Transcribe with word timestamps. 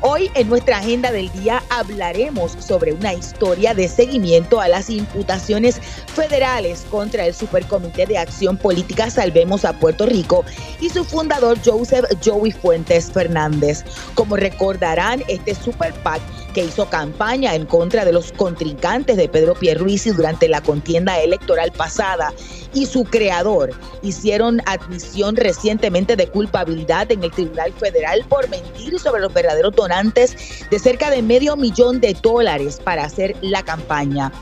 Hoy 0.00 0.30
en 0.36 0.48
nuestra 0.48 0.78
agenda 0.78 1.10
del 1.10 1.28
día 1.32 1.60
hablaremos 1.70 2.52
sobre 2.52 2.92
una 2.92 3.14
historia 3.14 3.74
de 3.74 3.88
seguimiento 3.88 4.60
a 4.60 4.68
las 4.68 4.90
imputaciones 4.90 5.80
federales 6.14 6.86
contra 6.88 7.26
el 7.26 7.34
Supercomité 7.34 8.06
de 8.06 8.16
Acción 8.16 8.56
Política 8.56 9.10
Salvemos 9.10 9.64
a 9.64 9.72
Puerto 9.72 10.06
Rico 10.06 10.44
y 10.80 10.90
su 10.90 11.04
fundador 11.04 11.58
Joseph 11.64 12.04
Joey 12.24 12.52
Fuentes 12.52 13.10
Fernández. 13.10 13.84
Como 14.14 14.36
recordarán, 14.36 15.24
este 15.26 15.56
Super 15.56 15.92
PAC 15.94 16.20
que 16.54 16.64
hizo 16.64 16.88
campaña 16.88 17.54
en 17.54 17.66
contra 17.66 18.04
de 18.04 18.12
los 18.12 18.32
contrincantes 18.32 19.16
de 19.16 19.28
Pedro 19.28 19.54
Pierluisi 19.54 20.10
durante 20.10 20.48
la 20.48 20.60
contienda 20.60 21.20
electoral 21.20 21.72
pasada 21.72 22.32
y 22.74 22.86
su 22.86 23.04
creador 23.04 23.70
hicieron 24.02 24.60
admisión 24.66 25.36
recientemente 25.36 26.16
de 26.16 26.26
culpabilidad 26.28 27.10
en 27.10 27.24
el 27.24 27.30
Tribunal 27.30 27.72
Federal 27.72 28.24
por 28.28 28.48
mentir 28.48 28.98
sobre 28.98 29.20
los 29.20 29.32
verdaderos 29.32 29.74
donantes 29.74 30.36
de 30.70 30.78
cerca 30.78 31.10
de 31.10 31.22
medio 31.22 31.56
millón 31.56 32.00
de 32.00 32.14
dólares 32.14 32.80
para 32.82 33.04
hacer 33.04 33.36
la 33.40 33.62
campaña 33.62 34.32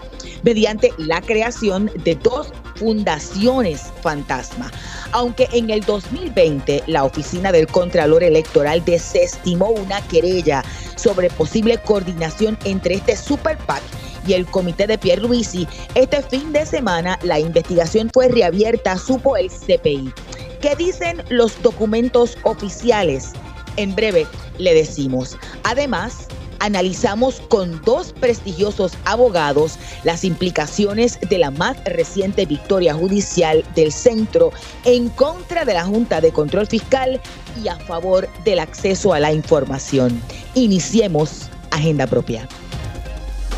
mediante 0.43 0.93
la 0.99 1.21
creación 1.21 1.91
de 2.05 2.15
dos 2.17 2.53
fundaciones 2.77 3.83
fantasma. 4.03 4.71
Aunque 5.13 5.49
en 5.53 5.71
el 5.71 5.81
2020 5.83 6.85
la 6.87 7.05
Oficina 7.05 7.53
del 7.53 7.67
Contralor 7.67 8.23
Electoral 8.23 8.85
desestimó 8.85 9.71
una 9.71 10.01
querella 10.09 10.65
sobre 10.97 11.31
posible 11.31 11.79
coordinación 11.79 12.59
entre 12.65 12.95
este 12.95 13.17
Super 13.17 13.57
PAC 13.59 13.83
y 14.27 14.33
el 14.33 14.47
comité 14.47 14.87
de 14.87 14.99
Pierre 14.99 15.23
Luisi, 15.23 15.69
este 15.95 16.23
fin 16.23 16.53
de 16.53 16.67
semana 16.67 17.19
la 17.23 17.39
investigación 17.39 18.11
fue 18.13 18.29
reabierta, 18.29 18.99
supo 18.99 19.37
el 19.37 19.51
CPI. 19.51 20.13
¿Qué 20.61 20.75
dicen 20.75 21.23
los 21.29 21.63
documentos 21.63 22.37
oficiales? 22.43 23.33
En 23.77 23.95
breve 23.95 24.27
le 24.59 24.75
decimos. 24.75 25.37
Además, 25.63 26.29
analizamos 26.61 27.41
con 27.49 27.81
dos 27.83 28.13
prestigiosos 28.13 28.93
abogados 29.05 29.79
las 30.05 30.25
implicaciones 30.25 31.19
de 31.29 31.39
la 31.39 31.51
más 31.51 31.83
reciente 31.85 32.47
victoria 32.47 32.95
judicial 32.95 33.65
del 33.75 33.93
centro 33.93 34.53
en 34.85 35.09
contra 35.11 35.65
de 35.65 35.75
la 35.75 35.85
Junta 35.85 36.21
de 36.21 36.33
Control 36.33 36.67
Fiscal 36.67 37.21
y 37.63 37.69
a 37.69 37.77
favor 37.77 38.29
del 38.45 38.59
acceso 38.59 39.13
a 39.13 39.21
la 39.21 39.33
información. 39.33 40.21
Iniciemos 40.55 41.49
Agenda 41.71 42.07
Propia. 42.07 42.49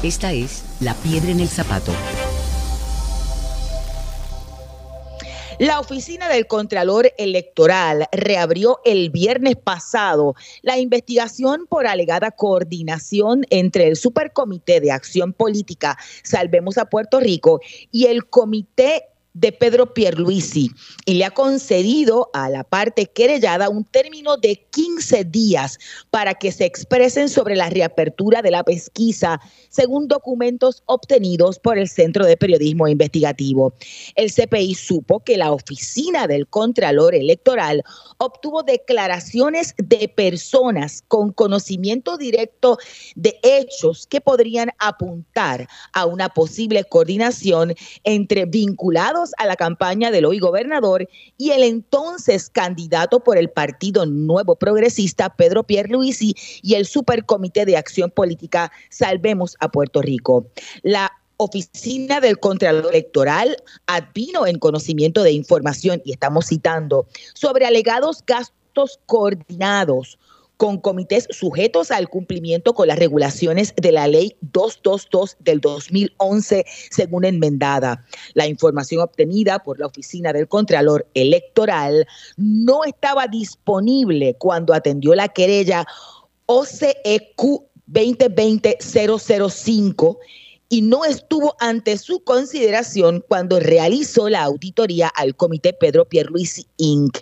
Esta 0.03 0.33
es 0.33 0.63
La 0.81 0.95
Piedra 0.95 1.31
en 1.31 1.41
el 1.41 1.49
Zapato 1.49 1.93
La 5.59 5.81
oficina 5.81 6.29
del 6.29 6.47
Contralor 6.47 7.13
Electoral 7.19 8.07
reabrió 8.13 8.79
el 8.85 9.11
viernes 9.11 9.57
pasado 9.57 10.37
la 10.63 10.79
investigación 10.79 11.67
por 11.69 11.89
alegada 11.89 12.31
coordinación 12.31 13.45
entre 13.51 13.89
el 13.89 13.97
Supercomité 13.97 14.81
de 14.81 14.93
Acción 14.93 15.33
Política 15.33 15.99
Salvemos 16.23 16.79
a 16.79 16.85
Puerto 16.85 17.19
Rico 17.19 17.61
y 17.91 18.07
el 18.07 18.27
Comité 18.27 19.07
de 19.39 19.53
Pedro 19.53 19.95
Pierluisi 19.95 20.71
y 21.07 21.15
le 21.15 21.25
ha 21.25 21.31
concedido 21.31 22.29
a 22.33 22.51
la 22.51 22.65
parte 22.65 23.07
querellada 23.07 23.69
un 23.69 23.85
término 23.85 24.37
de 24.37 24.67
15 24.71 25.25
días 25.25 25.79
para 26.11 26.35
que 26.35 26.51
se 26.51 26.65
expresen 26.65 27.29
sobre 27.29 27.55
la 27.55 27.71
reapertura 27.71 28.43
de 28.43 28.51
la 28.51 28.65
pesquisa, 28.65 29.41
según 29.69 30.09
documentos 30.09 30.83
obtenidos 30.87 31.59
por 31.61 31.79
el 31.79 31.89
Centro 31.89 32.27
de 32.27 32.37
Periodismo 32.37 32.89
Investigativo. 32.89 33.75
El 34.17 34.33
CPI 34.33 34.75
supo 34.75 35.21
que 35.21 35.37
la 35.37 35.53
oficina 35.53 36.27
del 36.27 36.49
Contralor 36.49 37.15
Electoral 37.15 37.85
obtuvo 38.19 38.65
declaraciones 38.65 39.75
de 39.77 40.09
personas 40.09 41.05
con 41.07 41.33
conocimiento 41.33 42.17
directo 42.17 42.79
de 43.15 43.39
hechos 43.43 44.07
que 44.09 44.21
podrían 44.21 44.71
apuntar 44.79 45.69
a 45.93 46.07
una 46.07 46.29
posible 46.29 46.83
coordinación 46.85 47.75
entre 48.03 48.45
vinculados 48.47 49.28
a 49.39 49.47
la 49.47 49.57
campaña 49.57 50.11
del 50.11 50.25
hoy 50.25 50.39
gobernador 50.39 51.09
y 51.37 51.51
el 51.51 51.63
entonces 51.63 52.51
candidato 52.51 53.21
por 53.21 53.39
el 53.39 53.51
Partido 53.51 54.07
Nuevo 54.07 54.57
Progresista, 54.57 55.35
Pedro 55.35 55.65
Pierluisi, 55.65 56.35
y 56.63 56.75
el 56.75 56.87
Supercomité 56.87 57.65
de 57.65 57.77
Acción 57.77 58.11
Política 58.11 58.73
Salvemos 58.91 59.57
a 59.61 59.71
Puerto 59.71 60.03
Rico. 60.03 60.47
La 60.83 61.13
Oficina 61.37 62.21
del 62.21 62.41
Contralor 62.41 62.93
Electoral 62.93 63.57
advino 63.87 64.47
en 64.47 64.59
conocimiento 64.59 65.23
de 65.23 65.33
información, 65.33 66.03
y 66.05 66.13
estamos 66.13 66.47
citando, 66.47 67.07
sobre 67.35 67.65
alegados 67.65 68.25
gastos 68.27 68.99
coordinados 69.07 70.19
con 70.59 70.79
comités 70.79 71.27
sujetos 71.31 71.91
al 71.91 72.11
cumplimiento 72.11 72.75
con 72.75 72.89
las 72.89 72.99
regulaciones 72.99 73.73
de 73.77 73.93
la 73.93 74.09
ley 74.09 74.37
222 74.43 75.37
del 75.39 75.61
2011, 75.61 76.67
según 76.91 77.25
enmendada. 77.25 78.05
La 78.35 78.47
información 78.47 79.01
obtenida 79.01 79.61
por 79.61 79.79
la 79.79 79.87
Oficina 79.87 80.33
del 80.33 80.49
Contralor 80.49 81.07
Electoral 81.15 82.07
no 82.37 82.85
estaba 82.85 83.29
disponible 83.29 84.35
cuando 84.39 84.75
atendió 84.75 85.15
la 85.15 85.29
querella 85.29 85.87
OCEQ 86.47 87.63
2020-005 87.91 90.19
y 90.69 90.83
no 90.83 91.05
estuvo 91.05 91.57
ante 91.61 91.97
su 91.97 92.23
consideración 92.25 93.25
cuando 93.27 93.59
realizó 93.59 94.29
la 94.29 94.43
auditoría 94.43 95.09
al 95.09 95.35
comité 95.35 95.73
Pedro 95.73 96.05
Pierluisi 96.07 96.67
Inc., 96.77 97.19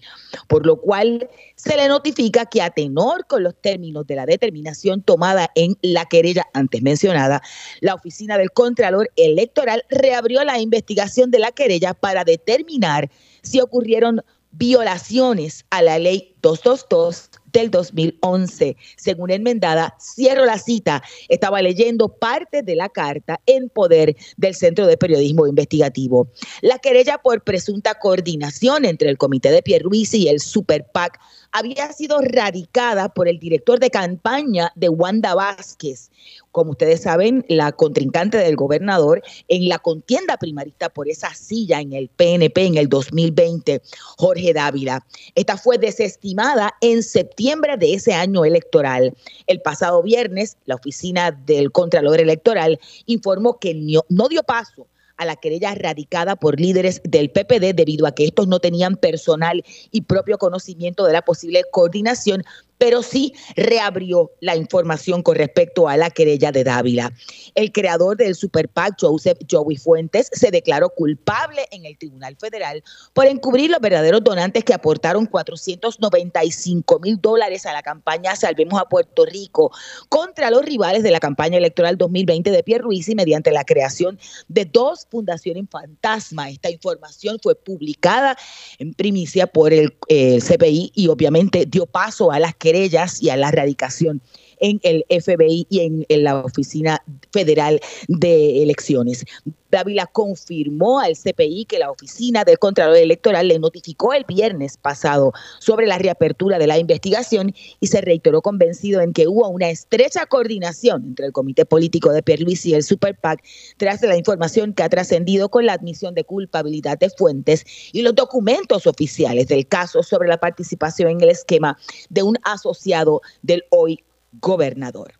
por 0.48 0.66
lo 0.66 0.80
cual 0.80 1.28
se 1.54 1.76
le 1.76 1.88
notifica 1.88 2.46
que 2.46 2.60
a 2.60 2.70
tenor 2.70 3.26
con 3.26 3.44
los 3.44 3.54
términos 3.54 4.06
de 4.06 4.16
la 4.16 4.26
determinación 4.26 5.02
tomada 5.02 5.50
en 5.54 5.78
la 5.82 6.06
querella 6.06 6.46
antes 6.54 6.82
mencionada, 6.82 7.40
la 7.80 7.94
oficina 7.94 8.36
del 8.36 8.50
Contralor 8.50 9.10
Electoral 9.16 9.84
reabrió 9.90 10.42
la 10.44 10.58
investigación 10.58 11.30
de 11.30 11.38
la 11.38 11.52
querella 11.52 11.94
para 11.94 12.24
determinar 12.24 13.10
si 13.42 13.60
ocurrieron 13.60 14.22
violaciones 14.52 15.64
a 15.70 15.82
la 15.82 15.98
ley 15.98 16.34
222 16.42 17.30
del 17.56 17.70
2011. 17.70 18.76
Según 18.96 19.30
enmendada, 19.30 19.96
cierro 19.98 20.44
la 20.44 20.58
cita, 20.58 21.02
estaba 21.28 21.62
leyendo 21.62 22.08
parte 22.08 22.62
de 22.62 22.76
la 22.76 22.90
carta 22.90 23.40
en 23.46 23.70
poder 23.70 24.14
del 24.36 24.54
Centro 24.54 24.86
de 24.86 24.98
Periodismo 24.98 25.46
Investigativo. 25.46 26.28
La 26.60 26.78
querella 26.78 27.16
por 27.16 27.42
presunta 27.42 27.94
coordinación 27.94 28.84
entre 28.84 29.08
el 29.08 29.16
Comité 29.16 29.50
de 29.50 29.62
Pierluisi 29.62 30.24
y 30.24 30.28
el 30.28 30.40
Super 30.40 30.86
PAC 30.92 31.18
había 31.52 31.92
sido 31.92 32.20
radicada 32.20 33.08
por 33.08 33.28
el 33.28 33.38
director 33.38 33.78
de 33.80 33.90
campaña 33.90 34.72
de 34.74 34.88
Wanda 34.88 35.34
Vázquez, 35.34 36.10
como 36.52 36.70
ustedes 36.70 37.02
saben, 37.02 37.44
la 37.48 37.72
contrincante 37.72 38.38
del 38.38 38.56
gobernador 38.56 39.22
en 39.48 39.68
la 39.68 39.78
contienda 39.78 40.38
primarista 40.38 40.88
por 40.88 41.08
esa 41.08 41.34
silla 41.34 41.80
en 41.80 41.92
el 41.92 42.08
PNP 42.08 42.64
en 42.64 42.78
el 42.78 42.88
2020, 42.88 43.82
Jorge 44.16 44.54
Dávila. 44.54 45.04
Esta 45.34 45.58
fue 45.58 45.76
desestimada 45.76 46.74
en 46.80 47.02
septiembre 47.02 47.76
de 47.76 47.92
ese 47.94 48.14
año 48.14 48.44
electoral. 48.44 49.14
El 49.46 49.60
pasado 49.60 50.02
viernes, 50.02 50.56
la 50.64 50.76
oficina 50.76 51.30
del 51.30 51.72
Contralor 51.72 52.20
Electoral 52.20 52.80
informó 53.04 53.58
que 53.58 53.74
no 54.08 54.28
dio 54.28 54.42
paso 54.42 54.86
a 55.16 55.24
la 55.24 55.36
querella 55.36 55.74
radicada 55.74 56.36
por 56.36 56.60
líderes 56.60 57.00
del 57.04 57.30
PPD 57.30 57.74
debido 57.74 58.06
a 58.06 58.14
que 58.14 58.24
estos 58.24 58.48
no 58.48 58.60
tenían 58.60 58.96
personal 58.96 59.64
y 59.90 60.02
propio 60.02 60.38
conocimiento 60.38 61.04
de 61.04 61.12
la 61.12 61.22
posible 61.22 61.62
coordinación 61.70 62.44
pero 62.78 63.02
sí 63.02 63.34
reabrió 63.56 64.30
la 64.40 64.56
información 64.56 65.22
con 65.22 65.36
respecto 65.36 65.88
a 65.88 65.96
la 65.96 66.10
querella 66.10 66.52
de 66.52 66.64
Dávila. 66.64 67.12
El 67.54 67.72
creador 67.72 68.16
del 68.16 68.34
Super 68.34 68.68
PAC, 68.68 68.96
Joseph 69.00 69.38
Joey 69.50 69.76
Fuentes, 69.76 70.28
se 70.32 70.50
declaró 70.50 70.90
culpable 70.90 71.66
en 71.70 71.86
el 71.86 71.96
Tribunal 71.98 72.36
Federal 72.38 72.82
por 73.12 73.26
encubrir 73.26 73.70
los 73.70 73.80
verdaderos 73.80 74.22
donantes 74.22 74.64
que 74.64 74.74
aportaron 74.74 75.26
495 75.26 77.00
mil 77.00 77.20
dólares 77.20 77.66
a 77.66 77.72
la 77.72 77.82
campaña 77.82 78.36
Salvemos 78.36 78.80
a 78.80 78.84
Puerto 78.84 79.24
Rico 79.24 79.70
contra 80.08 80.50
los 80.50 80.64
rivales 80.64 81.02
de 81.02 81.10
la 81.10 81.20
campaña 81.20 81.58
electoral 81.58 81.96
2020 81.96 82.50
de 82.50 82.62
Pierre 82.62 82.82
Ruiz 82.82 83.08
y 83.08 83.14
mediante 83.14 83.50
la 83.50 83.64
creación 83.64 84.18
de 84.48 84.64
dos 84.64 85.06
fundaciones 85.10 85.56
fantasma. 85.70 86.50
Esta 86.50 86.70
información 86.70 87.38
fue 87.42 87.54
publicada 87.54 88.36
en 88.78 88.94
primicia 88.94 89.46
por 89.46 89.72
el 89.72 89.96
eh, 90.08 90.38
CPI 90.40 90.92
y 90.94 91.08
obviamente 91.08 91.66
dio 91.66 91.86
paso 91.86 92.30
a 92.32 92.38
las 92.38 92.54
querellas 92.66 93.22
y 93.22 93.30
a 93.30 93.36
la 93.36 93.50
erradicación 93.50 94.20
en 94.60 94.80
el 94.82 95.04
FBI 95.08 95.66
y 95.68 95.80
en, 95.80 96.24
la 96.24 96.40
Oficina 96.40 97.02
Federal 97.32 97.80
de 98.08 98.62
Elecciones. 98.62 99.24
Dávila 99.70 100.06
confirmó 100.06 101.00
al 101.00 101.16
CPI 101.16 101.66
que 101.66 101.78
la 101.78 101.90
Oficina 101.90 102.44
del 102.44 102.58
Contralor 102.58 102.96
Electoral 102.96 103.48
le 103.48 103.58
notificó 103.58 104.14
el 104.14 104.24
viernes 104.24 104.76
pasado 104.76 105.32
sobre 105.58 105.86
la 105.86 105.98
reapertura 105.98 106.58
de 106.58 106.66
la 106.66 106.78
investigación 106.78 107.54
y 107.80 107.88
se 107.88 108.00
reiteró 108.00 108.42
convencido 108.42 109.00
en 109.00 109.12
que 109.12 109.26
hubo 109.26 109.48
una 109.48 109.68
estrecha 109.68 110.26
coordinación 110.26 111.04
entre 111.04 111.26
el 111.26 111.32
Comité 111.32 111.66
Político 111.66 112.12
de 112.12 112.22
Pierluisi 112.22 112.70
y 112.70 112.74
el 112.74 112.84
Super 112.84 113.16
PAC 113.18 113.42
tras 113.76 114.00
la 114.02 114.16
información 114.16 114.72
que 114.72 114.82
ha 114.82 114.88
trascendido 114.88 115.48
con 115.48 115.66
la 115.66 115.74
admisión 115.74 116.14
de 116.14 116.24
culpabilidad 116.24 116.98
de 116.98 117.10
fuentes 117.10 117.64
y 117.92 118.02
los 118.02 118.14
documentos 118.14 118.86
oficiales 118.86 119.48
del 119.48 119.66
caso 119.66 120.02
sobre 120.02 120.28
la 120.28 120.38
participación 120.38 121.10
en 121.10 121.20
el 121.20 121.30
esquema 121.30 121.76
de 122.08 122.22
un 122.22 122.38
asociado 122.44 123.20
del 123.42 123.64
hoy 123.70 124.02
gobernador. 124.32 125.12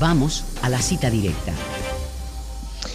Vamos 0.00 0.44
a 0.62 0.68
la 0.68 0.78
cita 0.78 1.10
directa. 1.10 1.52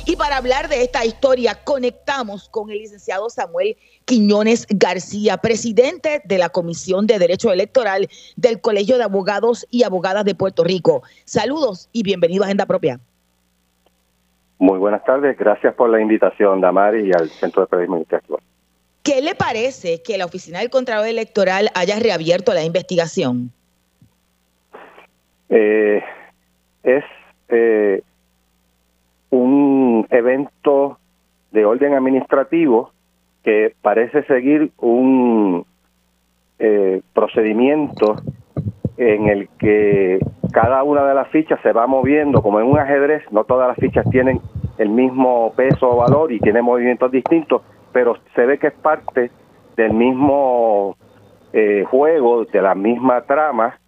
Y 0.06 0.18
para 0.18 0.38
hablar 0.38 0.68
de 0.68 0.84
esta 0.84 1.06
historia, 1.06 1.56
conectamos 1.64 2.50
con 2.50 2.70
el 2.70 2.80
licenciado 2.80 3.30
Samuel 3.30 3.78
Quiñones 4.06 4.68
García, 4.70 5.38
presidente 5.38 6.22
de 6.26 6.38
la 6.38 6.50
Comisión 6.50 7.08
de 7.08 7.20
Derecho 7.20 7.54
Electoral 7.54 8.10
del 8.36 8.60
Colegio 8.60 8.98
de 8.98 9.04
Abogados 9.04 9.66
y 9.70 9.84
Abogadas 9.84 10.26
de 10.26 10.36
Puerto 10.36 10.64
Rico. 10.64 11.04
Saludos 11.24 11.90
y 11.94 12.04
bienvenido 12.04 12.44
a 12.44 12.48
Agenda 12.48 12.66
Propia. 12.66 13.00
Muy 14.60 14.78
buenas 14.78 15.04
tardes, 15.06 15.38
gracias 15.38 15.74
por 15.74 15.90
la 15.90 16.02
invitación, 16.02 16.62
Damari, 16.62 17.10
y 17.10 17.12
al 17.14 17.30
Centro 17.30 17.64
de 17.64 17.68
Periodismo 17.68 17.98
Intelectual. 17.98 18.42
¿Qué 19.04 19.22
le 19.22 19.36
parece 19.36 20.02
que 20.02 20.18
la 20.18 20.26
Oficina 20.26 20.60
del 20.60 20.70
Contralor 20.70 21.08
Electoral 21.08 21.70
haya 21.76 22.00
reabierto 22.00 22.54
la 22.54 22.64
investigación? 22.64 23.52
Eh, 25.50 26.02
es 26.84 27.04
eh, 27.50 28.02
un 29.30 30.08
evento 30.10 30.98
de 31.52 31.66
orden 31.66 31.94
administrativo 31.96 32.92
que 33.44 33.76
parece 33.82 34.24
seguir 34.24 34.72
un 34.78 35.66
eh, 36.60 37.02
procedimiento 37.14 38.16
en 38.96 39.28
el 39.28 39.50
que 39.60 40.20
cada 40.54 40.84
una 40.84 41.04
de 41.06 41.14
las 41.14 41.28
fichas 41.28 41.60
se 41.62 41.74
va 41.74 41.88
moviendo 41.88 42.42
como 42.42 42.62
en 42.62 42.68
un 42.68 42.80
ajedrez, 42.80 43.24
no 43.32 43.44
todas 43.44 43.68
las 43.68 43.78
fichas 43.78 44.10
tienen 44.12 44.40
el 44.78 44.90
mismo 44.90 45.52
peso 45.58 45.90
o 45.90 45.98
valor 45.98 46.32
y 46.32 46.40
tienen 46.40 46.64
movimientos 46.64 47.12
distintos, 47.12 47.64
pero 47.94 48.18
se 48.36 48.46
ve 48.46 48.58
que 48.58 48.68
es 48.68 48.74
parte 48.74 49.32
del 49.78 49.94
mismo 49.94 50.98
eh, 51.54 51.86
juego, 51.90 52.46
de 52.46 52.62
la 52.62 52.76
misma 52.76 53.22
trama, 53.22 53.80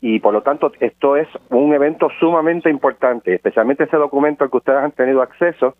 y 0.00 0.18
por 0.20 0.34
lo 0.34 0.42
tanto 0.42 0.70
esto 0.80 1.16
es 1.16 1.28
un 1.48 1.72
evento 1.72 2.08
sumamente 2.20 2.68
importante, 2.68 3.34
especialmente 3.34 3.84
ese 3.84 3.96
documento 3.96 4.44
al 4.44 4.50
que 4.50 4.56
ustedes 4.58 4.80
han 4.80 4.92
tenido 4.92 5.22
acceso, 5.22 5.76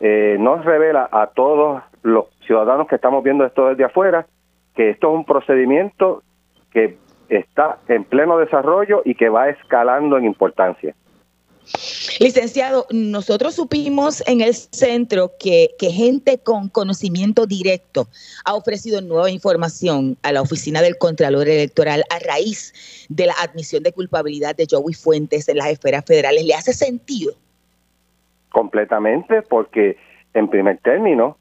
eh, 0.00 0.36
nos 0.40 0.64
revela 0.64 1.08
a 1.12 1.28
todos 1.28 1.82
los 2.02 2.26
ciudadanos 2.46 2.88
que 2.88 2.96
estamos 2.96 3.22
viendo 3.22 3.44
esto 3.44 3.68
desde 3.68 3.84
afuera 3.84 4.26
que 4.74 4.90
esto 4.90 5.08
es 5.08 5.14
un 5.14 5.24
procedimiento 5.24 6.22
que 6.70 6.98
está 7.28 7.78
en 7.88 8.04
pleno 8.04 8.38
desarrollo 8.38 9.02
y 9.04 9.14
que 9.14 9.28
va 9.28 9.48
escalando 9.48 10.18
en 10.18 10.26
importancia. 10.26 10.94
Licenciado, 12.20 12.86
nosotros 12.90 13.54
supimos 13.54 14.22
en 14.26 14.40
el 14.40 14.54
centro 14.54 15.32
que, 15.38 15.70
gente 15.80 16.38
con 16.38 16.68
conocimiento 16.68 17.46
directo 17.46 18.06
ha 18.44 18.54
ofrecido 18.54 19.00
nueva 19.00 19.30
información 19.30 20.16
a 20.22 20.32
la 20.32 20.42
oficina 20.42 20.82
del 20.82 20.98
Contralor 20.98 21.48
Electoral 21.48 22.04
a 22.10 22.18
raíz 22.18 23.06
de 23.08 23.26
la 23.26 23.34
admisión 23.42 23.82
de 23.82 23.92
culpabilidad 23.92 24.54
de 24.56 24.66
Joey 24.70 24.94
Fuentes 24.94 25.48
en 25.48 25.58
las 25.58 25.68
esferas 25.68 26.04
federales. 26.04 26.44
¿Le 26.44 26.54
hace 26.54 26.72
sentido? 26.72 27.34
Completamente, 28.50 29.42
porque 29.42 29.96
en 30.34 30.48
primer 30.48 30.78
término, 30.78 31.36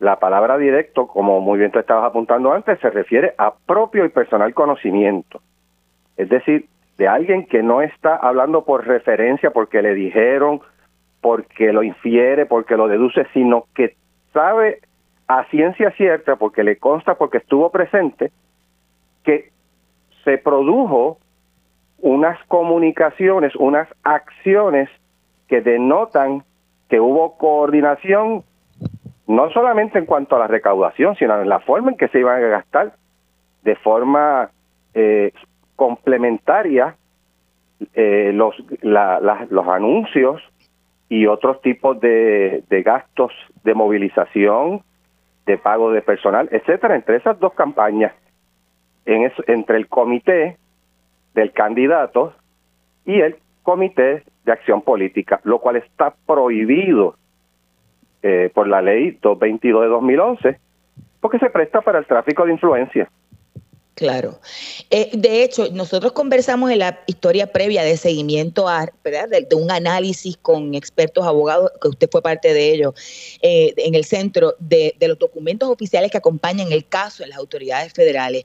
la 0.00 0.18
palabra 0.18 0.58
directo, 0.58 1.06
como 1.06 1.40
muy 1.40 1.58
bien 1.58 1.70
tú 1.70 1.78
estabas 1.78 2.04
apuntando 2.04 2.52
antes, 2.52 2.78
se 2.80 2.90
refiere 2.90 3.34
a 3.38 3.54
propio 3.54 4.04
y 4.04 4.08
personal 4.08 4.54
conocimiento. 4.54 5.40
Es 6.16 6.28
decir, 6.28 6.68
de 6.98 7.08
alguien 7.08 7.46
que 7.46 7.62
no 7.62 7.80
está 7.80 8.16
hablando 8.16 8.64
por 8.64 8.86
referencia, 8.86 9.50
porque 9.50 9.80
le 9.82 9.94
dijeron, 9.94 10.60
porque 11.20 11.72
lo 11.72 11.82
infiere, 11.82 12.44
porque 12.44 12.76
lo 12.76 12.88
deduce, 12.88 13.24
sino 13.32 13.66
que 13.74 13.94
sabe 14.32 14.80
a 15.28 15.44
ciencia 15.44 15.92
cierta, 15.92 16.36
porque 16.36 16.64
le 16.64 16.76
consta, 16.76 17.14
porque 17.14 17.38
estuvo 17.38 17.70
presente, 17.70 18.32
que 19.22 19.50
se 20.24 20.38
produjo 20.38 21.18
unas 22.00 22.38
comunicaciones, 22.46 23.54
unas 23.56 23.88
acciones 24.02 24.88
que 25.46 25.60
denotan 25.60 26.42
que 26.88 27.00
hubo 27.00 27.38
coordinación 27.38 28.42
no 29.26 29.50
solamente 29.50 29.98
en 29.98 30.06
cuanto 30.06 30.36
a 30.36 30.38
la 30.38 30.46
recaudación, 30.46 31.14
sino 31.16 31.40
en 31.40 31.48
la 31.48 31.60
forma 31.60 31.90
en 31.90 31.96
que 31.96 32.08
se 32.08 32.18
iban 32.18 32.42
a 32.42 32.48
gastar 32.48 32.94
de 33.62 33.76
forma 33.76 34.50
eh, 34.94 35.32
complementaria 35.78 36.96
eh, 37.94 38.32
los, 38.34 38.56
los 38.82 39.68
anuncios 39.68 40.42
y 41.08 41.26
otros 41.26 41.62
tipos 41.62 42.00
de, 42.00 42.64
gastos 42.84 43.32
de 43.62 43.74
movilización, 43.74 44.82
de 45.46 45.56
pago 45.56 45.92
de 45.92 46.02
personal, 46.02 46.48
etcétera, 46.50 46.96
entre 46.96 47.16
esas 47.16 47.38
dos 47.38 47.54
campañas, 47.54 48.12
en 49.06 49.30
entre 49.46 49.76
el 49.76 49.86
comité 49.86 50.56
del 51.34 51.52
candidato 51.52 52.34
y 53.06 53.20
el 53.20 53.36
comité 53.62 54.24
de 54.44 54.52
acción 54.52 54.82
política, 54.82 55.40
lo 55.44 55.60
cual 55.60 55.76
está 55.76 56.12
prohibido 56.26 57.14
eh, 58.22 58.50
por 58.52 58.66
la 58.66 58.82
ley 58.82 59.12
222 59.22 59.82
de 59.82 59.88
2011, 59.88 60.58
porque 61.20 61.38
se 61.38 61.50
presta 61.50 61.82
para 61.82 62.00
el 62.00 62.06
tráfico 62.06 62.44
de 62.44 62.52
influencia. 62.52 63.08
Claro. 63.98 64.40
Eh, 64.90 65.10
de 65.12 65.42
hecho, 65.42 65.72
nosotros 65.72 66.12
conversamos 66.12 66.70
en 66.70 66.78
la 66.78 67.00
historia 67.08 67.50
previa 67.52 67.82
de 67.82 67.96
seguimiento 67.96 68.68
a, 68.68 68.86
De, 69.02 69.56
un 69.56 69.72
análisis 69.72 70.36
con 70.36 70.76
expertos 70.76 71.26
abogados, 71.26 71.72
que 71.82 71.88
usted 71.88 72.08
fue 72.08 72.22
parte 72.22 72.54
de 72.54 72.74
ello, 72.74 72.94
eh, 73.42 73.74
en 73.76 73.96
el 73.96 74.04
centro 74.04 74.54
de, 74.60 74.94
los 75.00 75.18
documentos 75.18 75.68
oficiales 75.68 76.12
que 76.12 76.18
acompañan 76.18 76.70
el 76.70 76.86
caso 76.86 77.24
en 77.24 77.30
las 77.30 77.40
autoridades 77.40 77.92
federales. 77.92 78.44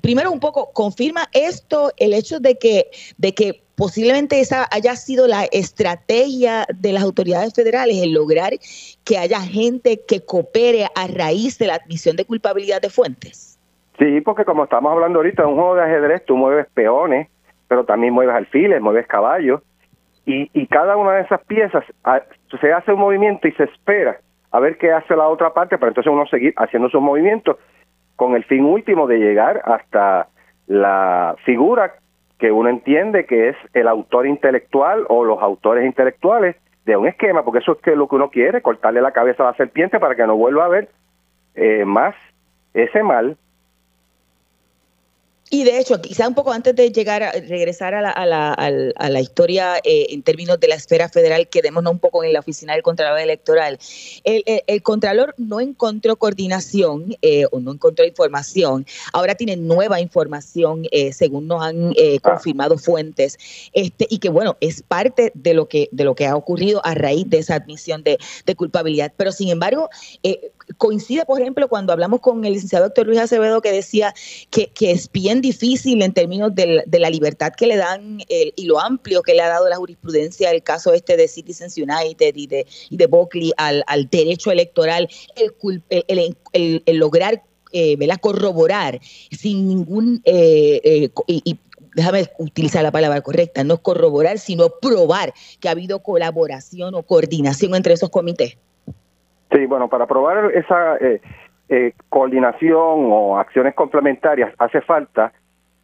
Primero, 0.00 0.32
un 0.32 0.40
poco, 0.40 0.72
¿confirma 0.72 1.28
esto 1.34 1.92
el 1.98 2.14
hecho 2.14 2.40
de 2.40 2.56
que, 2.56 2.90
de 3.18 3.34
que 3.34 3.62
posiblemente 3.74 4.40
esa 4.40 4.66
haya 4.70 4.96
sido 4.96 5.26
la 5.26 5.44
estrategia 5.52 6.66
de 6.74 6.92
las 6.92 7.02
autoridades 7.02 7.52
federales, 7.52 7.98
el 7.98 8.12
lograr 8.12 8.58
que 9.04 9.18
haya 9.18 9.42
gente 9.42 10.00
que 10.08 10.24
coopere 10.24 10.88
a 10.94 11.06
raíz 11.08 11.58
de 11.58 11.66
la 11.66 11.74
admisión 11.74 12.16
de 12.16 12.24
culpabilidad 12.24 12.80
de 12.80 12.88
fuentes? 12.88 13.47
Sí, 13.98 14.20
porque 14.20 14.44
como 14.44 14.64
estamos 14.64 14.92
hablando 14.92 15.18
ahorita, 15.18 15.42
en 15.42 15.48
un 15.48 15.54
juego 15.56 15.74
de 15.74 15.82
ajedrez 15.82 16.24
tú 16.24 16.36
mueves 16.36 16.66
peones, 16.72 17.28
pero 17.66 17.84
también 17.84 18.14
mueves 18.14 18.34
alfiles, 18.34 18.80
mueves 18.80 19.06
caballos, 19.06 19.62
y, 20.24 20.50
y 20.52 20.66
cada 20.66 20.96
una 20.96 21.12
de 21.12 21.22
esas 21.22 21.40
piezas 21.46 21.84
ah, 22.04 22.22
se 22.60 22.72
hace 22.72 22.92
un 22.92 23.00
movimiento 23.00 23.48
y 23.48 23.52
se 23.52 23.64
espera 23.64 24.18
a 24.50 24.60
ver 24.60 24.78
qué 24.78 24.92
hace 24.92 25.16
la 25.16 25.28
otra 25.28 25.52
parte, 25.52 25.78
para 25.78 25.90
entonces 25.90 26.12
uno 26.12 26.26
seguir 26.26 26.54
haciendo 26.56 26.88
sus 26.88 27.02
movimientos 27.02 27.56
con 28.16 28.34
el 28.34 28.44
fin 28.44 28.64
último 28.64 29.06
de 29.06 29.18
llegar 29.18 29.62
hasta 29.64 30.28
la 30.66 31.36
figura 31.44 31.94
que 32.38 32.52
uno 32.52 32.68
entiende 32.68 33.26
que 33.26 33.48
es 33.48 33.56
el 33.74 33.88
autor 33.88 34.26
intelectual 34.26 35.04
o 35.08 35.24
los 35.24 35.42
autores 35.42 35.84
intelectuales 35.84 36.56
de 36.84 36.96
un 36.96 37.08
esquema, 37.08 37.44
porque 37.44 37.58
eso 37.58 37.72
es 37.72 37.78
que 37.78 37.96
lo 37.96 38.08
que 38.08 38.14
uno 38.14 38.30
quiere, 38.30 38.62
cortarle 38.62 39.02
la 39.02 39.12
cabeza 39.12 39.42
a 39.42 39.50
la 39.50 39.56
serpiente 39.56 39.98
para 39.98 40.14
que 40.14 40.26
no 40.26 40.36
vuelva 40.36 40.64
a 40.64 40.68
ver 40.68 40.88
eh, 41.54 41.84
más 41.84 42.14
ese 42.74 43.02
mal 43.02 43.36
Y 45.50 45.64
de 45.64 45.78
hecho, 45.78 46.00
quizá 46.00 46.28
un 46.28 46.34
poco 46.34 46.52
antes 46.52 46.74
de 46.76 46.90
llegar 46.92 47.22
a 47.22 47.32
regresar 47.32 47.94
a 47.94 48.02
la, 48.02 48.10
a 48.10 48.26
la, 48.26 48.52
a 48.52 49.10
la 49.10 49.20
historia 49.20 49.78
eh, 49.82 50.06
en 50.10 50.22
términos 50.22 50.60
de 50.60 50.68
la 50.68 50.74
esfera 50.74 51.08
federal, 51.08 51.48
quedémonos 51.48 51.92
un 51.92 51.98
poco 51.98 52.22
en 52.22 52.32
la 52.32 52.40
oficina 52.40 52.74
del 52.74 52.82
Contralor 52.82 53.18
Electoral. 53.18 53.78
El, 54.24 54.42
el, 54.46 54.82
Contralor 54.82 55.34
no 55.38 55.60
encontró 55.60 56.16
coordinación 56.16 57.16
eh, 57.22 57.46
o 57.50 57.60
no 57.60 57.72
encontró 57.72 58.04
información. 58.04 58.86
Ahora 59.12 59.34
tiene 59.34 59.56
nueva 59.56 60.00
información, 60.00 60.86
eh, 60.90 61.12
según 61.12 61.48
nos 61.48 61.62
han 61.62 61.90
ah. 61.90 61.92
confirmado 62.22 62.76
fuentes, 62.76 63.38
este, 63.72 64.06
y 64.10 64.18
que 64.18 64.28
bueno, 64.28 64.56
es 64.60 64.82
parte 64.82 65.32
de 65.34 65.54
lo 65.54 65.68
que, 65.68 65.88
de 65.92 66.04
lo 66.04 66.14
que 66.14 66.26
ha 66.26 66.36
ocurrido 66.36 66.80
a 66.84 66.94
raíz 66.94 67.28
de 67.28 67.38
esa 67.38 67.54
admisión 67.54 68.02
de, 68.02 68.18
de 68.44 68.54
culpabilidad. 68.54 69.12
Pero 69.16 69.32
sin 69.32 69.48
embargo, 69.48 69.88
coincide, 70.76 71.24
por 71.24 71.40
ejemplo, 71.40 71.68
cuando 71.68 71.92
hablamos 71.92 72.20
con 72.20 72.44
el 72.44 72.52
licenciado 72.52 72.86
doctor 72.86 73.06
Luis 73.06 73.18
Acevedo, 73.18 73.60
que 73.60 73.72
decía 73.72 74.14
que, 74.50 74.70
es 74.80 75.10
bien 75.10 75.40
difícil 75.40 76.02
en 76.02 76.12
términos 76.12 76.54
de, 76.54 76.84
la 76.90 77.10
libertad 77.10 77.52
que 77.56 77.66
le 77.66 77.76
dan 77.76 78.20
y 78.28 78.64
lo 78.66 78.80
amplio 78.80 79.22
que 79.22 79.34
le 79.34 79.42
ha 79.42 79.48
dado 79.48 79.68
la 79.68 79.76
jurisprudencia 79.76 80.50
el 80.50 80.62
caso 80.62 80.92
este 80.92 81.16
de 81.16 81.28
Citizens 81.28 81.76
United 81.76 82.34
y 82.34 82.46
de, 82.46 82.66
y 82.90 83.06
Buckley 83.06 83.52
al, 83.56 83.84
derecho 84.10 84.50
electoral, 84.50 85.08
el, 85.36 86.36
el, 86.52 86.96
lograr 86.96 87.42
eh, 87.72 87.98
corroborar 88.20 89.00
sin 89.30 89.68
ningún 89.68 90.22
eh, 90.24 90.80
eh, 90.84 91.10
y, 91.26 91.58
déjame 91.94 92.30
utilizar 92.38 92.82
la 92.82 92.92
palabra 92.92 93.20
correcta, 93.20 93.64
no 93.64 93.82
corroborar, 93.82 94.38
sino 94.38 94.70
probar 94.80 95.34
que 95.60 95.68
ha 95.68 95.72
habido 95.72 96.02
colaboración 96.02 96.94
o 96.94 97.02
coordinación 97.02 97.74
entre 97.74 97.94
esos 97.94 98.10
comités. 98.10 98.56
Sí, 99.50 99.66
bueno, 99.66 99.88
para 99.88 100.06
probar 100.06 100.52
esa 100.54 100.96
eh, 100.96 101.20
eh, 101.68 101.92
coordinación 102.08 103.10
o 103.10 103.38
acciones 103.38 103.74
complementarias 103.74 104.52
hace 104.58 104.80
falta, 104.82 105.32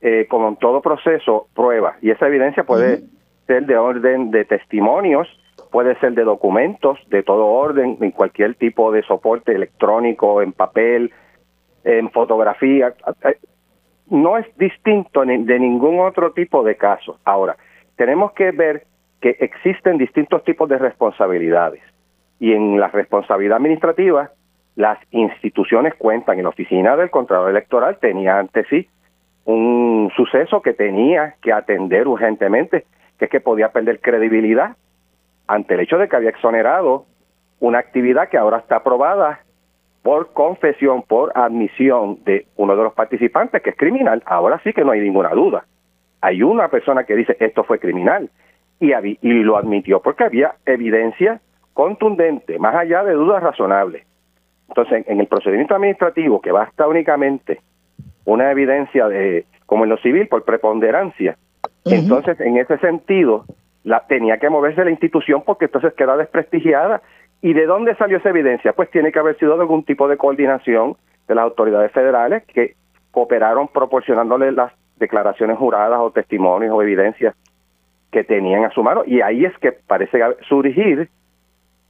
eh, 0.00 0.26
como 0.28 0.48
en 0.48 0.56
todo 0.56 0.82
proceso, 0.82 1.48
prueba. 1.54 1.96
Y 2.02 2.10
esa 2.10 2.26
evidencia 2.26 2.64
puede 2.64 3.02
ser 3.46 3.66
de 3.66 3.76
orden 3.76 4.30
de 4.30 4.44
testimonios, 4.44 5.28
puede 5.70 5.98
ser 6.00 6.12
de 6.12 6.24
documentos 6.24 6.98
de 7.08 7.22
todo 7.22 7.46
orden, 7.46 7.96
en 8.00 8.10
cualquier 8.10 8.54
tipo 8.54 8.92
de 8.92 9.02
soporte 9.02 9.52
electrónico, 9.52 10.42
en 10.42 10.52
papel, 10.52 11.10
en 11.84 12.10
fotografía. 12.10 12.94
No 14.10 14.36
es 14.36 14.46
distinto 14.58 15.24
de 15.24 15.58
ningún 15.58 16.00
otro 16.00 16.32
tipo 16.32 16.62
de 16.62 16.76
caso. 16.76 17.18
Ahora, 17.24 17.56
tenemos 17.96 18.32
que 18.32 18.50
ver 18.50 18.84
que 19.20 19.36
existen 19.40 19.96
distintos 19.96 20.44
tipos 20.44 20.68
de 20.68 20.76
responsabilidades. 20.76 21.80
Y 22.44 22.52
en 22.52 22.78
la 22.78 22.88
responsabilidad 22.88 23.56
administrativa, 23.56 24.32
las 24.76 24.98
instituciones 25.12 25.94
cuentan. 25.94 26.36
En 26.36 26.42
la 26.42 26.50
oficina 26.50 26.94
del 26.94 27.08
Contralor 27.08 27.48
Electoral 27.48 27.96
tenía 27.98 28.38
ante 28.38 28.64
sí 28.64 28.86
un 29.46 30.12
suceso 30.14 30.60
que 30.60 30.74
tenía 30.74 31.36
que 31.40 31.54
atender 31.54 32.06
urgentemente, 32.06 32.84
que 33.18 33.24
es 33.24 33.30
que 33.30 33.40
podía 33.40 33.70
perder 33.72 33.98
credibilidad 34.00 34.76
ante 35.46 35.72
el 35.72 35.80
hecho 35.80 35.96
de 35.96 36.06
que 36.06 36.16
había 36.16 36.28
exonerado 36.28 37.06
una 37.60 37.78
actividad 37.78 38.28
que 38.28 38.36
ahora 38.36 38.58
está 38.58 38.76
aprobada 38.76 39.40
por 40.02 40.34
confesión, 40.34 41.00
por 41.00 41.32
admisión 41.34 42.18
de 42.26 42.44
uno 42.56 42.76
de 42.76 42.82
los 42.82 42.92
participantes, 42.92 43.62
que 43.62 43.70
es 43.70 43.76
criminal. 43.78 44.22
Ahora 44.26 44.60
sí 44.62 44.74
que 44.74 44.84
no 44.84 44.90
hay 44.90 45.00
ninguna 45.00 45.30
duda. 45.30 45.64
Hay 46.20 46.42
una 46.42 46.68
persona 46.68 47.04
que 47.04 47.16
dice 47.16 47.38
esto 47.40 47.64
fue 47.64 47.78
criminal 47.78 48.28
y, 48.80 48.92
y 48.92 49.32
lo 49.44 49.56
admitió 49.56 50.02
porque 50.02 50.24
había 50.24 50.56
evidencia 50.66 51.40
contundente, 51.74 52.58
más 52.58 52.74
allá 52.74 53.04
de 53.04 53.12
dudas 53.12 53.42
razonables. 53.42 54.06
Entonces, 54.68 55.04
en 55.06 55.20
el 55.20 55.26
procedimiento 55.26 55.74
administrativo, 55.74 56.40
que 56.40 56.52
basta 56.52 56.88
únicamente 56.88 57.60
una 58.24 58.50
evidencia 58.50 59.08
de, 59.08 59.44
como 59.66 59.84
en 59.84 59.90
lo 59.90 59.98
civil, 59.98 60.28
por 60.28 60.44
preponderancia, 60.44 61.36
entonces, 61.84 62.40
en 62.40 62.56
ese 62.56 62.78
sentido, 62.78 63.44
la, 63.82 64.06
tenía 64.06 64.38
que 64.38 64.48
moverse 64.48 64.84
la 64.84 64.90
institución 64.90 65.42
porque 65.44 65.66
entonces 65.66 65.92
queda 65.94 66.16
desprestigiada. 66.16 67.02
¿Y 67.42 67.52
de 67.52 67.66
dónde 67.66 67.94
salió 67.96 68.16
esa 68.16 68.30
evidencia? 68.30 68.72
Pues 68.72 68.90
tiene 68.90 69.12
que 69.12 69.18
haber 69.18 69.38
sido 69.38 69.54
de 69.56 69.60
algún 69.60 69.84
tipo 69.84 70.08
de 70.08 70.16
coordinación 70.16 70.96
de 71.28 71.34
las 71.34 71.44
autoridades 71.44 71.92
federales 71.92 72.42
que 72.46 72.74
cooperaron 73.10 73.68
proporcionándole 73.68 74.50
las 74.52 74.72
declaraciones 74.96 75.58
juradas 75.58 75.98
o 76.00 76.10
testimonios 76.10 76.72
o 76.72 76.82
evidencias 76.82 77.34
que 78.10 78.24
tenían 78.24 78.64
a 78.64 78.70
su 78.70 78.82
mano. 78.82 79.02
Y 79.06 79.20
ahí 79.20 79.44
es 79.44 79.56
que 79.58 79.72
parece 79.72 80.20
surgir 80.48 81.10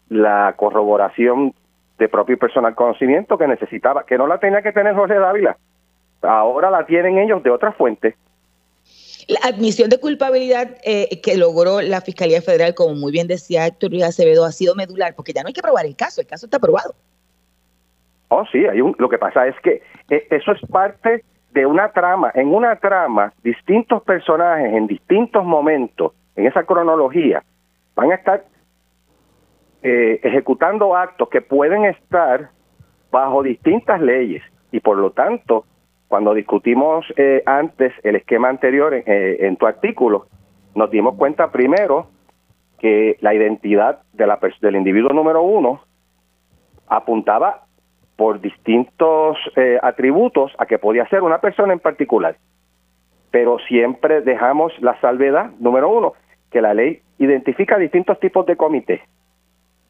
la 0.09 0.55
corroboración 0.57 1.55
de 1.99 2.09
propio 2.09 2.35
y 2.35 2.39
personal 2.39 2.75
conocimiento 2.75 3.39
que 3.39 3.47
necesitaba, 3.47 4.05
que 4.05 4.19
no 4.19 4.27
la 4.27 4.39
tenía 4.39 4.63
que 4.63 4.73
tener 4.73 4.95
José 4.95 5.15
Dávila, 5.15 5.57
ahora 6.23 6.71
la 6.71 6.87
tienen 6.87 7.19
ellos 7.19 7.43
de 7.43 7.51
otra 7.51 7.73
fuente. 7.73 8.17
La 9.29 9.41
admisión 9.49 9.89
de 9.89 9.99
culpabilidad 9.99 10.77
eh, 10.85 11.21
que 11.23 11.37
logró 11.37 11.81
la 11.81 12.01
Fiscalía 12.01 12.43
Federal, 12.43 12.75
como 12.75 12.95
muy 12.95 13.11
bien 13.11 13.27
decía 13.27 13.67
Héctor 13.67 13.91
Luis 13.91 14.05
Acevedo, 14.05 14.45
ha 14.45 14.53
sido 14.53 14.75
medular, 14.75 15.15
porque 15.15 15.33
ya 15.33 15.43
no 15.43 15.49
hay 15.49 15.55
que 15.55 15.63
probar 15.63 15.87
el 15.87 15.97
caso, 15.97 16.21
el 16.21 16.27
caso 16.27 16.47
está 16.47 16.59
aprobado. 16.59 16.95
Oh, 18.29 18.45
sí, 18.51 18.67
hay 18.67 18.81
un, 18.81 18.95
lo 18.99 19.09
que 19.09 19.17
pasa 19.17 19.47
es 19.47 19.55
que 19.61 19.83
eh, 20.11 20.27
eso 20.31 20.53
es 20.53 20.61
parte 20.69 21.25
de 21.53 21.65
una 21.65 21.91
trama. 21.93 22.33
En 22.35 22.53
una 22.53 22.77
trama, 22.77 23.33
distintos 23.43 24.03
personajes 24.03 24.75
en 24.75 24.87
distintos 24.89 25.45
momentos, 25.45 26.13
en 26.37 26.47
esa 26.47 26.65
cronología, 26.65 27.43
van 27.95 28.11
a 28.11 28.17
estar 28.17 28.45
eh, 29.87 30.19
ejecutando 30.23 30.97
actos 30.97 31.29
que 31.29 31.43
pueden 31.43 31.85
estar 31.85 32.49
bajo 33.11 33.43
distintas 33.43 34.01
leyes 34.01 34.43
y 34.73 34.81
por 34.81 34.97
lo 34.97 35.11
tanto, 35.11 35.67
cuando 36.09 36.33
discutimos 36.33 37.05
eh, 37.19 37.43
antes 37.45 37.93
el 38.03 38.17
esquema 38.17 38.49
anterior 38.49 38.95
eh, 38.95 39.37
en 39.41 39.59
tu 39.59 39.67
artículo, 39.67 40.27
nos 40.75 40.91
dimos 40.91 41.17
cuenta 41.17 41.53
primero 41.53 42.07
que 42.79 43.19
la 43.21 43.35
identidad 43.35 44.01
de 44.15 44.27
la, 44.27 44.39
del 44.63 44.77
individuo 44.77 45.13
número 45.13 45.43
uno 45.43 45.83
apuntaba 46.87 47.67
por 48.17 48.41
distintos 48.41 49.37
atributos 49.83 50.53
a 50.57 50.65
que 50.65 50.79
podía 50.79 51.07
ser 51.09 51.23
una 51.23 51.43
persona 51.43 51.75
en 51.75 51.81
particular. 51.81 52.39
Pero 53.31 53.59
siempre 53.69 54.23
dejamos 54.23 54.73
la 54.81 54.99
salvedad, 55.03 55.51
número 55.59 55.91
uno, 55.91 56.15
que 56.51 56.63
la 56.63 56.73
ley 56.73 57.03
identifica 57.19 57.77
distintos 57.77 58.19
tipos 58.19 58.47
de 58.47 58.57
comités 58.57 59.03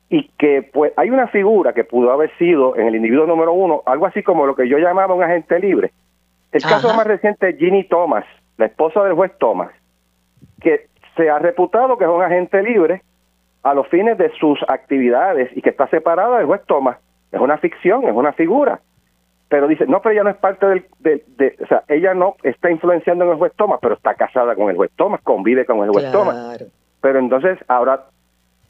y 0.08 0.28
que 0.38 0.62
pues 0.62 0.92
hay 0.96 1.10
una 1.10 1.28
figura 1.28 1.72
que 1.72 1.84
pudo 1.84 2.12
haber 2.12 2.30
sido 2.36 2.76
en 2.76 2.86
el 2.86 2.96
individuo 2.96 3.26
número 3.26 3.52
uno, 3.52 3.82
algo 3.86 4.06
así 4.06 4.22
como 4.22 4.46
lo 4.46 4.54
que 4.54 4.68
yo 4.68 4.78
llamaba 4.78 5.14
un 5.14 5.22
agente 5.22 5.58
libre. 5.58 5.92
El 6.52 6.62
caso 6.62 6.94
más 6.94 7.06
reciente 7.06 7.48
es 7.48 7.58
Ginny 7.58 7.84
Thomas, 7.84 8.24
la 8.58 8.66
esposa 8.66 9.02
del 9.02 9.14
juez 9.14 9.32
Thomas, 9.38 9.70
que 10.60 10.86
se 11.16 11.28
ha 11.28 11.38
reputado 11.38 11.98
que 11.98 12.04
es 12.04 12.10
un 12.10 12.22
agente 12.22 12.62
libre 12.62 13.02
a 13.62 13.74
los 13.74 13.88
fines 13.88 14.16
de 14.18 14.30
sus 14.38 14.58
actividades 14.68 15.50
y 15.56 15.62
que 15.62 15.70
está 15.70 15.88
separada 15.88 16.38
del 16.38 16.46
juez 16.46 16.60
Thomas. 16.66 16.98
Es 17.32 17.40
una 17.40 17.58
ficción, 17.58 18.04
es 18.04 18.14
una 18.14 18.32
figura. 18.32 18.80
Pero 19.48 19.66
dice, 19.66 19.86
no, 19.86 20.00
pero 20.00 20.12
ella 20.12 20.24
no 20.24 20.30
es 20.30 20.36
parte 20.36 20.66
del, 20.66 20.84
de, 21.00 21.56
o 21.62 21.66
sea, 21.66 21.82
ella 21.88 22.14
no 22.14 22.36
está 22.42 22.70
influenciando 22.70 23.24
en 23.24 23.32
el 23.32 23.36
juez 23.36 23.52
Thomas, 23.56 23.78
pero 23.82 23.94
está 23.94 24.14
casada 24.14 24.54
con 24.54 24.70
el 24.70 24.76
juez 24.76 24.90
Thomas, 24.96 25.20
convive 25.22 25.64
con 25.64 25.82
el 25.82 25.90
juez 25.90 26.10
Thomas. 26.12 26.64
Pero 27.00 27.18
entonces 27.18 27.58
ahora 27.68 28.04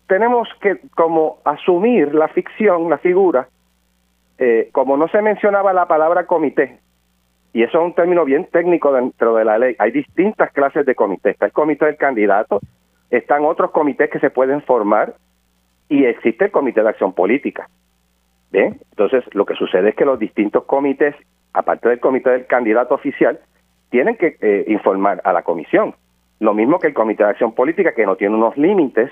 tenemos 0.07 0.49
que 0.61 0.81
como 0.95 1.39
asumir 1.45 2.15
la 2.15 2.29
ficción, 2.29 2.91
la 2.91 2.99
figura, 2.99 3.49
eh, 4.39 4.69
como 4.73 4.97
no 4.97 5.09
se 5.09 5.23
mencionaba 5.23 5.73
la 5.73 5.87
palabra 5.87 6.27
comité, 6.27 6.79
y 7.53 7.63
eso 7.63 7.79
es 7.79 7.85
un 7.85 7.95
término 7.95 8.25
bien 8.25 8.47
técnico 8.47 8.93
dentro 8.93 9.37
de 9.37 9.45
la 9.45 9.59
ley, 9.59 9.77
hay 9.79 9.93
distintas 9.93 10.53
clases 10.53 10.85
de 10.85 10.95
comité, 10.95 11.31
está 11.31 11.47
el 11.47 11.53
comité 11.53 11.87
del 11.87 11.97
candidato, 11.97 12.61
están 13.11 13.45
otros 13.45 13.71
comités 13.71 14.11
que 14.11 14.19
se 14.19 14.31
pueden 14.31 14.61
formar 14.63 15.15
y 15.89 16.05
existe 16.05 16.47
el 16.47 16.51
comité 16.51 16.83
de 16.83 16.89
acción 16.89 17.13
política. 17.13 17.69
Bien, 18.51 18.79
entonces 18.91 19.25
lo 19.35 19.47
que 19.47 19.55
sucede 19.55 19.91
es 19.91 19.95
que 19.95 20.05
los 20.05 20.19
distintos 20.19 20.65
comités, 20.65 21.15
aparte 21.53 21.89
del 21.89 22.01
comité 22.01 22.31
del 22.31 22.47
candidato 22.47 22.95
oficial, 22.95 23.39
tienen 23.91 24.17
que 24.17 24.37
eh, 24.41 24.65
informar 24.69 25.21
a 25.25 25.33
la 25.33 25.43
comisión. 25.43 25.95
Lo 26.41 26.55
mismo 26.55 26.79
que 26.79 26.89
el 26.89 26.95
comité 26.95 27.23
de 27.23 27.31
acción 27.31 27.55
política, 27.55 27.95
que 27.95 28.07
no 28.07 28.17
tiene 28.17 28.35
unos 28.35 28.57
límites 28.57 29.11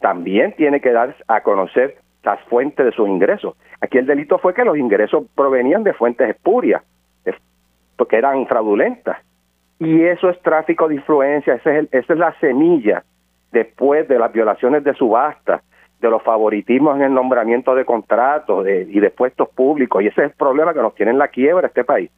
también 0.00 0.54
tiene 0.56 0.80
que 0.80 0.92
dar 0.92 1.16
a 1.26 1.42
conocer 1.42 1.98
las 2.22 2.40
fuentes 2.42 2.84
de 2.84 2.92
sus 2.92 3.08
ingresos. 3.08 3.56
Aquí 3.80 3.98
el 3.98 4.06
delito 4.06 4.38
fue 4.38 4.54
que 4.54 4.64
los 4.64 4.76
ingresos 4.76 5.24
provenían 5.34 5.84
de 5.84 5.94
fuentes 5.94 6.28
espurias, 6.28 6.82
porque 7.96 8.16
eran 8.16 8.46
fraudulentas. 8.46 9.18
Y 9.80 10.02
eso 10.02 10.28
es 10.28 10.40
tráfico 10.42 10.88
de 10.88 10.96
influencia, 10.96 11.54
esa 11.54 11.78
es, 11.78 12.08
la 12.08 12.38
semilla 12.40 13.04
después 13.52 14.08
de 14.08 14.18
las 14.18 14.32
violaciones 14.32 14.84
de 14.84 14.94
subasta, 14.94 15.62
de 16.00 16.10
los 16.10 16.22
favoritismos 16.22 16.96
en 16.96 17.02
el 17.04 17.14
nombramiento 17.14 17.74
de 17.74 17.84
contratos 17.84 18.66
y 18.68 19.00
de 19.00 19.10
puestos 19.10 19.48
públicos. 19.48 20.02
Y 20.02 20.08
ese 20.08 20.22
es 20.22 20.30
el 20.30 20.36
problema 20.36 20.74
que 20.74 20.82
nos 20.82 20.94
tiene 20.94 21.12
en 21.12 21.18
la 21.18 21.28
quiebra 21.28 21.68
este 21.68 21.84
país. 21.84 22.10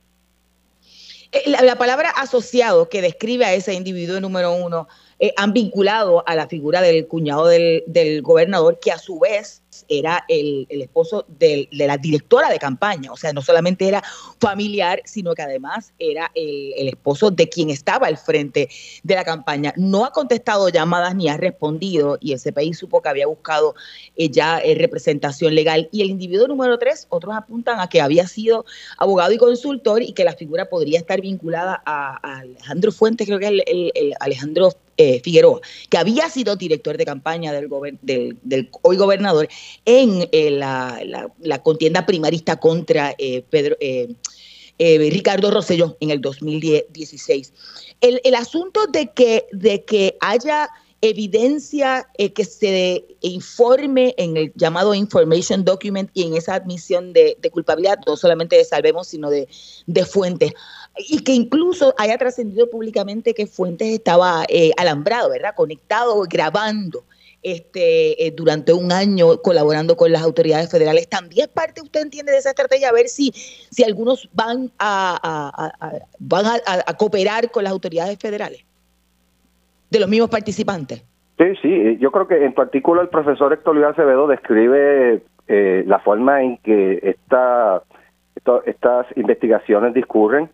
Eh, 1.33 1.43
la, 1.63 1.77
palabra 1.77 2.11
asociado 2.11 2.89
que 2.89 3.03
describe 3.03 3.45
a 3.45 3.53
ese 3.53 3.73
individuo 3.75 4.21
número 4.21 4.53
uno 4.53 4.89
eh, 5.21 5.35
han 5.37 5.53
vinculado 5.53 6.27
a 6.27 6.35
la 6.35 6.49
figura 6.49 6.81
del 6.81 7.07
cuñado 7.07 7.47
del, 7.47 8.23
gobernador, 8.23 8.79
que 8.81 8.91
a 8.91 8.99
su 8.99 9.19
vez 9.19 9.63
era 9.89 10.25
el, 10.29 10.67
esposo 10.71 11.27
de, 11.29 11.69
la 11.73 11.99
directora 11.99 12.49
de 12.49 12.59
campaña, 12.59 13.13
o 13.13 13.17
sea, 13.17 13.33
no 13.33 13.43
solamente 13.43 13.87
era 13.87 14.03
familiar, 14.41 15.03
sino 15.05 15.35
que 15.35 15.43
además 15.43 15.93
era 15.99 16.31
el, 16.35 16.89
esposo 16.89 17.31
de 17.31 17.49
quien 17.49 17.69
estaba 17.69 18.07
al 18.07 18.17
frente 18.17 18.71
de 19.03 19.15
la 19.15 19.23
campaña. 19.25 19.75
No 19.77 20.07
ha 20.07 20.11
contestado 20.11 20.71
llamadas 20.71 21.15
ni 21.15 21.29
ha 21.29 21.37
respondido 21.37 22.17
y 22.21 22.33
el 22.33 22.41
CPI 22.41 22.73
supo 22.73 23.03
que 23.03 23.11
había 23.11 23.27
buscado 23.27 23.75
eh, 24.17 24.31
ya 24.31 24.59
eh, 24.59 24.75
representación 24.75 25.55
legal. 25.55 25.89
Y 25.93 26.01
el 26.03 26.11
individuo 26.11 26.49
número 26.49 26.79
tres, 26.79 27.07
otros 27.11 27.35
apuntan 27.37 27.79
a 27.79 27.89
que 27.89 28.01
había 28.01 28.27
sido 28.27 28.65
abogado 28.97 29.33
y 29.33 29.39
consultor 29.39 30.03
y 30.03 30.13
que 30.13 30.25
la 30.25 30.33
figura 30.33 30.71
podría 30.71 30.99
estar 30.99 31.21
vinculada 31.21 31.83
a, 31.85 32.17
Alejandro 32.41 32.93
Fuentes, 32.93 33.27
creo 33.27 33.39
que 33.39 33.47
es 33.47 33.93
el, 33.95 34.15
Alejandro 34.21 34.71
eh, 35.03 35.19
Figueroa, 35.25 35.63
que 35.89 35.97
había 35.97 36.29
sido 36.29 36.57
director 36.57 36.99
de 36.99 37.07
campaña 37.07 37.55
del, 37.55 38.69
hoy 38.83 38.97
gobernador 38.99 39.49
en 39.87 40.29
eh, 40.31 40.51
la, 40.51 41.59
contienda 41.63 42.05
primarista 42.05 42.61
contra 42.61 43.15
eh, 43.17 43.43
Pedro, 43.49 43.79
Ricardo 44.79 45.51
Rosselló 45.51 45.97
en 46.01 46.11
el 46.11 46.21
2016. 46.21 47.55
El, 48.03 48.35
asunto 48.35 48.89
de 48.89 49.11
que, 49.13 49.47
de 49.53 49.87
que 49.87 50.19
haya 50.21 50.69
evidencia 51.01 52.07
que 52.35 52.45
se 52.45 53.07
informe 53.23 54.15
en 54.19 54.37
el 54.37 54.53
llamado 54.55 54.95
information 54.95 55.65
document 55.65 56.11
y 56.13 56.25
en 56.25 56.37
esa 56.37 56.57
admisión 56.57 57.15
de, 57.15 57.39
culpabilidad, 57.51 58.01
no 58.07 58.19
solamente 58.19 58.57
de 58.57 58.67
Salvemos, 58.67 59.09
sino 59.09 59.31
de, 59.31 59.49
de 59.87 60.05
Fuentes 60.05 60.53
y 60.97 61.23
que 61.23 61.33
incluso 61.33 61.95
haya 61.99 62.19
trascendido 62.19 62.69
públicamente 62.69 63.35
que 63.35 63.47
Fuentes 63.47 63.89
estaba 63.89 64.45
eh, 64.49 64.73
alambrado, 64.77 65.31
¿verdad? 65.31 65.55
Conectado, 65.55 66.23
grabando 66.29 67.05
este, 67.43 68.27
eh, 68.27 68.33
durante 68.33 68.73
un 68.73 68.93
año 68.93 69.39
colaborando 69.39 69.97
con 69.97 70.13
las 70.13 70.23
autoridades 70.23 70.71
federales. 70.71 71.09
También 71.09 71.47
es 71.47 71.49
parte, 71.49 71.81
usted 71.81 72.03
entiende, 72.03 72.33
de 72.33 72.39
esa 72.39 72.51
estrategia, 72.51 72.91
a 72.91 72.93
ver 72.93 73.09
si, 73.09 73.31
si 73.33 73.83
algunos 73.83 74.29
van 74.35 74.71
a, 74.79 75.73
van 76.19 76.45
a, 76.47 76.97
cooperar 76.99 77.51
con 77.51 77.65
las 77.65 77.73
autoridades 77.73 78.19
federales, 78.19 78.65
de 79.91 80.01
los 80.01 80.09
mismos 80.09 80.29
participantes. 80.29 81.03
Sí, 81.39 81.47
sí, 81.63 81.97
yo 81.99 82.13
creo 82.13 82.29
que 82.29 82.45
en 82.45 82.53
tu 82.53 82.61
artículo 82.61 83.01
el 83.01 83.09
profesor 83.09 83.53
Héctor 83.53 83.75
Luis 83.75 83.87
Acevedo 83.87 84.27
describe 84.27 85.23
eh, 85.49 85.85
la 85.87 85.99
forma 86.01 86.43
en 86.43 86.59
que 86.59 87.01
esta, 87.03 87.83
estas 88.67 89.07
investigaciones 89.17 89.95
discurren 89.95 90.51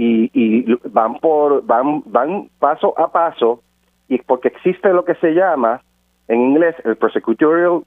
y, 0.00 0.64
van 0.90 1.18
por 1.18 1.64
van 1.66 2.02
van 2.06 2.48
paso 2.60 2.94
a 2.98 3.10
paso 3.10 3.60
y 4.08 4.18
porque 4.18 4.48
existe 4.48 4.92
lo 4.92 5.04
que 5.04 5.16
se 5.16 5.32
llama 5.32 5.82
en 6.28 6.40
inglés 6.40 6.76
el 6.84 6.96
prosecutorial 6.96 7.82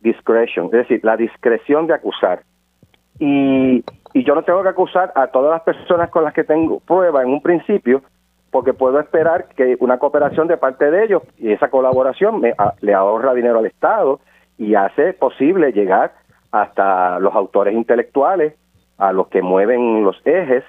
discretion, 0.00 0.66
es 0.66 0.72
decir, 0.72 1.00
la 1.02 1.16
discreción 1.16 1.88
de 1.88 1.94
acusar. 1.94 2.42
Y, 3.18 3.84
y 4.14 4.24
yo 4.24 4.34
no 4.36 4.42
tengo 4.42 4.62
que 4.62 4.68
acusar 4.68 5.12
a 5.16 5.26
todas 5.26 5.50
las 5.50 5.62
personas 5.62 6.10
con 6.10 6.22
las 6.22 6.32
que 6.32 6.44
tengo 6.44 6.78
prueba 6.80 7.22
en 7.22 7.30
un 7.30 7.42
principio, 7.42 8.02
porque 8.52 8.72
puedo 8.72 9.00
esperar 9.00 9.48
que 9.56 9.76
una 9.80 9.98
cooperación 9.98 10.46
de 10.46 10.56
parte 10.56 10.90
de 10.90 11.04
ellos 11.04 11.22
y 11.38 11.50
esa 11.50 11.68
colaboración 11.70 12.40
me, 12.40 12.54
le 12.80 12.94
ahorra 12.94 13.34
dinero 13.34 13.58
al 13.58 13.66
Estado 13.66 14.20
y 14.56 14.76
hace 14.76 15.12
posible 15.12 15.72
llegar 15.72 16.12
hasta 16.52 17.18
los 17.18 17.34
autores 17.34 17.74
intelectuales, 17.74 18.54
a 18.96 19.12
los 19.12 19.26
que 19.28 19.42
mueven 19.42 20.04
los 20.04 20.20
ejes 20.24 20.64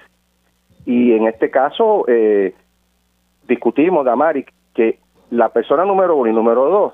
y 0.86 1.12
en 1.12 1.26
este 1.26 1.50
caso 1.50 2.04
eh, 2.08 2.54
discutimos, 3.46 4.04
Damari, 4.04 4.44
que 4.74 4.98
la 5.30 5.50
persona 5.50 5.84
número 5.84 6.16
uno 6.16 6.30
y 6.30 6.34
número 6.34 6.66
dos 6.66 6.92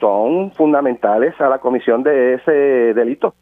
son 0.00 0.52
fundamentales 0.52 1.38
a 1.40 1.48
la 1.48 1.58
comisión 1.58 2.02
de 2.02 2.34
ese 2.34 2.52
delito. 2.52 3.34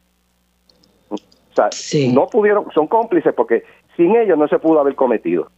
O 1.10 1.16
sea, 1.54 1.70
no 2.12 2.26
pudieron, 2.26 2.66
son 2.72 2.86
cómplices 2.88 3.32
porque 3.34 3.62
sin 3.96 4.16
ellos 4.16 4.36
no 4.36 4.48
se 4.48 4.58
pudo 4.58 4.80
haber 4.80 4.94
cometido. 4.94 5.48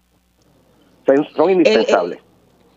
son 1.35 1.51
indispensables. 1.51 2.19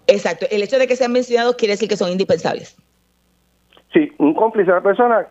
exacto. 0.08 0.46
El 0.50 0.64
hecho 0.64 0.80
de 0.80 0.88
que 0.88 0.96
sean 0.96 1.12
mencionados 1.12 1.56
quiere 1.56 1.74
decir 1.74 1.90
que 1.90 1.98
son 1.98 2.12
indispensables. 2.12 2.78
Sí, 3.94 4.12
un 4.20 4.34
cómplice 4.34 4.70
es 4.70 4.74
una 4.74 4.84
persona 4.84 5.28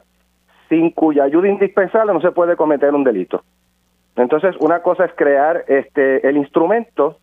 sin 0.69 0.91
cuya 0.91 1.25
ayuda 1.25 1.49
indispensable 1.49 2.13
no 2.13 2.21
se 2.21 2.31
puede 2.33 2.57
cometer 2.57 2.95
un 2.95 3.05
delito. 3.05 3.43
Entonces, 4.19 4.57
una 4.59 4.81
cosa 4.81 5.05
es 5.05 5.13
crear 5.15 5.65
este 5.69 6.29
el 6.29 6.37
instrumento, 6.37 7.19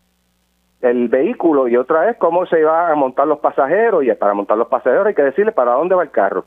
el 0.80 1.08
vehículo, 1.08 1.68
y 1.68 1.76
otra 1.76 2.08
es 2.10 2.16
cómo 2.16 2.46
se 2.46 2.62
va 2.62 2.90
a 2.90 2.94
montar 2.94 3.26
los 3.26 3.38
pasajeros, 3.38 4.02
y 4.02 4.12
para 4.14 4.34
montar 4.34 4.56
los 4.56 4.68
pasajeros 4.68 5.06
hay 5.06 5.14
que 5.14 5.22
decirle 5.22 5.52
para 5.52 5.72
dónde 5.72 5.94
va 5.94 6.02
el 6.02 6.10
carro. 6.10 6.46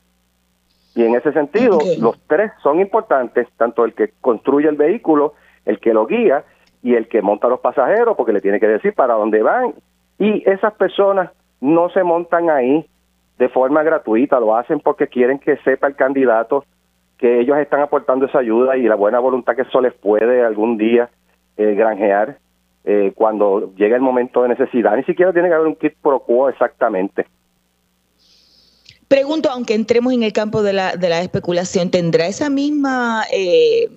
Y 0.95 1.05
en 1.05 1.13
ese 1.15 1.31
sentido, 1.33 1.77
los 1.99 2.19
tres 2.27 2.51
son 2.63 2.79
importantes, 2.79 3.47
tanto 3.57 3.85
el 3.85 3.93
que 3.93 4.11
construye 4.21 4.67
el 4.67 4.75
vehículo, 4.75 5.35
el 5.65 5.79
que 5.79 5.93
lo 5.93 6.07
guía 6.07 6.43
y 6.81 6.95
el 6.95 7.07
que 7.07 7.21
monta 7.21 7.47
los 7.47 7.59
pasajeros, 7.59 8.17
porque 8.17 8.33
le 8.33 8.41
tiene 8.41 8.59
que 8.59 8.67
decir 8.67 8.93
para 8.95 9.13
dónde 9.13 9.43
van. 9.43 9.75
Y 10.17 10.49
esas 10.49 10.73
personas 10.73 11.31
no 11.61 11.89
se 11.89 12.03
montan 12.03 12.49
ahí 12.49 12.89
de 13.37 13.49
forma 13.49 13.83
gratuita, 13.83 14.39
lo 14.39 14.55
hacen 14.55 14.79
porque 14.79 15.07
quieren 15.07 15.37
que 15.37 15.57
sepa 15.57 15.87
el 15.87 15.95
candidato 15.95 16.65
que 17.19 17.41
ellos 17.41 17.57
están 17.57 17.81
aportando 17.81 18.25
esa 18.25 18.39
ayuda 18.39 18.77
y 18.77 18.83
la 18.83 18.95
buena 18.95 19.19
voluntad 19.19 19.55
que 19.55 19.63
eso 19.63 19.81
les 19.81 19.93
puede 19.93 20.43
algún 20.43 20.77
día 20.77 21.09
eh, 21.57 21.75
granjear 21.75 22.39
eh, 22.85 23.11
cuando 23.13 23.73
llegue 23.75 23.95
el 23.95 24.01
momento 24.01 24.41
de 24.41 24.49
necesidad. 24.49 24.95
Ni 24.95 25.03
siquiera 25.03 25.33
tiene 25.33 25.49
que 25.49 25.53
haber 25.53 25.67
un 25.67 25.75
kit 25.75 25.95
pro 26.01 26.21
quo 26.21 26.49
exactamente. 26.49 27.27
Pregunto, 29.09 29.49
aunque 29.51 29.73
entremos 29.73 30.13
en 30.13 30.23
el 30.23 30.31
campo 30.31 30.63
de 30.63 30.71
la, 30.71 30.95
de 30.95 31.09
la 31.09 31.19
especulación, 31.21 31.91
¿tendrá 31.91 32.27
esa 32.27 32.49
misma 32.49 33.23
eh, 33.33 33.89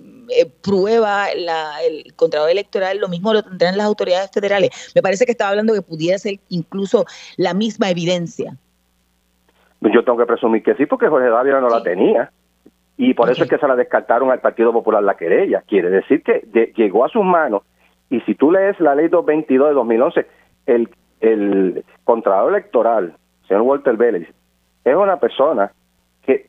prueba 0.61 1.27
la, 1.33 1.81
el 1.81 2.13
contrato 2.15 2.49
electoral? 2.49 2.97
¿Lo 2.97 3.07
mismo 3.07 3.31
lo 3.31 3.41
tendrán 3.41 3.77
las 3.77 3.85
autoridades 3.85 4.31
federales? 4.31 4.91
Me 4.95 5.01
parece 5.01 5.25
que 5.25 5.31
estaba 5.31 5.51
hablando 5.51 5.73
que 5.73 5.81
pudiera 5.81 6.17
ser 6.17 6.39
incluso 6.49 7.05
la 7.37 7.53
misma 7.53 7.89
evidencia. 7.89 8.57
Yo 9.79 10.03
tengo 10.03 10.17
que 10.17 10.25
presumir 10.25 10.61
que 10.61 10.75
sí, 10.75 10.85
porque 10.85 11.07
Jorge 11.07 11.29
Dávila 11.29 11.61
no 11.61 11.69
la 11.69 11.83
tenía. 11.83 12.31
Y 12.97 13.13
por 13.13 13.29
eso 13.29 13.43
es 13.43 13.49
que 13.49 13.57
se 13.57 13.67
la 13.67 13.75
descartaron 13.75 14.31
al 14.31 14.39
Partido 14.39 14.71
Popular 14.71 15.03
la 15.03 15.15
querella. 15.15 15.63
Quiere 15.67 15.89
decir 15.89 16.21
que 16.21 16.73
llegó 16.75 17.05
a 17.05 17.09
sus 17.09 17.23
manos. 17.23 17.63
Y 18.09 18.21
si 18.21 18.35
tú 18.35 18.51
lees 18.51 18.79
la 18.79 18.93
ley 18.93 19.07
222 19.07 19.69
de 19.69 19.73
2011, 19.73 20.25
el, 20.67 20.89
el 21.21 21.83
Contralor 22.03 22.51
Electoral, 22.51 23.15
señor 23.47 23.63
Walter 23.63 23.97
Vélez, 23.97 24.29
es 24.85 24.95
una 24.95 25.17
persona 25.19 25.71
que 26.21 26.47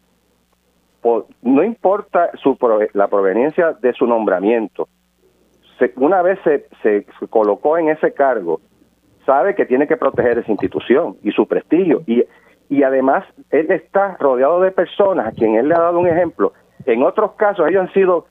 no 1.43 1.65
importa 1.65 2.31
su 2.43 2.59
la 2.93 3.09
proveniencia 3.09 3.73
de 3.81 3.93
su 3.95 4.07
nombramiento, 4.07 4.89
una 5.97 6.23
vez 6.23 6.39
se, 6.45 6.67
se 6.83 7.07
colocó 7.29 7.79
en 7.79 7.89
ese 7.89 8.13
cargo, 8.13 8.61
sabe 9.27 9.55
que 9.55 9.67
tiene 9.67 9.87
que 9.87 9.97
proteger 9.97 10.39
esa 10.39 10.51
institución 10.51 11.17
y 11.23 11.33
su 11.33 11.47
prestigio. 11.47 12.03
Y 12.07 12.25
y 12.69 12.83
además 12.83 13.25
él 13.51 13.71
está 13.71 14.17
rodeado 14.19 14.61
de 14.61 14.71
personas 14.71 15.29
a 15.29 15.33
quien 15.33 15.55
él 15.57 15.69
le 15.69 15.75
ha 15.75 15.81
dado 15.81 15.99
un 15.99 16.09
ejemplo. 16.09 16.53
En 16.87 17.03
otros 17.03 17.33
casos 17.33 17.67
ellos 17.69 17.83
han 17.83 17.93
sido 17.93 18.27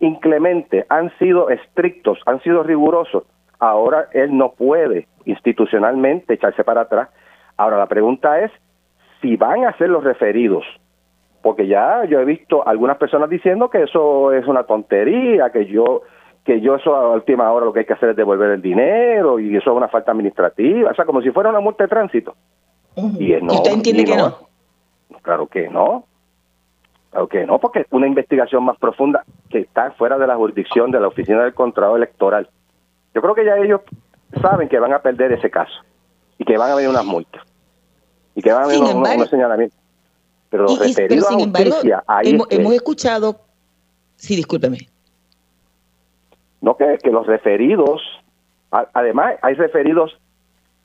inclementes, 0.00 0.84
han 0.88 1.16
sido 1.18 1.50
estrictos, 1.50 2.18
han 2.26 2.40
sido 2.40 2.62
rigurosos. 2.62 3.24
Ahora 3.58 4.08
él 4.12 4.36
no 4.36 4.52
puede 4.52 5.06
institucionalmente 5.24 6.34
echarse 6.34 6.64
para 6.64 6.82
atrás. 6.82 7.08
Ahora 7.56 7.78
la 7.78 7.86
pregunta 7.86 8.40
es 8.40 8.50
si 9.20 9.36
van 9.36 9.64
a 9.64 9.76
ser 9.78 9.88
los 9.90 10.02
referidos, 10.02 10.64
porque 11.42 11.66
ya 11.66 12.04
yo 12.04 12.20
he 12.20 12.24
visto 12.24 12.66
algunas 12.66 12.96
personas 12.96 13.30
diciendo 13.30 13.70
que 13.70 13.84
eso 13.84 14.32
es 14.32 14.46
una 14.46 14.64
tontería, 14.64 15.50
que 15.50 15.66
yo 15.66 16.02
que 16.44 16.60
yo 16.60 16.74
eso 16.74 16.94
a 16.96 17.10
última 17.10 17.52
hora 17.52 17.66
lo 17.66 17.72
que 17.72 17.80
hay 17.80 17.84
que 17.84 17.92
hacer 17.92 18.10
es 18.10 18.16
devolver 18.16 18.50
el 18.50 18.62
dinero 18.62 19.38
y 19.38 19.56
eso 19.56 19.70
es 19.70 19.76
una 19.76 19.86
falta 19.86 20.10
administrativa, 20.10 20.90
o 20.90 20.94
sea, 20.94 21.04
como 21.04 21.22
si 21.22 21.30
fuera 21.30 21.50
una 21.50 21.60
multa 21.60 21.84
de 21.84 21.88
tránsito. 21.88 22.34
Y 22.96 23.36
¿Usted 23.36 23.72
entiende 23.72 24.04
que 24.04 24.16
no? 24.16 24.38
Claro 25.22 25.46
que 25.46 25.68
no. 25.68 26.04
Claro 27.10 27.28
que 27.28 27.46
no, 27.46 27.58
porque 27.58 27.86
una 27.90 28.06
investigación 28.06 28.64
más 28.64 28.78
profunda 28.78 29.24
que 29.50 29.60
está 29.60 29.90
fuera 29.92 30.16
de 30.18 30.26
la 30.26 30.36
jurisdicción 30.36 30.90
de 30.90 31.00
la 31.00 31.08
Oficina 31.08 31.42
del 31.42 31.52
Contrato 31.54 31.96
Electoral. 31.96 32.48
Yo 33.14 33.20
creo 33.20 33.34
que 33.34 33.44
ya 33.44 33.56
ellos 33.58 33.82
saben 34.40 34.68
que 34.68 34.78
van 34.78 34.94
a 34.94 35.00
perder 35.00 35.32
ese 35.32 35.50
caso 35.50 35.74
y 36.38 36.44
que 36.44 36.56
van 36.56 36.70
a 36.70 36.74
venir 36.74 36.88
unas 36.88 37.04
multas 37.04 37.42
y 38.34 38.40
que 38.40 38.50
van 38.50 38.64
a 38.64 38.66
venir 38.66 38.94
unos, 38.94 39.28
señalamientos. 39.28 39.78
Pero 40.48 40.64
los 40.64 40.78
referidos 40.78 41.30
a 41.30 41.34
justicia, 41.34 42.04
ahí 42.06 42.30
hemos, 42.30 42.46
hemos 42.50 42.72
escuchado... 42.72 43.40
Sí, 44.16 44.36
discúlpeme. 44.36 44.88
No, 46.62 46.76
que, 46.76 46.96
que 47.02 47.10
los 47.10 47.26
referidos, 47.26 48.00
además 48.70 49.34
hay 49.42 49.54
referidos 49.54 50.18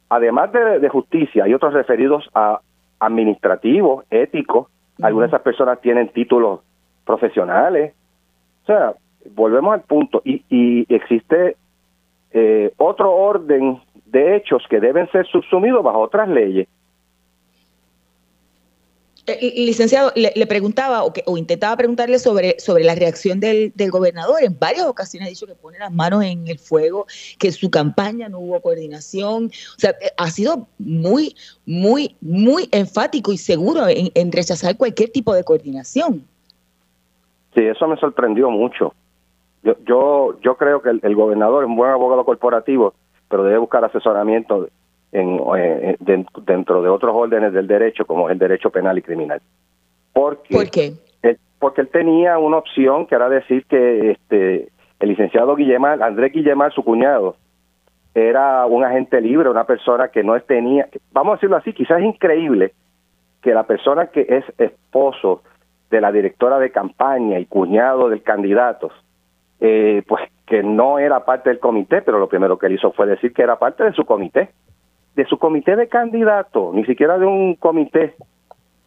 además 0.10 0.52
de, 0.52 0.90
justicia, 0.90 1.44
hay 1.44 1.54
otros 1.54 1.74
referidos 1.74 2.30
a 2.34 2.60
administrativos, 3.00 4.06
éticos. 4.10 4.68
Algunas 5.02 5.30
de 5.30 5.36
esas 5.36 5.44
personas 5.44 5.80
tienen 5.82 6.10
títulos 6.10 6.62
profesionales. 7.06 7.94
O 8.64 8.66
sea, 8.66 8.94
volvemos 9.36 9.74
al 9.74 9.82
punto. 9.82 10.22
Y, 10.26 10.44
y 10.50 10.94
existe 10.94 11.56
eh, 12.32 12.74
otro 12.78 13.14
orden 13.14 13.80
de 14.06 14.36
hechos 14.36 14.64
que 14.70 14.80
deben 14.80 15.10
ser 15.12 15.26
subsumidos 15.28 15.84
bajo 15.84 16.00
otras 16.00 16.30
leyes. 16.30 16.68
Eh, 19.30 19.54
licenciado, 19.58 20.14
le, 20.16 20.48
preguntaba 20.48 21.04
o, 21.04 21.12
que, 21.12 21.22
o, 21.26 21.38
intentaba 21.38 21.76
preguntarle 21.76 22.18
sobre, 22.18 22.58
sobre 22.62 22.86
la 22.86 22.96
reacción 22.96 23.42
del, 23.42 23.74
del, 23.76 23.92
gobernador. 23.92 24.42
En 24.42 24.58
varias 24.58 24.86
ocasiones 24.86 25.28
ha 25.28 25.30
dicho 25.30 25.46
que 25.46 25.54
pone 25.54 25.78
las 25.78 25.92
manos 25.92 26.24
en 26.24 26.48
el 26.48 26.58
fuego, 26.58 27.06
que 27.38 27.52
su 27.52 27.70
campaña 27.70 28.30
no 28.30 28.40
hubo 28.40 28.62
coordinación. 28.62 29.48
O 29.48 29.80
sea, 29.80 29.90
eh, 30.02 30.12
ha 30.18 30.28
sido 30.28 30.68
muy, 30.80 31.36
muy, 31.66 32.16
muy 32.22 32.70
enfático 32.72 33.34
y 33.34 33.38
seguro 33.38 33.82
en, 33.90 34.32
rechazar 34.32 34.78
cualquier 34.78 35.10
tipo 35.10 35.34
de 35.34 35.44
coordinación. 35.44 36.24
Sí, 37.54 37.66
eso 37.66 37.86
me 37.86 37.98
sorprendió 37.98 38.50
mucho. 38.50 38.94
Yo, 39.62 39.76
yo, 39.86 40.40
yo 40.42 40.56
creo 40.56 40.82
que 40.82 40.92
el 41.02 41.16
gobernador 41.16 41.66
es 41.66 41.70
un 41.70 41.76
buen 41.76 41.92
abogado 41.92 42.24
corporativo, 42.24 42.94
pero 43.28 43.44
debe 43.44 43.58
buscar 43.58 43.84
asesoramiento 43.84 44.70
en, 45.12 45.40
eh, 45.58 45.98
dentro 46.46 46.82
de 46.82 46.90
otros 46.90 47.16
órdenes 47.16 47.54
del 47.54 47.68
derecho, 47.68 48.06
como 48.06 48.30
el 48.30 48.38
derecho 48.38 48.70
penal 48.70 48.98
y 48.98 49.02
criminal. 49.02 49.42
Porque, 50.14 50.54
¿Por 50.54 50.70
qué? 50.70 50.94
Él, 51.22 51.38
porque 51.60 51.82
él 51.82 51.90
tenía 51.90 52.38
una 52.38 52.58
opción 52.58 53.06
que 53.06 53.16
era 53.16 53.30
decir 53.30 53.66
que 53.66 54.12
este 54.12 54.70
el 55.00 55.10
licenciado 55.10 55.56
Guillemar, 55.56 56.02
Andrés 56.02 56.34
Guillemar, 56.34 56.74
su 56.74 56.84
cuñado, 56.84 57.36
era 58.16 58.66
un 58.66 58.84
agente 58.84 59.22
libre, 59.22 59.50
una 59.50 59.66
persona 59.66 60.08
que 60.08 60.24
no 60.24 60.40
tenía, 60.42 60.88
vamos 61.12 61.34
a 61.34 61.36
decirlo 61.36 61.58
así, 61.58 61.72
quizás 61.72 62.00
es 62.00 62.06
increíble 62.06 62.74
que 63.42 63.54
la 63.54 63.64
persona 63.64 64.08
que 64.08 64.26
es 64.28 64.44
esposo 64.58 65.44
de 65.92 66.02
la 66.02 66.12
directora 66.12 66.58
de 66.58 66.72
campaña 66.72 67.38
y 67.38 67.46
cuñado 67.46 68.10
del 68.10 68.24
candidato, 68.24 68.90
eh, 69.60 70.02
pues 70.08 70.24
que 70.48 70.64
no 70.64 70.98
era 70.98 71.26
parte 71.26 71.50
del 71.50 71.60
comité, 71.60 72.02
pero 72.02 72.18
lo 72.18 72.28
primero 72.28 72.58
que 72.58 72.66
él 72.66 72.74
hizo 72.74 72.92
fue 72.92 73.06
decir 73.06 73.34
que 73.34 73.44
era 73.44 73.60
parte 73.60 73.84
de 73.84 73.94
su 73.94 74.04
comité 74.06 74.50
de 75.18 75.26
su 75.26 75.40
comité 75.40 75.76
de 75.76 75.90
candidatos, 75.90 76.76
ni 76.76 76.86
siquiera 76.86 77.18
de 77.18 77.26
un 77.26 77.56
comité 77.56 78.14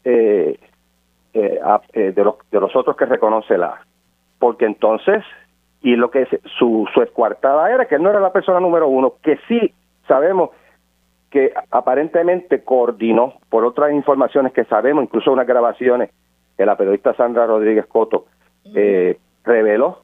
eh, 0.04 0.56
eh, 1.34 1.60
eh, 1.92 2.12
de, 2.12 2.24
los, 2.24 2.36
de 2.52 2.60
los 2.60 2.74
otros 2.76 2.96
que 2.96 3.04
reconoce 3.04 3.58
la. 3.58 3.80
Porque 4.38 4.64
entonces, 4.64 5.24
y 5.82 5.96
lo 5.96 6.12
que 6.12 6.28
su, 6.56 6.88
su 6.94 7.02
escuartada 7.02 7.68
era 7.72 7.86
que 7.86 7.96
él 7.96 8.02
no 8.04 8.10
era 8.10 8.20
la 8.20 8.32
persona 8.32 8.60
número 8.60 8.86
uno, 8.86 9.14
que 9.20 9.38
sí 9.48 9.74
sabemos 10.06 10.50
que 11.30 11.52
aparentemente 11.72 12.62
coordinó, 12.62 13.34
por 13.48 13.64
otras 13.64 13.92
informaciones 13.92 14.52
que 14.52 14.64
sabemos, 14.66 15.02
incluso 15.02 15.32
unas 15.32 15.48
grabaciones 15.48 16.10
que 16.56 16.64
la 16.64 16.76
periodista 16.76 17.12
Sandra 17.14 17.46
Rodríguez 17.46 17.86
Coto 17.86 18.26
reveló, 19.44 20.02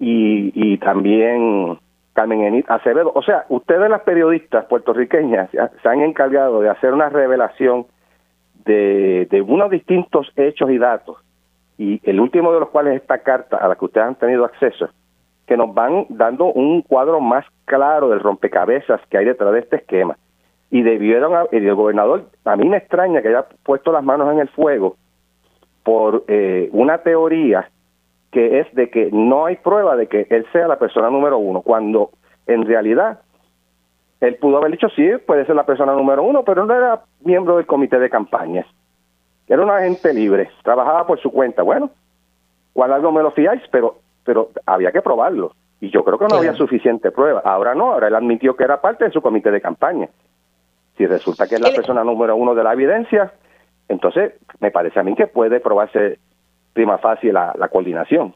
y, 0.00 0.50
y 0.54 0.78
también 0.78 1.78
Carmen 2.18 2.42
Enit 2.42 2.68
Acevedo. 2.68 3.12
O 3.14 3.22
sea, 3.22 3.44
ustedes 3.48 3.88
las 3.88 4.00
periodistas 4.00 4.64
puertorriqueñas 4.64 5.50
se 5.52 5.88
han 5.88 6.00
encargado 6.00 6.60
de 6.60 6.68
hacer 6.68 6.92
una 6.92 7.08
revelación 7.08 7.86
de, 8.64 9.44
unos 9.46 9.70
distintos 9.70 10.26
hechos 10.34 10.68
y 10.68 10.78
datos, 10.78 11.18
y 11.78 12.00
el 12.02 12.18
último 12.18 12.52
de 12.52 12.58
los 12.58 12.70
cuales 12.70 12.96
es 12.96 13.02
esta 13.02 13.18
carta 13.18 13.58
a 13.58 13.68
la 13.68 13.76
que 13.76 13.84
ustedes 13.84 14.08
han 14.08 14.16
tenido 14.16 14.44
acceso, 14.44 14.88
que 15.46 15.56
nos 15.56 15.72
van 15.72 16.06
dando 16.08 16.46
un 16.46 16.82
cuadro 16.82 17.20
más 17.20 17.46
claro 17.66 18.08
del 18.08 18.18
rompecabezas 18.18 19.00
que 19.08 19.18
hay 19.18 19.24
detrás 19.24 19.52
de 19.52 19.60
este 19.60 19.76
esquema. 19.76 20.16
Y 20.72 20.82
debieron, 20.82 21.46
y 21.52 21.56
el 21.58 21.74
gobernador, 21.76 22.24
a 22.44 22.56
mí 22.56 22.68
me 22.68 22.78
extraña 22.78 23.22
que 23.22 23.28
haya 23.28 23.46
puesto 23.62 23.92
las 23.92 24.02
manos 24.02 24.32
en 24.32 24.40
el 24.40 24.48
fuego 24.48 24.96
por 25.84 26.24
eh, 26.26 26.68
una 26.72 26.98
teoría 26.98 27.70
que 28.30 28.60
es 28.60 28.74
de 28.74 28.90
que 28.90 29.10
no 29.12 29.46
hay 29.46 29.56
prueba 29.56 29.96
de 29.96 30.06
que 30.06 30.26
él 30.30 30.46
sea 30.52 30.68
la 30.68 30.78
persona 30.78 31.10
número 31.10 31.38
uno, 31.38 31.62
cuando 31.62 32.10
en 32.46 32.66
realidad 32.66 33.20
él 34.20 34.36
pudo 34.36 34.58
haber 34.58 34.72
dicho 34.72 34.88
sí, 34.90 35.08
puede 35.26 35.46
ser 35.46 35.54
la 35.54 35.64
persona 35.64 35.92
número 35.92 36.22
uno, 36.22 36.42
pero 36.44 36.66
no 36.66 36.74
era 36.74 37.02
miembro 37.20 37.56
del 37.56 37.66
comité 37.66 37.98
de 37.98 38.10
campañas. 38.10 38.66
Era 39.46 39.62
un 39.62 39.70
agente 39.70 40.12
libre, 40.12 40.50
trabajaba 40.62 41.06
por 41.06 41.20
su 41.20 41.30
cuenta. 41.30 41.62
Bueno, 41.62 41.90
cual 42.72 42.92
algo 42.92 43.12
me 43.12 43.22
lo 43.22 43.30
fiáis, 43.30 43.62
pero, 43.70 43.96
pero 44.24 44.50
había 44.66 44.92
que 44.92 45.02
probarlo. 45.02 45.52
Y 45.80 45.90
yo 45.90 46.04
creo 46.04 46.18
que 46.18 46.26
no 46.26 46.36
había 46.36 46.54
suficiente 46.54 47.12
prueba. 47.12 47.40
Ahora 47.44 47.74
no, 47.74 47.92
ahora 47.92 48.08
él 48.08 48.14
admitió 48.14 48.56
que 48.56 48.64
era 48.64 48.80
parte 48.80 49.04
de 49.04 49.12
su 49.12 49.22
comité 49.22 49.50
de 49.50 49.60
campaña. 49.60 50.08
Si 50.96 51.06
resulta 51.06 51.46
que 51.46 51.54
es 51.54 51.60
la 51.60 51.70
persona 51.70 52.02
número 52.02 52.34
uno 52.34 52.54
de 52.54 52.64
la 52.64 52.72
evidencia, 52.72 53.32
entonces 53.88 54.34
me 54.58 54.72
parece 54.72 54.98
a 54.98 55.04
mí 55.04 55.14
que 55.14 55.28
puede 55.28 55.60
probarse 55.60 56.18
prima 56.78 56.96
fácil 56.98 57.34
la, 57.34 57.52
la 57.58 57.68
coordinación. 57.68 58.32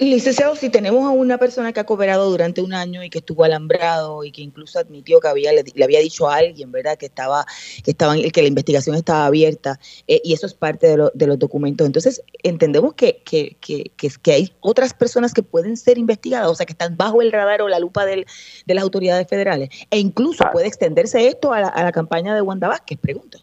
Licenciado, 0.00 0.56
si 0.56 0.68
tenemos 0.68 1.04
a 1.04 1.10
una 1.10 1.38
persona 1.38 1.72
que 1.72 1.78
ha 1.78 1.84
cooperado 1.84 2.28
durante 2.28 2.60
un 2.60 2.74
año 2.74 3.04
y 3.04 3.10
que 3.10 3.18
estuvo 3.18 3.44
alambrado 3.44 4.24
y 4.24 4.32
que 4.32 4.42
incluso 4.42 4.80
admitió 4.80 5.20
que 5.20 5.28
había 5.28 5.52
le, 5.52 5.62
había 5.84 6.00
dicho 6.00 6.28
a 6.28 6.36
alguien, 6.36 6.72
¿verdad? 6.72 6.96
Que 6.96 7.06
estaba 7.06 7.46
que 7.84 7.92
estaban 7.92 8.20
que 8.20 8.42
la 8.42 8.48
investigación 8.48 8.96
estaba 8.96 9.26
abierta 9.26 9.78
eh, 10.08 10.20
y 10.24 10.32
eso 10.34 10.46
es 10.46 10.54
parte 10.54 10.88
de, 10.88 11.08
de, 11.14 11.26
los 11.28 11.38
documentos. 11.38 11.86
Entonces 11.86 12.20
entendemos 12.42 12.94
que 12.94 13.22
que, 13.24 13.56
que, 13.60 13.92
que, 13.96 14.32
hay 14.32 14.52
otras 14.60 14.92
personas 14.92 15.32
que 15.32 15.44
pueden 15.44 15.76
ser 15.76 15.98
investigadas, 15.98 16.48
o 16.48 16.54
sea, 16.56 16.66
que 16.66 16.72
están 16.72 16.96
bajo 16.96 17.22
el 17.22 17.30
radar 17.30 17.62
o 17.62 17.68
la 17.68 17.78
lupa 17.78 18.04
del, 18.06 18.26
de 18.66 18.74
las 18.74 18.82
autoridades 18.82 19.28
federales 19.28 19.68
e 19.90 19.98
incluso 19.98 20.44
ah. 20.44 20.50
puede 20.50 20.66
extenderse 20.66 21.28
esto 21.28 21.52
a 21.52 21.60
la, 21.60 21.68
a 21.68 21.84
la 21.84 21.92
campaña 21.92 22.34
de 22.34 22.40
Wanda 22.40 22.66
Vázquez, 22.66 22.98
pregunto. 22.98 23.38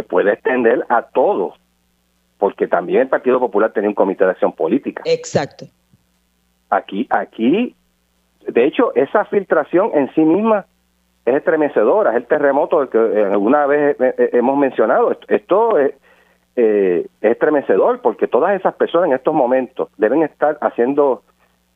Se 0.00 0.02
puede 0.02 0.32
extender 0.32 0.86
a 0.88 1.02
todos 1.02 1.60
porque 2.38 2.66
también 2.66 3.02
el 3.02 3.08
Partido 3.08 3.38
Popular 3.38 3.70
tenía 3.72 3.90
un 3.90 3.94
comité 3.94 4.24
de 4.24 4.30
acción 4.30 4.52
política. 4.52 5.02
Exacto. 5.04 5.66
Aquí, 6.70 7.06
aquí, 7.10 7.74
de 8.48 8.64
hecho, 8.64 8.94
esa 8.94 9.26
filtración 9.26 9.90
en 9.92 10.10
sí 10.14 10.22
misma 10.22 10.64
es 11.26 11.34
estremecedora, 11.34 12.12
es 12.12 12.16
el 12.16 12.26
terremoto 12.26 12.88
que 12.88 12.98
alguna 12.98 13.66
vez 13.66 13.94
hemos 14.32 14.56
mencionado. 14.56 15.18
Esto, 15.28 15.78
es, 15.78 15.92
eh, 16.56 17.06
es 17.20 17.30
estremecedor 17.32 18.00
porque 18.00 18.26
todas 18.26 18.58
esas 18.58 18.74
personas 18.74 19.08
en 19.08 19.16
estos 19.16 19.34
momentos 19.34 19.90
deben 19.98 20.22
estar 20.22 20.56
haciendo 20.62 21.22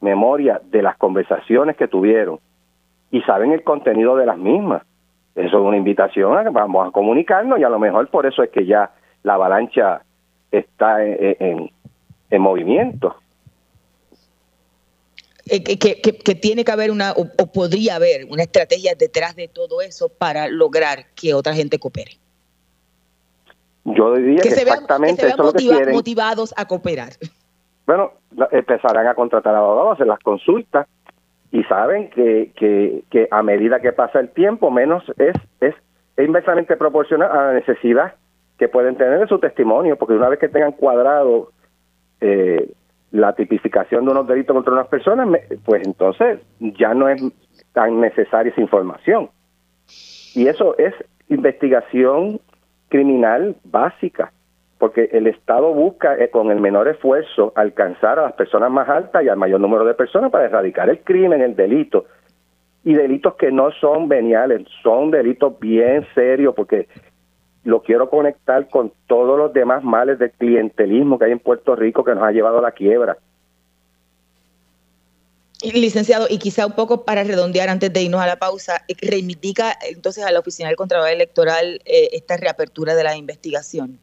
memoria 0.00 0.62
de 0.64 0.80
las 0.80 0.96
conversaciones 0.96 1.76
que 1.76 1.88
tuvieron 1.88 2.38
y 3.10 3.20
saben 3.22 3.52
el 3.52 3.62
contenido 3.64 4.16
de 4.16 4.24
las 4.24 4.38
mismas. 4.38 4.82
Eso 5.34 5.46
es 5.58 5.64
una 5.64 5.76
invitación 5.76 6.36
a 6.36 6.44
que 6.44 6.50
vamos 6.50 6.88
a 6.88 6.90
comunicarnos 6.92 7.58
y 7.58 7.64
a 7.64 7.68
lo 7.68 7.78
mejor 7.78 8.08
por 8.08 8.24
eso 8.26 8.42
es 8.42 8.50
que 8.50 8.66
ya 8.66 8.92
la 9.24 9.34
avalancha 9.34 10.02
está 10.52 11.04
en, 11.04 11.70
en, 12.30 12.42
movimiento. 12.42 13.16
Eh, 15.46 15.62
que, 15.62 16.00
que, 16.00 16.34
tiene 16.34 16.64
que 16.64 16.72
haber 16.72 16.90
una, 16.90 17.12
o, 17.12 17.26
podría 17.52 17.96
haber 17.96 18.26
una 18.30 18.44
estrategia 18.44 18.94
detrás 18.94 19.34
de 19.34 19.48
todo 19.48 19.82
eso 19.82 20.08
para 20.08 20.48
lograr 20.48 21.06
que 21.14 21.34
otra 21.34 21.52
gente 21.52 21.78
coopere. 21.78 22.12
Yo 23.84 24.14
diría 24.14 24.40
que, 24.40 24.48
exactamente 24.48 25.26
eso 25.26 25.52
que 25.52 25.92
motivados 25.92 26.54
a 26.56 26.66
cooperar. 26.66 27.10
Bueno, 27.86 28.12
empezarán 28.52 29.06
a 29.06 29.14
contratar 29.14 29.54
abogados, 29.54 29.94
hacer 29.94 30.06
las 30.06 30.20
consultas 30.20 30.86
y 31.54 31.62
saben 31.64 32.10
que, 32.10 32.50
que, 32.56 33.28
a 33.30 33.44
medida 33.44 33.78
que 33.78 33.92
pasa 33.92 34.18
el 34.18 34.30
tiempo, 34.30 34.72
menos 34.72 35.04
es, 35.18 35.36
es 35.60 35.72
inversamente 36.18 36.76
proporcional 36.76 37.30
a 37.30 37.46
la 37.46 37.52
necesidad 37.52 38.14
que 38.58 38.68
pueden 38.68 38.96
tener 38.96 39.20
en 39.20 39.28
su 39.28 39.38
testimonio, 39.38 39.94
porque 39.94 40.14
una 40.14 40.28
vez 40.28 40.40
que 40.40 40.48
tengan 40.48 40.72
cuadrado 40.72 41.52
eh, 42.20 42.72
la 43.12 43.34
tipificación 43.34 44.04
de 44.04 44.10
unos 44.10 44.26
delitos 44.26 44.52
contra 44.52 44.72
unas 44.72 44.88
personas, 44.88 45.28
pues 45.64 45.86
entonces 45.86 46.40
ya 46.58 46.92
no 46.92 47.08
es 47.08 47.22
tan 47.72 48.00
necesaria 48.00 48.50
esa 48.50 48.60
información. 48.60 49.30
Y 50.34 50.48
eso 50.48 50.76
es 50.76 50.92
investigación 51.28 52.40
criminal 52.88 53.54
básica, 53.62 54.32
porque 54.84 55.08
el 55.12 55.26
Estado 55.28 55.72
busca 55.72 56.14
eh, 56.18 56.28
con 56.28 56.50
el 56.50 56.60
menor 56.60 56.88
esfuerzo 56.88 57.54
alcanzar 57.56 58.18
a 58.18 58.24
las 58.24 58.34
personas 58.34 58.70
más 58.70 58.86
altas 58.86 59.24
y 59.24 59.30
al 59.30 59.38
mayor 59.38 59.58
número 59.58 59.82
de 59.86 59.94
personas 59.94 60.30
para 60.30 60.44
erradicar 60.44 60.90
el 60.90 61.00
crimen, 61.00 61.40
el 61.40 61.56
delito, 61.56 62.04
y 62.84 62.92
delitos 62.92 63.34
que 63.36 63.50
no 63.50 63.70
son 63.80 64.10
veniales, 64.10 64.68
son 64.82 65.10
delitos 65.10 65.58
bien 65.58 66.06
serios, 66.14 66.54
porque 66.54 66.86
lo 67.64 67.80
quiero 67.80 68.10
conectar 68.10 68.68
con 68.68 68.92
todos 69.06 69.38
los 69.38 69.54
demás 69.54 69.82
males 69.82 70.18
del 70.18 70.32
clientelismo 70.32 71.18
que 71.18 71.24
hay 71.24 71.32
en 71.32 71.38
Puerto 71.38 71.74
Rico 71.74 72.04
que 72.04 72.14
nos 72.14 72.22
ha 72.22 72.32
llevado 72.32 72.58
a 72.58 72.60
la 72.60 72.72
quiebra. 72.72 73.16
Licenciado, 75.62 76.26
y 76.28 76.36
quizá 76.36 76.66
un 76.66 76.72
poco 76.72 77.06
para 77.06 77.24
redondear 77.24 77.70
antes 77.70 77.90
de 77.90 78.02
irnos 78.02 78.20
a 78.20 78.26
la 78.26 78.36
pausa, 78.36 78.82
eh, 78.86 78.94
reivindica 79.00 79.78
entonces 79.88 80.26
a 80.26 80.30
la 80.30 80.40
Oficina 80.40 80.68
del 80.68 80.76
Contralor 80.76 81.08
Electoral 81.08 81.80
eh, 81.86 82.10
esta 82.12 82.36
reapertura 82.36 82.94
de 82.94 83.02
la 83.02 83.16
investigación. 83.16 83.98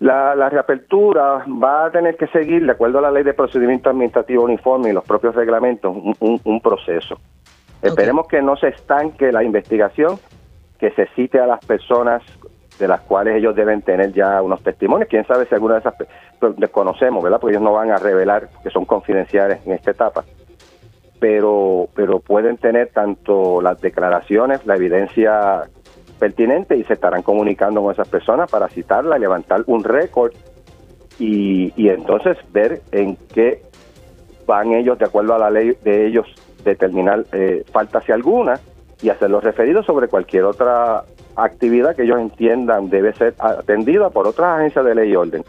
La, 0.00 0.48
reapertura 0.48 1.44
va 1.62 1.86
a 1.86 1.90
tener 1.90 2.16
que 2.16 2.28
seguir, 2.28 2.64
de 2.64 2.72
acuerdo 2.72 2.98
a 2.98 3.02
la 3.02 3.10
ley 3.10 3.24
de 3.24 3.34
procedimiento 3.34 3.90
administrativo 3.90 4.44
uniforme 4.44 4.90
y 4.90 4.92
los 4.92 5.04
propios 5.04 5.34
reglamentos, 5.34 5.96
un, 6.20 6.60
proceso. 6.60 7.18
Esperemos 7.82 8.28
que 8.28 8.40
no 8.40 8.56
se 8.56 8.68
estanque 8.68 9.32
la 9.32 9.42
investigación 9.42 10.18
que 10.78 10.92
se 10.92 11.06
cite 11.16 11.40
a 11.40 11.46
las 11.46 11.64
personas 11.64 12.22
de 12.78 12.86
las 12.86 13.00
cuales 13.00 13.36
ellos 13.36 13.56
deben 13.56 13.82
tener 13.82 14.12
ya 14.12 14.40
unos 14.40 14.62
testimonios. 14.62 15.08
Quién 15.08 15.26
sabe 15.26 15.46
si 15.46 15.54
alguna 15.54 15.74
de 15.74 15.80
esas 15.80 15.94
desconocemos, 16.56 17.22
¿verdad? 17.22 17.40
Porque 17.40 17.54
ellos 17.54 17.64
no 17.64 17.72
van 17.72 17.90
a 17.90 17.96
revelar 17.96 18.48
que 18.62 18.70
son 18.70 18.84
confidenciales 18.84 19.66
en 19.66 19.72
esta 19.72 19.90
etapa. 19.90 20.24
Pero, 21.18 21.88
pero 21.94 22.20
pueden 22.20 22.58
tener 22.58 22.90
tanto 22.92 23.60
las 23.60 23.80
declaraciones, 23.80 24.64
la 24.64 24.76
evidencia 24.76 25.64
pertinente 26.18 26.76
y 26.76 26.84
se 26.84 26.94
estarán 26.94 27.22
comunicando 27.22 27.82
con 27.82 27.92
esas 27.92 28.08
personas 28.08 28.50
para 28.50 28.68
citarla, 28.68 29.18
levantar 29.18 29.62
un 29.66 29.84
récord 29.84 30.32
y, 31.18 31.72
y 31.76 31.88
entonces 31.88 32.36
ver 32.52 32.82
en 32.92 33.16
qué 33.32 33.62
van 34.46 34.72
ellos, 34.72 34.98
de 34.98 35.04
acuerdo 35.04 35.34
a 35.34 35.38
la 35.38 35.50
ley 35.50 35.76
de 35.82 36.06
ellos, 36.06 36.26
determinar 36.64 37.24
eh, 37.32 37.64
falta 37.70 38.00
si 38.00 38.12
alguna 38.12 38.58
y 39.02 39.10
hacer 39.10 39.30
los 39.30 39.44
referidos 39.44 39.86
sobre 39.86 40.08
cualquier 40.08 40.44
otra 40.44 41.04
actividad 41.36 41.94
que 41.94 42.02
ellos 42.02 42.18
entiendan 42.18 42.90
debe 42.90 43.12
ser 43.14 43.34
atendida 43.38 44.10
por 44.10 44.26
otras 44.26 44.58
agencias 44.58 44.84
de 44.84 44.94
ley 44.94 45.10
y 45.10 45.16
orden. 45.16 45.44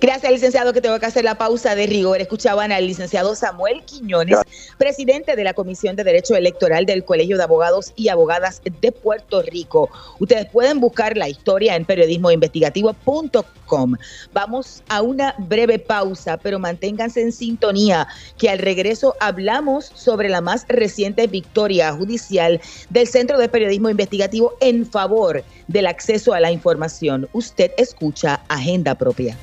Gracias, 0.00 0.32
licenciado, 0.32 0.72
que 0.72 0.80
tengo 0.80 0.98
que 0.98 1.04
hacer 1.04 1.24
la 1.24 1.34
pausa 1.34 1.74
de 1.74 1.86
rigor. 1.86 2.22
Escuchaban 2.22 2.72
al 2.72 2.86
licenciado 2.86 3.34
Samuel 3.34 3.82
Quiñones, 3.84 4.38
presidente 4.78 5.36
de 5.36 5.44
la 5.44 5.52
Comisión 5.52 5.94
de 5.94 6.04
Derecho 6.04 6.34
Electoral 6.34 6.86
del 6.86 7.04
Colegio 7.04 7.36
de 7.36 7.42
Abogados 7.42 7.92
y 7.96 8.08
Abogadas 8.08 8.62
de 8.64 8.92
Puerto 8.92 9.42
Rico. 9.42 9.90
Ustedes 10.18 10.46
pueden 10.46 10.80
buscar 10.80 11.18
la 11.18 11.28
historia 11.28 11.76
en 11.76 11.84
periodismoinvestigativo.com. 11.84 13.96
Vamos 14.32 14.82
a 14.88 15.02
una 15.02 15.34
breve 15.36 15.78
pausa, 15.78 16.38
pero 16.38 16.58
manténganse 16.58 17.20
en 17.20 17.32
sintonía, 17.32 18.08
que 18.38 18.48
al 18.48 18.58
regreso 18.58 19.16
hablamos 19.20 19.92
sobre 19.94 20.30
la 20.30 20.40
más 20.40 20.64
reciente 20.66 21.26
victoria 21.26 21.92
judicial 21.92 22.58
del 22.88 23.06
Centro 23.06 23.36
de 23.36 23.50
Periodismo 23.50 23.90
Investigativo 23.90 24.54
en 24.60 24.86
favor 24.86 25.44
del 25.68 25.86
acceso 25.86 26.32
a 26.32 26.40
la 26.40 26.50
información. 26.50 27.28
Usted 27.34 27.72
escucha 27.76 28.40
Agenda 28.48 28.94
Propia. 28.94 29.36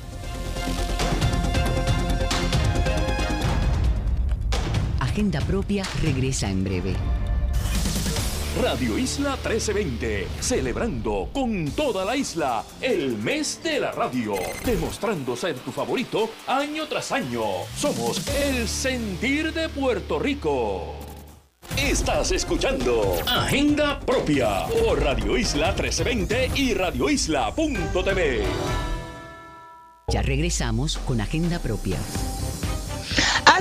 Agenda 5.18 5.40
Propia 5.40 5.82
regresa 6.00 6.48
en 6.48 6.62
breve. 6.62 6.94
Radio 8.62 8.96
Isla 8.96 9.30
1320, 9.30 10.28
celebrando 10.38 11.28
con 11.32 11.72
toda 11.72 12.04
la 12.04 12.14
isla 12.14 12.62
el 12.80 13.18
mes 13.18 13.60
de 13.64 13.80
la 13.80 13.90
radio, 13.90 14.34
demostrando 14.64 15.34
ser 15.34 15.56
tu 15.56 15.72
favorito 15.72 16.30
año 16.46 16.86
tras 16.86 17.10
año. 17.10 17.42
Somos 17.76 18.28
el 18.28 18.68
sentir 18.68 19.52
de 19.52 19.68
Puerto 19.68 20.20
Rico. 20.20 20.94
Estás 21.76 22.30
escuchando 22.30 23.16
Agenda 23.26 23.98
Propia 23.98 24.66
por 24.68 25.02
Radio 25.02 25.36
Isla 25.36 25.72
1320 25.72 26.52
y 26.54 26.74
radioisla.tv. 26.74 28.44
Ya 30.12 30.22
regresamos 30.22 30.96
con 30.98 31.20
Agenda 31.20 31.58
Propia. 31.58 31.98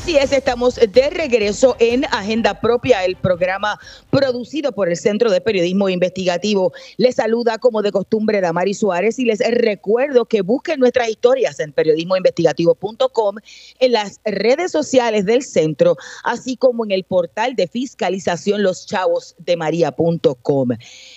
Así 0.07 0.15
es, 0.15 0.31
estamos 0.31 0.75
de 0.75 1.09
regreso 1.09 1.75
en 1.79 2.05
Agenda 2.05 2.61
Propia, 2.61 3.03
el 3.03 3.17
programa 3.17 3.77
producido 4.09 4.71
por 4.71 4.87
el 4.87 4.95
Centro 4.95 5.29
de 5.29 5.41
Periodismo 5.41 5.89
Investigativo. 5.89 6.71
Les 6.95 7.15
saluda 7.15 7.57
como 7.57 7.81
de 7.81 7.91
costumbre 7.91 8.39
Damari 8.39 8.73
Suárez 8.73 9.19
y 9.19 9.25
les 9.25 9.39
recuerdo 9.39 10.23
que 10.23 10.43
busquen 10.43 10.79
nuestras 10.79 11.09
historias 11.09 11.59
en 11.59 11.73
periodismoinvestigativo.com, 11.73 13.35
en 13.79 13.91
las 13.91 14.21
redes 14.23 14.71
sociales 14.71 15.25
del 15.25 15.43
centro, 15.43 15.97
así 16.23 16.55
como 16.55 16.85
en 16.85 16.91
el 16.91 17.03
portal 17.03 17.57
de 17.57 17.67
fiscalización 17.67 18.63
loschavosdemaria.com. 18.63 20.69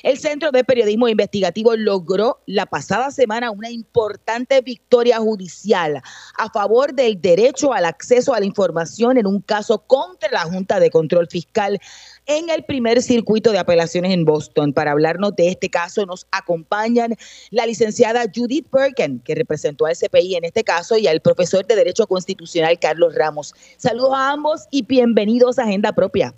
El 0.02 0.18
Centro 0.18 0.50
de 0.50 0.64
Periodismo 0.64 1.06
Investigativo 1.06 1.76
logró 1.76 2.40
la 2.46 2.66
pasada 2.66 3.12
semana 3.12 3.52
una 3.52 3.70
importante 3.70 4.60
victoria 4.62 5.20
judicial 5.20 6.02
a 6.36 6.50
favor 6.50 6.92
del 6.92 7.20
derecho 7.20 7.72
al 7.72 7.84
acceso 7.84 8.34
a 8.34 8.40
la 8.40 8.46
información 8.46 8.79
en 9.18 9.26
un 9.26 9.40
caso 9.40 9.78
contra 9.86 10.30
la 10.30 10.40
Junta 10.40 10.80
de 10.80 10.90
Control 10.90 11.26
Fiscal 11.28 11.78
en 12.26 12.48
el 12.50 12.64
primer 12.64 13.02
circuito 13.02 13.52
de 13.52 13.58
apelaciones 13.58 14.12
en 14.12 14.24
Boston. 14.24 14.72
Para 14.72 14.92
hablarnos 14.92 15.36
de 15.36 15.48
este 15.48 15.68
caso 15.68 16.06
nos 16.06 16.26
acompañan 16.32 17.14
la 17.50 17.66
licenciada 17.66 18.24
Judith 18.34 18.68
Perkin, 18.70 19.20
que 19.20 19.34
representó 19.34 19.86
al 19.86 19.96
CPI 19.96 20.36
en 20.36 20.44
este 20.44 20.64
caso, 20.64 20.96
y 20.96 21.06
al 21.06 21.20
profesor 21.20 21.66
de 21.66 21.76
Derecho 21.76 22.06
Constitucional 22.06 22.78
Carlos 22.78 23.14
Ramos. 23.14 23.54
Saludos 23.76 24.12
a 24.14 24.32
ambos 24.32 24.66
y 24.70 24.84
bienvenidos 24.84 25.58
a 25.58 25.64
Agenda 25.64 25.92
Propia. 25.92 26.32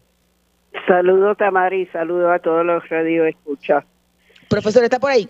Saludos, 0.86 1.36
Tamari, 1.36 1.86
saludos 1.86 2.30
a 2.34 2.38
todos 2.38 2.64
los 2.64 2.88
radio 2.88 3.26
escucha. 3.26 3.84
Profesor, 4.48 4.82
¿está 4.84 4.98
por 4.98 5.10
ahí? 5.10 5.28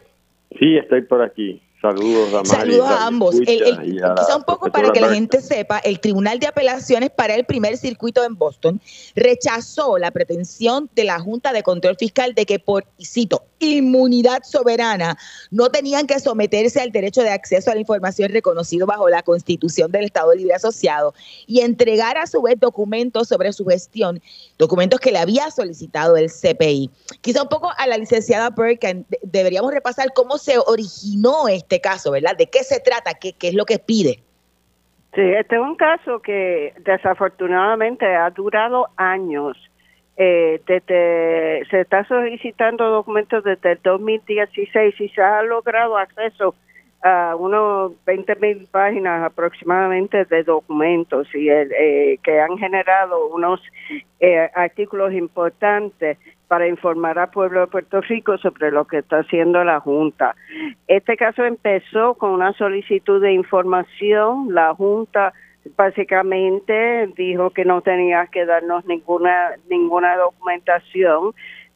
Sí, 0.59 0.77
estoy 0.77 1.03
por 1.03 1.23
aquí. 1.23 1.63
Saludos 1.83 2.33
a, 2.33 2.45
Saludos 2.45 2.89
a 2.89 3.07
ambos. 3.09 3.35
quizá 3.41 4.37
un 4.37 4.45
poco 4.45 4.71
para 4.71 4.93
que 4.93 5.01
la 5.01 5.13
gente 5.13 5.41
sepa, 5.41 5.79
el 5.81 5.99
Tribunal 5.99 6.39
de 6.39 6.47
Apelaciones 6.47 7.11
para 7.11 7.35
el 7.35 7.45
primer 7.45 7.77
circuito 7.77 8.23
en 8.23 8.37
Boston 8.37 8.81
rechazó 9.17 9.99
la 9.99 10.13
pretensión 10.13 10.89
de 10.95 11.03
la 11.03 11.19
Junta 11.19 11.53
de 11.53 11.65
Control 11.65 11.97
Fiscal 11.97 12.35
de 12.37 12.47
que 12.47 12.61
por, 12.61 12.87
cito, 13.01 13.43
inmunidad 13.59 14.43
soberana 14.45 15.19
no 15.51 15.71
tenían 15.71 16.07
que 16.07 16.21
someterse 16.21 16.81
al 16.81 16.93
derecho 16.93 17.23
de 17.23 17.31
acceso 17.31 17.71
a 17.71 17.75
la 17.75 17.81
información 17.81 18.31
reconocido 18.31 18.87
bajo 18.87 19.09
la 19.09 19.23
Constitución 19.23 19.91
del 19.91 20.05
Estado 20.05 20.35
Libre 20.35 20.55
Asociado 20.55 21.15
y 21.47 21.61
entregar 21.61 22.17
a 22.17 22.29
su 22.29 22.43
vez 22.43 22.59
documentos 22.61 23.29
sobre 23.29 23.53
su 23.53 23.65
gestión, 23.67 24.23
documentos 24.59 25.01
que 25.01 25.11
le 25.11 25.19
había 25.19 25.51
solicitado 25.51 26.17
el 26.17 26.31
CPI. 26.31 26.91
Quizá 27.21 27.43
un 27.43 27.49
poco 27.49 27.71
a 27.77 27.87
la 27.87 27.99
licenciada 27.99 28.55
Perkin 28.55 29.05
deberíamos 29.23 29.73
repasar 29.73 30.13
cómo 30.13 30.39
se 30.39 30.59
originó 30.59 31.49
este 31.49 31.72
caso, 31.81 32.13
¿verdad? 32.13 32.37
¿De 32.37 32.47
qué 32.47 32.61
se 32.65 32.81
trata? 32.81 33.15
¿Qué, 33.15 33.33
qué 33.33 33.49
es 33.49 33.55
lo 33.55 33.65
que 33.65 33.79
pide? 33.79 34.23
Sí, 35.15 35.21
este 35.21 35.57
es 35.57 35.61
un 35.61 35.77
caso 35.77 36.21
que 36.21 36.73
desafortunadamente 36.85 38.07
ha 38.07 38.31
durado 38.31 38.89
años 38.97 39.57
eh, 40.17 40.61
se 41.71 41.81
está 41.81 42.05
solicitando 42.05 42.89
documentos 42.91 43.43
desde 43.45 43.73
el 43.73 43.81
2016 43.83 45.01
y 45.01 45.09
se 45.09 45.23
ha 45.23 45.43
logrado 45.43 45.97
acceso 45.97 46.55
a 47.03 47.35
unos 47.35 47.93
20 48.05 48.37
mil 48.37 48.69
páginas 48.71 49.25
aproximadamente 49.25 50.25
de 50.27 50.45
documentos 50.45 51.27
y 51.35 51.49
eh, 51.49 52.19
que 52.23 52.41
han 52.41 52.57
generado 52.59 53.27
unos 53.29 53.61
eh, 54.21 54.49
artículos 54.55 55.13
importantes 55.13 56.19
para 56.53 56.69
informar 56.69 57.19
al 57.19 57.31
pueblo 57.31 57.61
de 57.61 57.67
Puerto 57.69 58.03
Rico 58.03 58.37
sobre 58.37 58.71
lo 58.71 58.85
que 58.85 58.99
está 58.99 59.21
haciendo 59.21 59.65
la 59.65 59.81
Junta. 59.81 60.37
Este 60.87 61.17
caso 61.17 61.47
empezó 61.47 62.13
con 62.13 62.33
una 62.33 62.53
solicitud 62.53 63.23
de 63.23 63.33
información. 63.33 64.53
La 64.53 64.75
Junta 64.75 65.33
básicamente 65.79 67.07
dijo 67.17 67.53
que 67.53 67.65
no 67.65 67.81
tenía 67.81 68.27
que 68.27 68.45
darnos 68.45 68.85
ninguna 68.85 69.53
ninguna 69.71 70.15
documentación. 70.19 71.33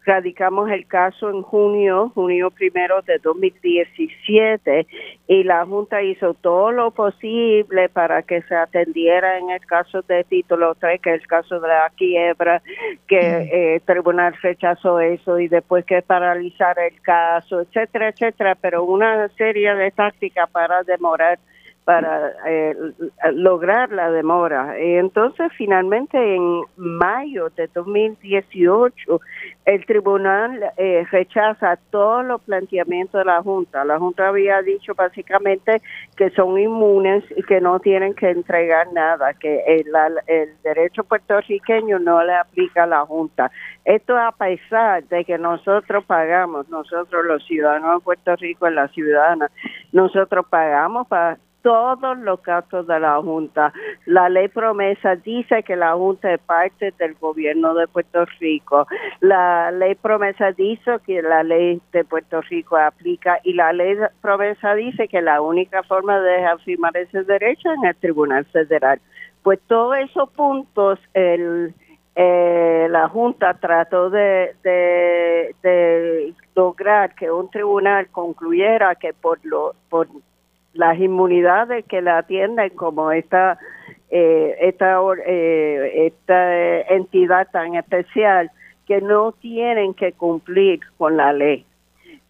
Radicamos 0.06 0.70
el 0.70 0.86
caso 0.86 1.30
en 1.30 1.42
junio, 1.42 2.12
junio 2.14 2.52
primero 2.52 3.02
de 3.02 3.18
2017, 3.18 4.86
y 5.26 5.42
la 5.42 5.66
Junta 5.66 6.00
hizo 6.00 6.34
todo 6.34 6.70
lo 6.70 6.92
posible 6.92 7.88
para 7.88 8.22
que 8.22 8.40
se 8.42 8.54
atendiera 8.54 9.36
en 9.36 9.50
el 9.50 9.58
caso 9.66 10.02
de 10.02 10.22
título 10.22 10.76
3, 10.76 11.00
que 11.00 11.12
es 11.12 11.22
el 11.22 11.26
caso 11.26 11.58
de 11.58 11.66
la 11.66 11.90
quiebra, 11.96 12.62
que 13.08 13.18
eh, 13.18 13.74
el 13.74 13.82
tribunal 13.82 14.32
rechazó 14.40 15.00
eso 15.00 15.40
y 15.40 15.48
después 15.48 15.84
que 15.84 16.02
paralizar 16.02 16.78
el 16.78 17.00
caso, 17.02 17.62
etcétera, 17.62 18.10
etcétera, 18.10 18.54
pero 18.54 18.84
una 18.84 19.28
serie 19.30 19.74
de 19.74 19.90
tácticas 19.90 20.48
para 20.50 20.84
demorar 20.84 21.40
para 21.86 22.32
eh, 22.48 22.74
lograr 23.32 23.92
la 23.92 24.10
demora. 24.10 24.76
Entonces, 24.76 25.52
finalmente, 25.56 26.18
en 26.34 26.62
mayo 26.74 27.48
de 27.50 27.68
2018, 27.72 29.20
el 29.66 29.86
tribunal 29.86 30.72
eh, 30.78 31.06
rechaza 31.12 31.78
todos 31.90 32.24
los 32.24 32.42
planteamientos 32.42 33.20
de 33.20 33.24
la 33.26 33.40
Junta. 33.40 33.84
La 33.84 34.00
Junta 34.00 34.26
había 34.26 34.62
dicho 34.62 34.96
básicamente 34.96 35.80
que 36.16 36.30
son 36.30 36.58
inmunes 36.58 37.22
y 37.36 37.44
que 37.44 37.60
no 37.60 37.78
tienen 37.78 38.14
que 38.14 38.30
entregar 38.30 38.92
nada, 38.92 39.32
que 39.34 39.62
el, 39.68 39.86
el 40.26 40.60
derecho 40.64 41.04
puertorriqueño 41.04 42.00
no 42.00 42.20
le 42.24 42.34
aplica 42.34 42.82
a 42.82 42.88
la 42.88 43.06
Junta. 43.06 43.52
Esto 43.84 44.18
a 44.18 44.32
pesar 44.32 45.04
de 45.04 45.24
que 45.24 45.38
nosotros 45.38 46.04
pagamos, 46.04 46.68
nosotros 46.68 47.24
los 47.24 47.46
ciudadanos 47.46 48.00
de 48.00 48.04
Puerto 48.04 48.34
Rico, 48.34 48.68
las 48.70 48.90
ciudadanas, 48.90 49.52
nosotros 49.92 50.46
pagamos 50.50 51.06
para 51.06 51.38
todos 51.66 52.16
los 52.18 52.40
gastos 52.44 52.86
de 52.86 53.00
la 53.00 53.20
Junta. 53.20 53.72
La 54.04 54.28
ley 54.28 54.46
promesa 54.46 55.16
dice 55.16 55.64
que 55.64 55.74
la 55.74 55.94
Junta 55.94 56.32
es 56.32 56.38
parte 56.38 56.94
del 56.96 57.14
gobierno 57.14 57.74
de 57.74 57.88
Puerto 57.88 58.24
Rico. 58.38 58.86
La 59.18 59.72
ley 59.72 59.96
promesa 59.96 60.52
dice 60.52 61.00
que 61.04 61.20
la 61.22 61.42
ley 61.42 61.82
de 61.90 62.04
Puerto 62.04 62.40
Rico 62.42 62.76
aplica 62.76 63.40
y 63.42 63.54
la 63.54 63.72
ley 63.72 63.96
promesa 64.22 64.76
dice 64.76 65.08
que 65.08 65.20
la 65.20 65.40
única 65.40 65.82
forma 65.82 66.20
de 66.20 66.44
afirmar 66.44 66.96
ese 66.96 67.24
derecho 67.24 67.72
es 67.72 67.78
en 67.78 67.86
el 67.86 67.96
Tribunal 67.96 68.44
Federal. 68.44 69.00
Pues 69.42 69.58
todos 69.66 69.96
esos 69.98 70.30
puntos 70.30 71.00
el 71.14 71.74
eh, 72.14 72.86
la 72.88 73.08
Junta 73.08 73.54
trató 73.54 74.08
de, 74.08 74.54
de, 74.62 76.32
lograr 76.54 77.12
que 77.16 77.28
un 77.28 77.50
tribunal 77.50 78.06
concluyera 78.12 78.94
que 78.94 79.12
por 79.12 79.38
lo 79.42 79.74
por 79.90 80.06
las 80.76 80.98
inmunidades 80.98 81.84
que 81.86 82.02
la 82.02 82.18
atienden 82.18 82.70
como 82.70 83.10
esta 83.12 83.58
eh, 84.10 84.56
esta 84.60 84.98
eh, 85.26 86.06
esta 86.06 86.80
entidad 86.94 87.48
tan 87.50 87.74
especial 87.74 88.50
que 88.86 89.00
no 89.00 89.32
tienen 89.32 89.94
que 89.94 90.12
cumplir 90.12 90.80
con 90.96 91.16
la 91.16 91.32
ley 91.32 91.66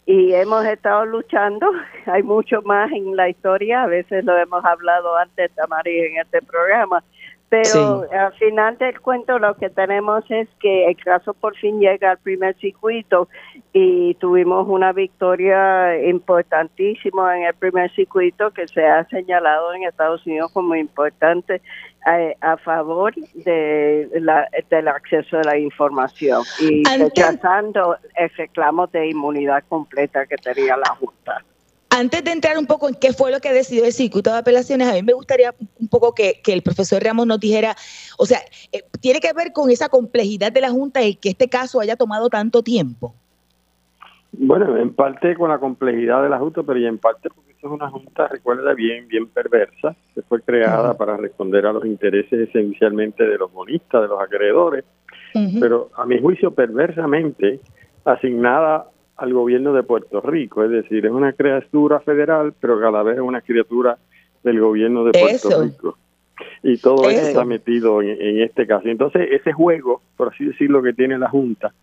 y 0.07 0.33
hemos 0.33 0.65
estado 0.65 1.05
luchando. 1.05 1.69
Hay 2.07 2.23
mucho 2.23 2.63
más 2.63 2.91
en 2.91 3.15
la 3.15 3.29
historia, 3.29 3.83
a 3.83 3.87
veces 3.87 4.23
lo 4.23 4.35
hemos 4.37 4.65
hablado 4.65 5.15
antes, 5.17 5.51
Tamari, 5.51 5.99
en 5.99 6.17
este 6.17 6.41
programa, 6.41 7.03
pero 7.49 8.05
al 8.11 8.33
final 8.33 8.77
del 8.77 8.99
cuento 8.99 9.39
lo 9.39 9.55
que 9.55 9.69
tenemos 9.69 10.25
es 10.29 10.49
que 10.59 10.87
el 10.87 10.97
caso 10.97 11.33
por 11.33 11.55
fin 11.55 11.79
llega 11.79 12.11
al 12.11 12.17
primer 12.17 12.57
circuito 12.57 13.29
y 13.71 14.15
tuvimos 14.15 14.67
una 14.67 14.91
victoria 14.91 16.05
importantísima 16.09 17.37
en 17.37 17.45
el 17.45 17.53
primer 17.53 17.89
circuito 17.95 18.51
que 18.51 18.67
se 18.67 18.85
ha 18.85 19.05
señalado 19.05 19.73
en 19.73 19.83
Estados 19.83 20.25
Unidos 20.25 20.51
como 20.51 20.75
importante 20.75 21.61
eh, 22.11 22.35
a, 22.41 22.57
favor 22.57 23.13
de 23.15 24.09
la, 24.19 24.47
del 24.69 24.87
acceso 24.89 25.37
a 25.39 25.43
la 25.43 25.57
información 25.57 26.43
y 26.59 26.83
rechazando 26.97 27.97
el 28.15 28.29
reclamo 28.31 28.87
de 28.87 29.09
inmunidad 29.09 29.63
completa 29.69 30.25
que 30.25 30.35
tenía 30.35 30.75
la 30.75 30.95
Junta. 30.95 31.43
Antes 31.89 32.23
de 32.23 32.31
entrar 32.31 32.57
un 32.57 32.65
poco 32.65 32.89
en 32.89 32.95
qué 32.95 33.13
fue 33.13 33.31
lo 33.31 33.39
que 33.39 33.53
decidió 33.53 33.85
el 33.85 33.93
circuito 33.93 34.31
de 34.31 34.39
apelaciones, 34.39 34.87
a 34.87 34.93
mí 34.93 35.03
me 35.03 35.13
gustaría 35.13 35.55
un 35.79 35.87
poco 35.87 36.13
que, 36.13 36.41
el 36.45 36.61
profesor 36.61 37.01
Ramos 37.01 37.25
nos 37.25 37.39
dijera, 37.39 37.75
o 38.17 38.25
sea, 38.25 38.39
eh, 38.71 38.83
tiene 38.99 39.19
que 39.19 39.31
ver 39.33 39.53
con 39.53 39.69
esa 39.69 39.87
complejidad 39.87 40.51
de 40.51 40.61
la 40.61 40.69
Junta 40.69 41.01
y 41.01 41.15
que 41.15 41.29
este 41.29 41.47
caso 41.47 41.79
haya 41.79 41.95
tomado 41.95 42.29
tanto 42.29 42.61
tiempo. 42.61 43.15
Bueno, 44.33 44.77
en 44.77 44.93
parte 44.93 45.35
con 45.35 45.49
la 45.49 45.59
complejidad 45.59 46.21
de 46.23 46.29
la 46.29 46.37
Junta, 46.37 46.61
pero 46.63 46.77
y 46.77 46.85
en 46.85 46.97
parte 46.97 47.29
porque 47.29 47.53
es 47.57 47.63
una 47.63 47.89
Junta, 47.89 48.27
recuerda 48.27 48.73
bien, 48.73 49.07
bien 49.07 49.27
perversa, 49.27 49.95
que 50.13 50.21
fue 50.23 50.41
creada 50.41 50.95
para 50.97 51.15
responder 51.15 51.65
a 51.65 51.73
los 51.73 51.85
intereses 51.85 52.49
esencialmente 52.49 53.25
de 53.25 53.37
los 53.37 53.51
bonistas, 53.51 54.01
de 54.01 54.07
los 54.07 54.21
acreedores, 54.21 54.83
pero 55.59 55.89
a 55.95 56.05
mi 56.05 56.19
juicio 56.19 56.51
perversamente 56.51 57.59
asignada 58.03 58.87
al 59.17 59.33
gobierno 59.33 59.73
de 59.73 59.83
Puerto 59.83 60.21
Rico, 60.21 60.63
es 60.63 60.69
decir, 60.69 61.05
es 61.05 61.11
una 61.11 61.33
criatura 61.33 61.99
federal, 61.99 62.53
pero 62.59 62.87
a 62.87 62.91
la 62.91 63.03
vez 63.03 63.15
es 63.15 63.21
una 63.21 63.41
criatura 63.41 63.97
del 64.43 64.59
gobierno 64.59 65.03
de 65.03 65.11
Puerto 65.11 65.63
Rico. 65.63 65.97
Y 66.61 66.77
todo 66.77 67.09
eso 67.09 67.27
está 67.27 67.45
metido 67.45 68.01
en, 68.01 68.41
este 68.41 68.67
caso. 68.67 68.87
Entonces, 68.87 69.27
ese 69.31 69.53
juego, 69.53 70.01
por 70.15 70.29
así 70.29 70.45
decirlo, 70.45 70.83
que 70.83 70.93
tiene 70.93 71.17
la 71.17 71.29
Junta, 71.29 71.73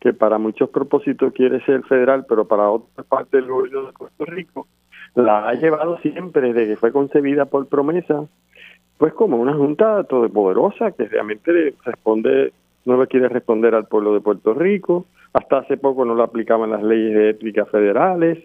que 0.00 0.12
para 0.12 0.38
muchos 0.38 0.70
propósitos 0.70 1.32
quiere 1.32 1.64
ser 1.64 1.82
federal, 1.84 2.26
pero 2.28 2.46
para 2.46 2.70
otra 2.70 3.04
parte 3.04 3.36
del 3.36 3.46
gobierno 3.46 3.86
de 3.86 3.92
Puerto 3.92 4.24
Rico, 4.24 4.66
la 5.14 5.48
ha 5.48 5.54
llevado 5.54 5.98
siempre 5.98 6.52
desde 6.52 6.68
que 6.68 6.76
fue 6.76 6.92
concebida 6.92 7.44
por 7.44 7.66
promesa, 7.66 8.24
pues 8.98 9.12
como 9.12 9.36
una 9.36 9.54
junta 9.54 10.04
todopoderosa 10.04 10.92
que 10.92 11.04
realmente 11.04 11.74
responde, 11.84 12.52
no 12.90 13.00
le 13.00 13.06
quiere 13.06 13.28
responder 13.28 13.74
al 13.74 13.86
pueblo 13.86 14.12
de 14.12 14.20
Puerto 14.20 14.54
Rico, 14.54 15.06
hasta 15.32 15.58
hace 15.58 15.76
poco 15.76 16.04
no 16.04 16.14
lo 16.14 16.22
aplicaban 16.22 16.70
las 16.70 16.82
leyes 16.82 17.14
de 17.14 17.30
ética 17.30 17.64
federales, 17.66 18.38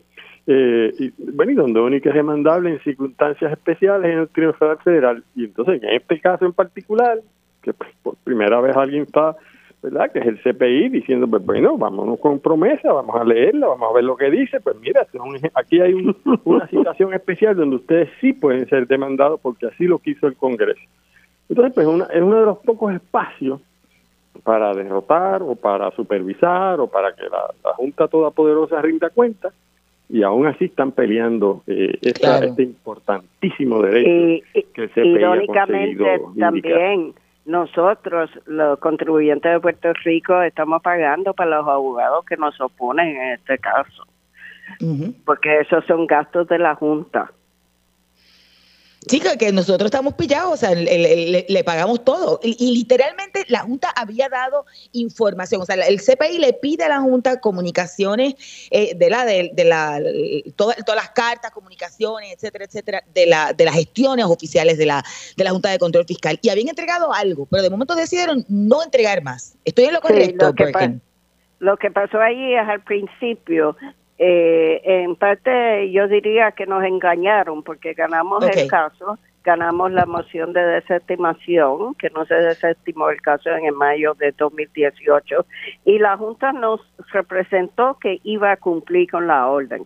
eh, 0.47 0.93
y 0.99 1.12
bueno, 1.31 1.51
y 1.51 1.55
donde 1.55 1.97
es 1.97 2.13
demandable 2.13 2.69
en 2.69 2.79
circunstancias 2.81 3.51
especiales 3.51 4.12
en 4.12 4.19
el 4.19 4.29
Tribunal 4.29 4.77
Federal. 4.84 5.23
Y 5.36 5.45
entonces, 5.45 5.81
en 5.81 5.89
este 5.89 6.19
caso 6.19 6.45
en 6.45 6.53
particular, 6.53 7.19
que 7.63 7.73
pues, 7.73 7.89
por 8.03 8.15
primera 8.17 8.62
vez 8.62 8.75
alguien 8.77 9.03
está, 9.03 9.36
¿verdad? 9.81 10.12
Que 10.12 10.19
es 10.19 10.27
el 10.27 10.39
CPI 10.41 10.89
diciendo, 10.89 11.27
pues 11.27 11.43
bueno, 11.43 11.77
vámonos 11.77 12.19
con 12.19 12.39
promesa, 12.39 12.93
vamos 12.93 13.15
a 13.19 13.23
leerla, 13.23 13.67
vamos 13.67 13.89
a 13.89 13.93
ver 13.95 14.03
lo 14.03 14.15
que 14.15 14.29
dice. 14.29 14.60
Pues 14.60 14.75
mira, 14.79 15.08
aquí 15.55 15.81
hay 15.81 15.93
una 16.43 16.67
situación 16.67 17.13
especial 17.13 17.55
donde 17.55 17.77
ustedes 17.77 18.10
sí 18.21 18.34
pueden 18.34 18.69
ser 18.69 18.88
demandados 18.88 19.39
porque 19.41 19.65
así 19.67 19.86
lo 19.86 19.97
quiso 19.97 20.27
el 20.27 20.36
Congreso. 20.36 20.81
Entonces, 21.49 21.73
pues 21.73 21.88
una, 21.88 22.05
es 22.05 22.21
uno 22.21 22.39
de 22.39 22.45
los 22.45 22.60
pocos 22.60 22.93
espacios 22.93 23.62
para 24.43 24.74
derrotar 24.74 25.41
o 25.43 25.56
para 25.56 25.91
supervisar 25.91 26.80
o 26.80 26.88
para 26.88 27.13
que 27.13 27.24
la, 27.24 27.74
Junta 27.76 28.08
Todopoderosa 28.08 28.82
rinda 28.82 29.10
cuenta 29.10 29.52
y 30.08 30.21
aún 30.24 30.45
así 30.45 30.65
están 30.65 30.91
peleando 30.91 31.63
eh, 31.67 31.98
este 32.02 32.63
importantísimo 32.63 33.82
derecho 33.82 34.45
que 34.74 34.88
se 34.89 35.06
Irónicamente 35.06 36.21
también 36.39 37.13
nosotros, 37.45 38.32
los 38.48 38.80
contribuyentes 38.80 39.52
de 39.52 39.60
Puerto 39.60 39.93
Rico, 40.04 40.41
estamos 40.41 40.82
pagando 40.82 41.34
para 41.34 41.58
los 41.58 41.67
abogados 41.67 42.26
que 42.26 42.38
nos 42.38 42.60
oponen 42.60 43.15
en 43.15 43.34
este 43.34 43.60
caso, 43.60 44.08
porque 45.26 45.60
esos 45.60 45.86
son 45.86 46.08
gastos 46.08 46.48
de 46.48 46.58
la 46.58 46.76
Junta. 46.76 47.32
Sí, 49.07 49.21
que 49.37 49.51
nosotros 49.51 49.87
estamos 49.87 50.15
pillados, 50.15 50.53
o 50.53 50.57
sea, 50.57 50.73
le, 50.73 51.63
pagamos 51.63 52.03
todo. 52.03 52.39
Y, 52.43 52.75
literalmente 52.75 53.43
la 53.47 53.59
Junta 53.59 53.89
había 53.95 54.29
dado 54.29 54.65
información, 54.93 55.61
o 55.61 55.65
sea, 55.65 55.75
el 55.75 55.99
CPI 55.99 56.39
le 56.39 56.53
pide 56.53 56.85
a 56.85 56.89
la 56.89 56.99
Junta 57.01 57.39
comunicaciones 57.39 58.35
eh, 58.71 58.95
de 58.95 59.09
la, 59.09 59.25
de, 59.25 59.51
la, 59.63 60.01
todas, 60.55 60.77
todas 60.85 61.01
las 61.01 61.11
cartas, 61.11 61.51
comunicaciones, 61.51 62.33
etcétera, 62.33 62.65
etcétera, 62.65 63.03
de, 63.13 63.25
la, 63.27 63.53
de 63.53 63.65
las 63.65 63.75
gestiones 63.75 64.25
oficiales 64.25 64.77
de 64.77 64.85
la, 64.85 65.03
de 65.37 65.43
la 65.43 65.51
Junta 65.51 65.69
de 65.69 65.77
Control 65.77 66.05
Fiscal. 66.05 66.39
Y 66.41 66.49
habían 66.49 66.69
entregado 66.69 67.13
algo, 67.13 67.45
pero 67.45 67.63
de 67.63 67.69
momento 67.69 67.95
decidieron 67.95 68.45
no 68.49 68.83
entregar 68.83 69.21
más. 69.23 69.57
¿Estoy 69.65 69.85
en 69.85 69.93
lo 69.93 70.01
correcto, 70.01 70.47
lo, 70.47 70.53
que 70.53 70.99
lo 71.59 71.77
que 71.77 71.91
pasó 71.91 72.19
ahí 72.19 72.55
es 72.55 72.67
al 72.67 72.81
principio 72.81 73.75
eh, 74.17 74.82
en 74.84 75.15
parte 75.15 75.91
yo 75.91 76.08
diría 76.08 76.51
que 76.51 76.65
nos 76.65 76.84
engañaron 76.84 77.63
porque 77.63 77.93
ganamos 77.93 78.47
el 78.47 78.67
caso, 78.67 79.17
ganamos 79.43 79.91
la 79.91 80.06
moción 80.06 80.54
de 80.54 80.62
desestimación, 80.62 81.95
que 81.95 82.10
no 82.10 82.25
se 82.25 82.36
desestimó 82.36 83.10
el 83.10 83.21
caso 83.21 83.49
en 83.49 83.65
el 83.65 83.73
mayo 83.73 84.13
de 84.15 84.32
2018, 84.32 85.45
y 85.86 85.99
la 85.99 86.17
Junta 86.17 86.51
nos 86.54 86.82
representó 87.12 87.97
que 87.99 88.19
iba 88.23 88.51
a 88.51 88.58
cumplir 88.58 89.10
con 89.12 89.28
la 89.28 89.47
orden 89.47 89.86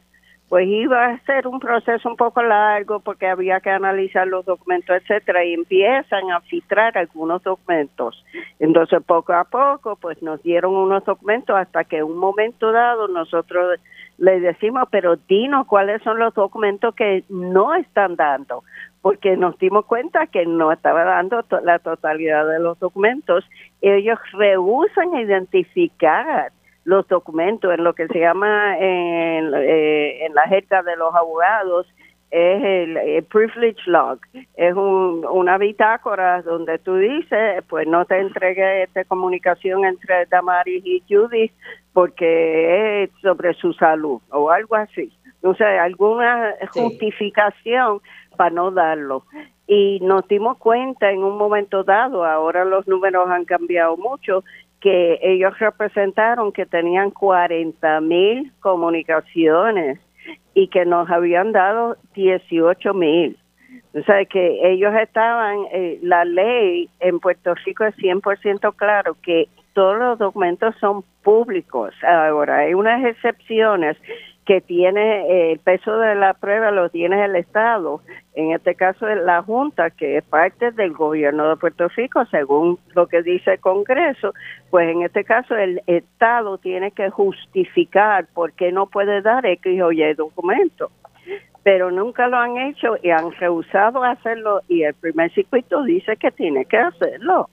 pues 0.49 0.67
iba 0.67 1.05
a 1.05 1.19
ser 1.25 1.47
un 1.47 1.59
proceso 1.59 2.09
un 2.09 2.17
poco 2.17 2.41
largo 2.41 2.99
porque 2.99 3.27
había 3.27 3.59
que 3.59 3.69
analizar 3.69 4.27
los 4.27 4.43
documentos, 4.45 4.95
etcétera, 4.95 5.45
y 5.45 5.53
empiezan 5.53 6.31
a 6.31 6.41
filtrar 6.41 6.97
algunos 6.97 7.43
documentos. 7.43 8.25
Entonces, 8.59 8.99
poco 9.05 9.33
a 9.33 9.43
poco, 9.43 9.95
pues 9.95 10.21
nos 10.23 10.41
dieron 10.41 10.75
unos 10.75 11.05
documentos 11.05 11.55
hasta 11.55 11.83
que 11.83 11.97
en 11.97 12.05
un 12.05 12.17
momento 12.17 12.71
dado 12.71 13.07
nosotros 13.07 13.79
le 14.19 14.39
decimos, 14.39 14.87
pero 14.91 15.15
dinos 15.15 15.65
cuáles 15.65 16.01
son 16.03 16.19
los 16.19 16.33
documentos 16.33 16.93
que 16.93 17.23
no 17.29 17.73
están 17.73 18.15
dando, 18.15 18.63
porque 19.01 19.37
nos 19.37 19.57
dimos 19.57 19.85
cuenta 19.85 20.27
que 20.27 20.45
no 20.45 20.71
estaba 20.71 21.05
dando 21.05 21.43
la 21.63 21.79
totalidad 21.79 22.45
de 22.47 22.59
los 22.59 22.77
documentos. 22.79 23.45
Ellos 23.81 24.19
rehusan 24.33 25.15
identificar 25.15 26.51
los 26.83 27.07
documentos, 27.07 27.73
en 27.73 27.83
lo 27.83 27.93
que 27.93 28.07
se 28.07 28.19
llama 28.19 28.77
en, 28.77 29.53
eh, 29.53 30.25
en 30.25 30.33
la 30.33 30.43
jerga 30.43 30.83
de 30.83 30.97
los 30.97 31.13
abogados, 31.15 31.87
es 32.31 32.63
el, 32.63 33.23
privilege 33.23 33.81
log, 33.87 34.19
es 34.55 34.75
un, 34.75 35.25
una 35.31 35.57
bitácora 35.57 36.41
donde 36.43 36.77
tú 36.77 36.95
dices, 36.95 37.63
pues 37.67 37.87
no 37.87 38.05
te 38.05 38.19
entregué 38.19 38.83
esta 38.83 39.03
comunicación 39.05 39.83
entre 39.85 40.25
Damaris 40.27 40.85
y 40.85 41.03
Judy 41.09 41.51
porque 41.93 43.03
es 43.03 43.09
sobre 43.21 43.53
su 43.55 43.73
salud 43.73 44.21
o 44.29 44.51
algo 44.51 44.75
así. 44.75 45.11
O 45.41 45.55
sea, 45.55 45.83
alguna 45.83 46.53
justificación 46.73 48.01
para 48.37 48.51
no 48.51 48.71
darlo. 48.71 49.23
Y 49.67 49.99
nos 50.01 50.27
dimos 50.27 50.57
cuenta 50.57 51.11
en 51.11 51.23
un 51.23 51.37
momento 51.37 51.83
dado, 51.83 52.25
ahora 52.25 52.65
los 52.65 52.87
números 52.87 53.29
han 53.29 53.45
cambiado 53.45 53.97
mucho, 53.97 54.43
que 54.81 55.19
ellos 55.21 55.57
representaron 55.59 56.51
que 56.51 56.65
tenían 56.65 57.11
40 57.11 58.01
mil 58.01 58.51
comunicaciones 58.59 59.99
y 60.59 60.67
que 60.67 60.85
nos 60.85 61.09
habían 61.09 61.53
dado 61.53 61.95
18 62.15 62.93
mil. 62.93 63.37
O 63.93 64.01
sea, 64.03 64.25
que 64.25 64.59
ellos 64.71 64.93
estaban, 65.01 65.57
eh, 65.71 65.99
la 66.01 66.25
ley 66.25 66.89
en 66.99 67.19
Puerto 67.19 67.55
Rico 67.65 67.85
es 67.85 67.95
100% 67.95 68.75
claro 68.75 69.15
que 69.23 69.47
todos 69.73 69.97
los 69.97 70.19
documentos 70.19 70.75
son 70.79 71.03
públicos. 71.23 71.93
Ahora, 72.03 72.57
hay 72.57 72.73
unas 72.73 73.05
excepciones 73.05 73.95
que 74.49 74.61
tiene 74.61 75.27
eh, 75.27 75.51
el 75.51 75.59
peso 75.59 75.95
de 75.99 76.15
la 76.15 76.33
prueba 76.33 76.71
lo 76.71 76.89
tiene 76.89 77.23
el 77.23 77.35
Estado, 77.35 78.01
en 78.33 78.51
este 78.51 78.73
caso 78.73 79.05
la 79.05 79.43
Junta, 79.43 79.91
que 79.91 80.17
es 80.17 80.23
parte 80.23 80.71
del 80.71 80.93
gobierno 80.93 81.47
de 81.47 81.55
Puerto 81.55 81.87
Rico, 81.89 82.25
según 82.31 82.79
lo 82.95 83.05
que 83.05 83.21
dice 83.21 83.51
el 83.53 83.59
Congreso, 83.59 84.33
pues 84.71 84.89
en 84.89 85.03
este 85.03 85.23
caso 85.23 85.55
el 85.55 85.83
Estado 85.85 86.57
tiene 86.57 86.89
que 86.89 87.11
justificar 87.11 88.25
por 88.33 88.53
qué 88.53 88.71
no 88.71 88.87
puede 88.87 89.21
dar 89.21 89.45
X 89.45 89.83
o 89.83 89.91
Y 89.91 90.15
documento. 90.15 90.89
Pero 91.61 91.91
nunca 91.91 92.27
lo 92.27 92.37
han 92.37 92.57
hecho 92.57 92.95
y 93.03 93.11
han 93.11 93.31
rehusado 93.33 94.03
hacerlo 94.03 94.61
y 94.67 94.81
el 94.81 94.95
primer 94.95 95.31
circuito 95.31 95.83
dice 95.83 96.17
que 96.17 96.31
tiene 96.31 96.65
que 96.65 96.77
hacerlo. 96.77 97.51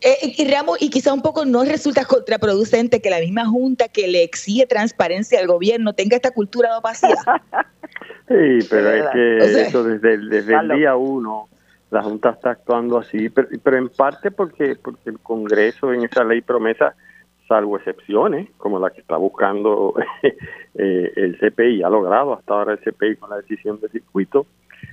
Eh, 0.00 0.34
y 0.36 0.50
Ramos, 0.50 0.80
y 0.80 0.90
quizá 0.90 1.12
un 1.12 1.22
poco 1.22 1.44
no 1.44 1.64
resulta 1.64 2.04
contraproducente 2.04 3.00
que 3.00 3.10
la 3.10 3.20
misma 3.20 3.46
Junta 3.46 3.88
que 3.88 4.06
le 4.06 4.22
exige 4.22 4.66
transparencia 4.66 5.40
al 5.40 5.46
gobierno 5.46 5.92
tenga 5.92 6.16
esta 6.16 6.30
cultura 6.30 6.70
de 6.72 6.78
opacidad. 6.78 7.14
Sí, 8.28 8.58
pero 8.68 8.90
es 8.90 9.06
que 9.08 9.62
eso 9.62 9.82
desde, 9.82 10.12
el, 10.12 10.28
desde 10.28 10.54
el 10.54 10.68
día 10.68 10.94
uno 10.96 11.48
la 11.90 12.02
Junta 12.02 12.30
está 12.30 12.50
actuando 12.50 12.98
así, 12.98 13.30
pero, 13.30 13.48
pero 13.62 13.78
en 13.78 13.88
parte 13.88 14.30
porque, 14.30 14.76
porque 14.76 15.08
el 15.08 15.18
Congreso 15.20 15.94
en 15.94 16.04
esa 16.04 16.24
ley 16.24 16.42
promesa 16.42 16.94
salvo 17.48 17.78
excepciones, 17.78 18.50
como 18.58 18.78
la 18.78 18.90
que 18.90 19.00
está 19.00 19.16
buscando 19.16 19.94
eh, 20.22 21.12
el 21.16 21.38
CPI, 21.38 21.82
ha 21.82 21.88
logrado 21.88 22.34
hasta 22.34 22.52
ahora 22.54 22.72
el 22.74 22.78
CPI 22.78 23.16
con 23.16 23.30
la 23.30 23.36
decisión 23.36 23.80
de 23.80 23.88
circuito. 23.88 24.46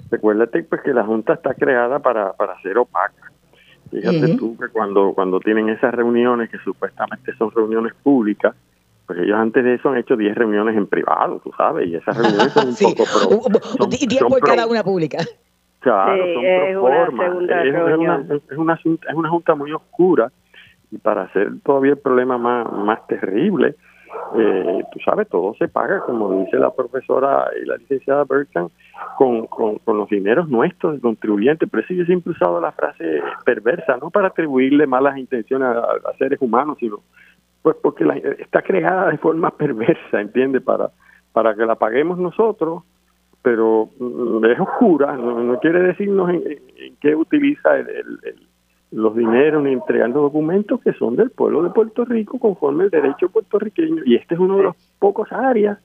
Recuérdate 0.10 0.64
pues 0.64 0.82
que 0.82 0.94
la 0.94 1.04
Junta 1.04 1.34
está 1.34 1.54
creada 1.54 2.00
para, 2.00 2.34
para 2.34 2.60
ser 2.62 2.78
opaca. 2.78 3.25
Fíjate 3.96 4.36
tú 4.36 4.58
que 4.58 4.68
cuando, 4.70 5.14
cuando 5.14 5.40
tienen 5.40 5.70
esas 5.70 5.94
reuniones, 5.94 6.50
que 6.50 6.58
supuestamente 6.60 7.34
son 7.38 7.52
reuniones 7.52 7.94
públicas, 8.04 8.54
pues 9.08 9.20
ellos 9.20 9.38
antes 9.38 9.64
de 9.64 9.76
eso 9.76 9.90
han 9.90 9.98
hecho 9.98 10.18
10 10.18 10.36
reuniones 10.36 10.76
en 10.76 10.88
privado, 10.88 11.40
tú 11.44 11.52
sabes, 11.56 11.88
y 11.88 11.96
esas 11.96 12.18
reuniones 12.18 12.52
son 12.54 12.68
un 12.70 12.76
poco 12.96 13.50
pro, 13.50 13.86
10 13.88 14.24
por 14.24 14.40
cada 14.42 14.68
una 14.68 14.84
pública. 14.84 15.20
Claro, 15.80 16.24
son 16.34 16.46
es 16.46 16.78
una, 16.78 17.04
es, 17.04 17.10
una, 17.98 18.26
es, 18.50 18.58
una, 18.58 18.74
es 18.74 19.16
una 19.16 19.30
junta 19.30 19.56
muy 19.56 19.72
oscura 19.72 20.32
y 20.92 20.98
para 20.98 21.24
hacer 21.24 21.52
todavía 21.64 21.92
el 21.92 22.00
problema 22.00 22.38
más, 22.38 22.72
más 22.72 23.06
terrible, 23.08 23.76
eh, 24.38 24.84
tú 24.92 25.00
sabes, 25.00 25.28
todo 25.30 25.54
se 25.56 25.68
paga, 25.68 26.02
como 26.02 26.32
dice 26.40 26.58
la 26.58 26.72
profesora 26.72 27.50
y 27.62 27.66
la 27.66 27.78
licenciada 27.78 28.24
Berkan, 28.24 28.70
con, 29.18 29.48
con, 29.48 29.80
los 29.86 30.10
dineros 30.10 30.50
nuestros, 30.50 30.94
del 30.94 31.02
contribuyente. 31.02 31.68
Pero 31.68 31.84
eso 31.84 31.94
yo 31.94 32.06
siempre 32.06 32.32
he 32.32 32.36
usado 32.36 32.60
la 32.60 32.72
frase 32.72 33.22
perversa, 33.46 33.98
no 33.98 34.10
para 34.10 34.28
atribuirle 34.28 34.88
malas 34.88 35.18
intenciones 35.18 35.68
a, 35.68 36.18
seres 36.18 36.42
humanos, 36.42 36.78
sino 36.80 37.00
pues 37.62 37.76
porque 37.82 38.06
está 38.40 38.62
creada 38.62 39.10
de 39.10 39.18
forma 39.18 39.52
perversa, 39.52 40.22
¿entiendes? 40.22 40.62
Para, 40.62 40.92
para 41.32 41.56
que 41.56 41.66
la 41.66 41.76
paguemos 41.76 42.18
nosotros, 42.18 42.84
pero 43.42 43.90
mm, 44.00 44.46
es 44.46 44.60
oscura, 44.60 45.16
no, 45.16 45.60
quiere 45.60 45.82
decirnos 45.82 46.30
en, 46.30 46.44
qué 47.00 47.16
utiliza 47.16 47.78
el 47.78 48.48
los 48.96 49.14
dineros 49.14 49.62
ni 49.62 49.74
entregando 49.74 50.22
documentos 50.22 50.80
que 50.80 50.94
son 50.94 51.18
del 51.18 51.30
pueblo 51.30 51.64
de 51.64 51.70
Puerto 51.72 52.06
Rico 52.06 52.40
conforme 52.40 52.86
el 52.86 52.90
derecho 52.90 53.28
puertorriqueño. 53.28 54.04
Y 54.06 54.16
este 54.16 54.36
es 54.36 54.40
uno 54.40 54.58
de 54.58 54.64
los 54.64 54.76
pocos 55.00 55.30
áreas 55.34 55.80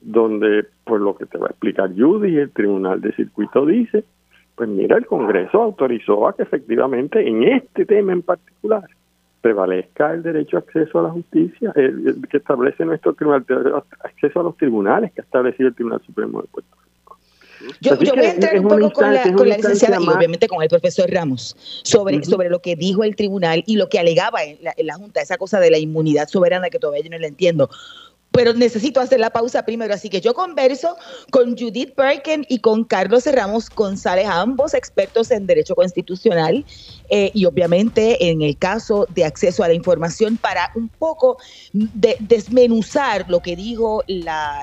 donde, 0.00 0.66
por 0.84 1.00
lo 1.00 1.16
que 1.16 1.26
te 1.26 1.38
va 1.38 1.46
a 1.46 1.50
explicar 1.50 1.90
Judy, 1.96 2.38
el 2.38 2.50
Tribunal 2.50 3.00
de 3.00 3.12
Circuito 3.12 3.64
dice, 3.64 4.04
pues 4.56 4.68
mira, 4.68 4.96
el 4.96 5.06
Congreso 5.06 5.62
autorizó 5.62 6.26
a 6.26 6.34
que 6.34 6.42
efectivamente 6.42 7.26
en 7.26 7.44
este 7.44 7.86
tema 7.86 8.12
en 8.12 8.22
particular 8.22 8.84
prevalezca 9.40 10.12
el 10.12 10.24
derecho 10.24 10.56
a 10.56 10.60
acceso 10.60 10.98
a 10.98 11.02
la 11.04 11.10
justicia, 11.10 11.72
el, 11.76 12.26
que 12.28 12.38
establece 12.38 12.84
nuestro 12.84 13.14
tribunal, 13.14 13.44
acceso 14.02 14.40
a 14.40 14.42
los 14.42 14.56
tribunales 14.56 15.12
que 15.12 15.20
ha 15.20 15.24
establecido 15.24 15.68
el 15.68 15.74
Tribunal 15.76 16.00
Supremo 16.00 16.42
de 16.42 16.48
Puerto 16.48 16.76
Rico. 16.82 16.89
Yo, 17.80 17.96
voy 17.96 18.08
a 18.08 18.32
entrar 18.32 18.58
un 18.58 18.68
poco 18.68 18.92
con 18.92 19.14
la, 19.14 19.22
con 19.34 19.48
la 19.48 19.56
licenciada 19.56 19.98
y 20.00 20.08
obviamente 20.08 20.48
con 20.48 20.62
el 20.62 20.68
profesor 20.68 21.10
Ramos. 21.10 21.56
Sobre, 21.82 22.22
sobre 22.24 22.48
lo 22.48 22.60
que 22.60 22.76
dijo 22.76 23.04
el 23.04 23.16
tribunal 23.16 23.62
y 23.66 23.76
lo 23.76 23.88
que 23.88 23.98
alegaba 23.98 24.42
en 24.44 24.58
la, 24.62 24.74
en 24.76 24.86
la 24.86 24.94
Junta, 24.94 25.20
esa 25.20 25.36
cosa 25.36 25.60
de 25.60 25.70
la 25.70 25.78
inmunidad 25.78 26.28
soberana 26.28 26.70
que 26.70 26.78
todavía 26.78 27.04
yo 27.04 27.10
no 27.10 27.18
la 27.18 27.26
entiendo 27.26 27.70
pero 28.32 28.54
necesito 28.54 29.00
hacer 29.00 29.20
la 29.20 29.30
pausa 29.30 29.64
primero. 29.64 29.92
Así 29.92 30.08
que 30.08 30.20
yo 30.20 30.34
converso 30.34 30.96
con 31.30 31.56
Judith 31.56 31.94
Perkin 31.94 32.46
y 32.48 32.58
con 32.58 32.84
Carlos 32.84 33.26
Ramos 33.26 33.68
González, 33.70 34.26
ambos 34.28 34.74
expertos 34.74 35.30
en 35.30 35.46
Derecho 35.46 35.74
Constitucional 35.74 36.64
eh, 37.08 37.30
y 37.34 37.44
obviamente 37.44 38.30
en 38.30 38.42
el 38.42 38.56
caso 38.56 39.06
de 39.14 39.24
acceso 39.24 39.64
a 39.64 39.68
la 39.68 39.74
información 39.74 40.36
para 40.36 40.70
un 40.74 40.88
poco 40.88 41.38
desmenuzar 41.72 43.28
lo 43.28 43.40
que 43.40 43.56
dijo 43.56 44.04
la, 44.06 44.62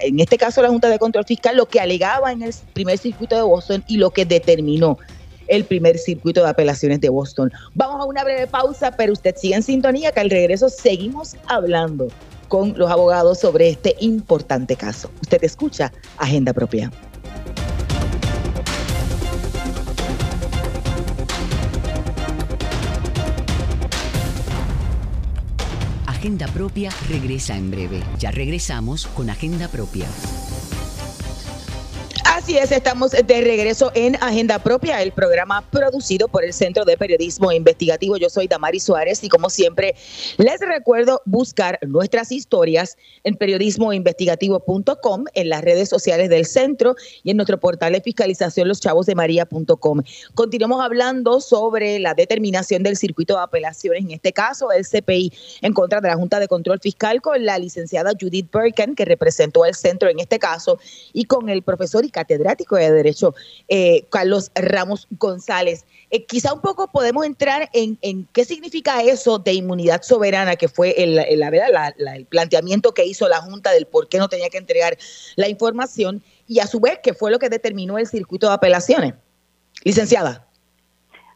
en 0.00 0.20
este 0.20 0.38
caso 0.38 0.62
la 0.62 0.68
Junta 0.68 0.88
de 0.88 0.98
Control 0.98 1.24
Fiscal, 1.24 1.56
lo 1.56 1.66
que 1.66 1.80
alegaba 1.80 2.32
en 2.32 2.42
el 2.42 2.54
primer 2.72 2.98
circuito 2.98 3.36
de 3.36 3.42
Boston 3.42 3.84
y 3.86 3.96
lo 3.96 4.10
que 4.10 4.24
determinó 4.24 4.98
el 5.46 5.64
primer 5.64 5.98
circuito 5.98 6.42
de 6.42 6.48
apelaciones 6.48 7.02
de 7.02 7.10
Boston. 7.10 7.52
Vamos 7.74 8.00
a 8.00 8.06
una 8.06 8.24
breve 8.24 8.46
pausa, 8.46 8.92
pero 8.92 9.12
usted 9.12 9.36
sigue 9.36 9.54
en 9.54 9.62
sintonía 9.62 10.10
que 10.10 10.20
al 10.20 10.30
regreso 10.30 10.70
seguimos 10.70 11.36
hablando 11.46 12.08
con 12.54 12.78
los 12.78 12.88
abogados 12.88 13.40
sobre 13.40 13.68
este 13.68 13.96
importante 13.98 14.76
caso. 14.76 15.10
Usted 15.20 15.42
escucha 15.42 15.90
Agenda 16.18 16.52
Propia. 16.52 16.88
Agenda 26.06 26.46
Propia 26.46 26.90
regresa 27.08 27.56
en 27.56 27.72
breve. 27.72 28.04
Ya 28.20 28.30
regresamos 28.30 29.08
con 29.08 29.30
Agenda 29.30 29.66
Propia. 29.66 30.06
Así 32.44 32.58
es, 32.58 32.72
estamos 32.72 33.12
de 33.12 33.40
regreso 33.40 33.90
en 33.94 34.16
Agenda 34.16 34.58
Propia, 34.58 35.00
el 35.00 35.12
programa 35.12 35.62
producido 35.70 36.28
por 36.28 36.44
el 36.44 36.52
Centro 36.52 36.84
de 36.84 36.98
Periodismo 36.98 37.50
Investigativo. 37.50 38.18
Yo 38.18 38.28
soy 38.28 38.48
Damari 38.48 38.80
Suárez 38.80 39.24
y 39.24 39.30
como 39.30 39.48
siempre 39.48 39.94
les 40.36 40.60
recuerdo 40.60 41.22
buscar 41.24 41.78
nuestras 41.80 42.30
historias 42.30 42.98
en 43.22 43.36
periodismoinvestigativo.com, 43.36 45.24
en 45.32 45.48
las 45.48 45.64
redes 45.64 45.88
sociales 45.88 46.28
del 46.28 46.44
centro 46.44 46.96
y 47.22 47.30
en 47.30 47.38
nuestro 47.38 47.58
portal 47.58 47.94
de 47.94 48.02
fiscalización 48.02 48.68
loschavosdemaria.com. 48.68 50.02
Continuamos 50.34 50.84
hablando 50.84 51.40
sobre 51.40 51.98
la 51.98 52.12
determinación 52.12 52.82
del 52.82 52.98
circuito 52.98 53.36
de 53.36 53.42
apelaciones, 53.42 54.02
en 54.02 54.10
este 54.10 54.34
caso 54.34 54.70
el 54.70 54.84
CPI 54.84 55.32
en 55.62 55.72
contra 55.72 56.02
de 56.02 56.08
la 56.08 56.16
Junta 56.16 56.38
de 56.40 56.48
Control 56.48 56.78
Fiscal 56.78 57.22
con 57.22 57.42
la 57.42 57.58
licenciada 57.58 58.12
Judith 58.20 58.50
Birken, 58.52 58.94
que 58.94 59.06
representó 59.06 59.64
al 59.64 59.74
centro 59.74 60.10
en 60.10 60.20
este 60.20 60.38
caso, 60.38 60.78
y 61.14 61.24
con 61.24 61.48
el 61.48 61.62
profesor 61.62 62.04
y 62.04 62.10
catedrático 62.10 62.33
de 62.38 62.90
Derecho, 62.92 63.34
eh, 63.68 64.04
Carlos 64.10 64.50
Ramos 64.54 65.06
González. 65.18 65.84
Eh, 66.10 66.24
quizá 66.24 66.52
un 66.54 66.60
poco 66.60 66.90
podemos 66.90 67.24
entrar 67.24 67.68
en, 67.72 68.26
qué 68.32 68.44
significa 68.44 69.02
eso 69.02 69.38
de 69.38 69.54
inmunidad 69.54 70.02
soberana, 70.02 70.56
que 70.56 70.68
fue 70.68 71.02
el, 71.02 71.14
la, 71.38 71.50
verdad, 71.50 71.94
el 72.14 72.26
planteamiento 72.26 72.92
que 72.92 73.04
hizo 73.04 73.28
la 73.28 73.40
Junta 73.40 73.72
del 73.72 73.86
por 73.86 74.08
qué 74.08 74.18
no 74.18 74.28
tenía 74.28 74.48
que 74.48 74.58
entregar 74.58 74.96
la 75.36 75.48
información 75.48 76.22
y 76.46 76.60
a 76.60 76.66
su 76.66 76.80
vez 76.80 76.98
qué 77.02 77.14
fue 77.14 77.30
lo 77.30 77.38
que 77.38 77.48
determinó 77.48 77.98
el 77.98 78.06
circuito 78.06 78.48
de 78.48 78.54
apelaciones. 78.54 79.14
Licenciada. 79.82 80.46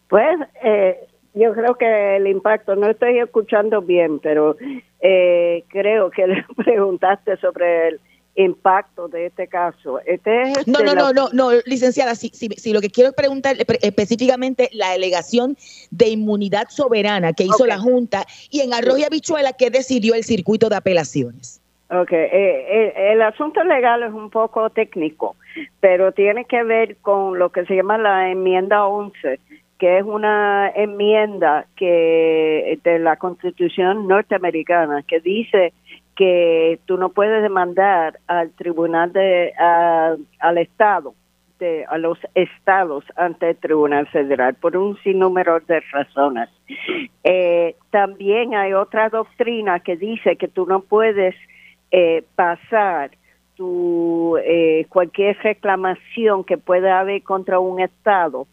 Pues 0.09 0.39
eh, 0.63 1.07
yo 1.35 1.53
creo 1.53 1.75
que 1.75 2.17
el 2.17 2.27
impacto, 2.29 2.77
no 2.77 2.89
estoy 2.89 3.19
escuchando 3.19 3.83
bien, 3.83 4.21
pero 4.21 4.57
creo 5.01 6.11
que 6.11 6.27
le 6.27 6.45
preguntaste 6.57 7.37
sobre 7.39 7.89
el, 7.89 8.01
impacto 8.39 9.09
de 9.09 9.27
este 9.27 9.49
caso. 9.49 10.01
Este 10.07 10.43
es 10.43 10.67
no, 10.67 10.81
no, 10.81 10.95
no, 10.95 11.13
no, 11.13 11.29
no, 11.33 11.51
licenciada, 11.67 12.15
si, 12.15 12.29
si, 12.31 12.73
lo 12.73 12.81
que 12.81 12.91
quiero 12.91 13.13
preguntar 13.13 13.57
específicamente 13.83 14.71
la 14.73 14.93
alegación 14.93 15.57
de 15.91 16.09
inmunidad 16.09 16.69
soberana 16.69 17.33
que 17.33 17.45
hizo 17.45 17.67
la 17.67 17.79
Junta 17.79 18.25
y 18.51 18.61
en 18.61 18.73
Arroyo 18.73 19.07
Habichuela 19.07 19.53
que 19.53 19.71
decidió 19.71 20.15
el 20.15 20.25
circuito 20.25 20.69
de 20.69 20.77
apelaciones. 20.77 21.61
Ok, 21.91 22.13
eh, 22.13 22.29
eh, 22.33 23.13
el 23.13 23.23
asunto 23.23 23.65
legal 23.65 24.03
es 24.03 24.13
un 24.13 24.31
poco 24.31 24.71
técnico, 24.71 25.37
pero 25.81 26.13
tiene 26.13 26.45
que 26.45 26.63
ver 26.63 26.97
con 26.97 27.39
lo 27.39 27.51
que 27.51 27.65
se 27.65 27.75
llama 27.75 27.99
la 27.99 28.31
enmienda 28.31 28.87
11, 28.87 29.41
que 29.79 29.99
es 29.99 30.05
una 30.05 30.71
enmienda 30.77 31.67
que 31.77 32.79
de 32.85 32.99
la 32.99 33.17
Constitución 33.17 34.07
norteamericana 34.07 35.03
que 35.03 35.21
dice 35.21 35.73
que 36.19 36.81
tú 36.87 36.97
no 36.97 37.11
puedes 37.11 37.41
demandar 37.43 38.19
al 38.27 38.51
tribunal 38.51 39.13
de 39.13 39.53
al 39.57 40.59
estado 40.59 41.15
de, 41.61 41.85
a 41.85 41.97
los 41.97 42.19
estados 42.35 43.05
ante 43.15 43.51
el 43.51 43.57
tribunal 43.57 44.09
federal 44.09 44.55
por 44.55 44.77
un 44.77 44.97
sinnúmero 45.05 45.61
de 45.61 45.81
razones. 45.93 46.49
Eh, 47.23 47.77
también 47.91 48.57
hay 48.57 48.73
otra 48.73 49.11
doctrina 49.11 49.79
que 49.79 49.97
dice 49.97 50.35
que 50.35 50.49
tú 50.49 50.67
no 50.67 50.81
puedes 50.81 51.37
eh, 51.93 52.25
pasar 52.35 53.13
tu 53.55 54.37
eh, 54.39 54.87
cualquier 54.89 55.39
reclamación 55.39 56.43
que 56.43 56.59
pueda 56.59 56.99
haber 56.99 57.23
contra 57.23 57.61
un 57.61 57.79
estado. 57.79 58.49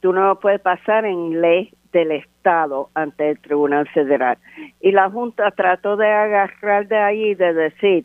Tú 0.00 0.14
no 0.14 0.26
lo 0.28 0.40
puedes 0.40 0.62
pasar 0.62 1.04
en 1.04 1.42
ley 1.42 1.74
del 1.92 2.12
Estado 2.12 2.88
ante 2.94 3.30
el 3.30 3.38
Tribunal 3.38 3.88
Federal. 3.88 4.38
Y 4.80 4.92
la 4.92 5.10
Junta 5.10 5.50
trató 5.50 5.96
de 5.96 6.08
agarrar 6.08 6.88
de 6.88 6.98
ahí 6.98 7.24
y 7.30 7.34
de 7.34 7.52
decir, 7.52 8.04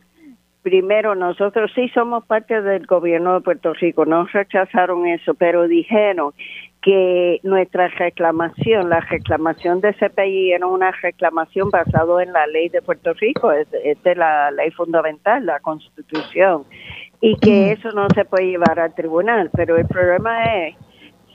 primero, 0.62 1.14
nosotros 1.14 1.70
sí 1.74 1.88
somos 1.88 2.24
parte 2.26 2.60
del 2.60 2.86
gobierno 2.86 3.34
de 3.34 3.40
Puerto 3.40 3.72
Rico, 3.74 4.04
no 4.04 4.26
rechazaron 4.26 5.06
eso, 5.06 5.34
pero 5.34 5.66
dijeron 5.66 6.32
que 6.82 7.40
nuestra 7.42 7.88
reclamación, 7.88 8.88
la 8.88 9.00
reclamación 9.00 9.80
de 9.80 9.94
CPI 9.94 10.52
era 10.52 10.66
una 10.66 10.92
reclamación 10.92 11.70
basada 11.70 12.22
en 12.22 12.32
la 12.32 12.46
ley 12.46 12.68
de 12.68 12.82
Puerto 12.82 13.14
Rico, 13.14 13.50
es, 13.50 13.68
de 13.70 14.14
la 14.14 14.50
ley 14.50 14.70
fundamental, 14.70 15.44
la 15.44 15.58
Constitución, 15.60 16.64
y 17.20 17.36
que 17.36 17.72
eso 17.72 17.90
no 17.92 18.06
se 18.14 18.24
puede 18.24 18.46
llevar 18.46 18.78
al 18.78 18.94
tribunal. 18.94 19.50
Pero 19.54 19.76
el 19.76 19.86
problema 19.86 20.44
es 20.66 20.76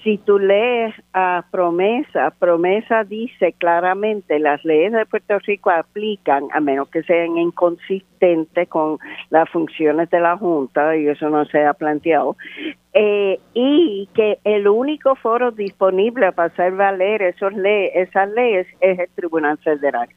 si 0.03 0.17
tú 0.17 0.37
lees 0.37 0.93
a 1.13 1.45
promesa, 1.49 2.31
promesa 2.37 3.03
dice 3.03 3.53
claramente 3.53 4.37
las 4.39 4.63
leyes 4.65 4.91
de 4.91 5.05
Puerto 5.05 5.39
Rico 5.39 5.69
aplican 5.69 6.47
a 6.51 6.59
menos 6.59 6.89
que 6.89 7.03
sean 7.03 7.37
inconsistentes 7.37 8.67
con 8.67 8.99
las 9.29 9.49
funciones 9.49 10.09
de 10.09 10.19
la 10.19 10.37
Junta 10.37 10.95
y 10.97 11.07
eso 11.07 11.29
no 11.29 11.45
se 11.45 11.65
ha 11.65 11.73
planteado 11.73 12.35
eh, 12.93 13.39
y 13.53 14.09
que 14.13 14.39
el 14.43 14.67
único 14.67 15.15
foro 15.15 15.51
disponible 15.51 16.31
para 16.33 16.49
hacer 16.49 16.73
valer 16.73 17.21
esos 17.21 17.53
leyes, 17.53 17.91
esas 17.95 18.29
leyes 18.31 18.67
es 18.81 18.99
el 18.99 19.09
Tribunal 19.15 19.57
Federal. 19.59 20.09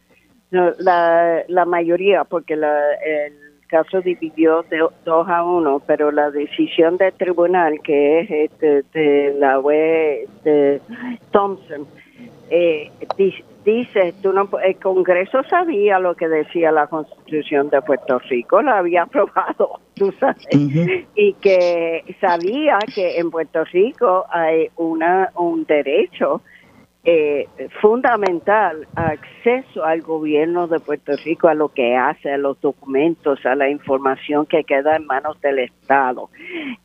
la, 0.50 1.42
la 1.48 1.64
mayoría, 1.64 2.24
porque 2.24 2.56
la, 2.56 2.94
el 3.04 3.45
caso 3.66 4.00
dividió 4.00 4.62
de 4.70 4.86
2 5.04 5.28
a 5.28 5.44
1, 5.44 5.82
pero 5.86 6.10
la 6.10 6.30
decisión 6.30 6.96
del 6.96 7.12
tribunal, 7.14 7.80
que 7.82 8.20
es 8.20 8.30
este, 8.30 8.82
de 8.92 9.34
la 9.38 9.58
web 9.58 10.28
de 10.44 10.80
Thompson, 11.30 11.86
eh, 12.50 12.90
dice, 13.64 14.14
tú 14.22 14.32
no, 14.32 14.48
el 14.64 14.76
Congreso 14.76 15.42
sabía 15.50 15.98
lo 15.98 16.14
que 16.14 16.28
decía 16.28 16.70
la 16.70 16.86
Constitución 16.86 17.68
de 17.70 17.82
Puerto 17.82 18.18
Rico, 18.20 18.62
lo 18.62 18.72
había 18.72 19.02
aprobado, 19.04 19.80
tú 19.94 20.12
sabes, 20.18 20.46
y 21.16 21.32
que 21.34 22.04
sabía 22.20 22.78
que 22.94 23.18
en 23.18 23.30
Puerto 23.30 23.64
Rico 23.64 24.24
hay 24.30 24.68
una 24.76 25.30
un 25.34 25.64
derecho 25.64 26.42
eh, 27.08 27.46
fundamental 27.80 28.84
acceso 28.96 29.84
al 29.84 30.02
gobierno 30.02 30.66
de 30.66 30.80
Puerto 30.80 31.12
Rico, 31.24 31.46
a 31.46 31.54
lo 31.54 31.68
que 31.68 31.94
hace, 31.94 32.32
a 32.32 32.36
los 32.36 32.60
documentos, 32.60 33.46
a 33.46 33.54
la 33.54 33.70
información 33.70 34.44
que 34.44 34.64
queda 34.64 34.96
en 34.96 35.06
manos 35.06 35.40
del 35.40 35.60
Estado. 35.60 36.28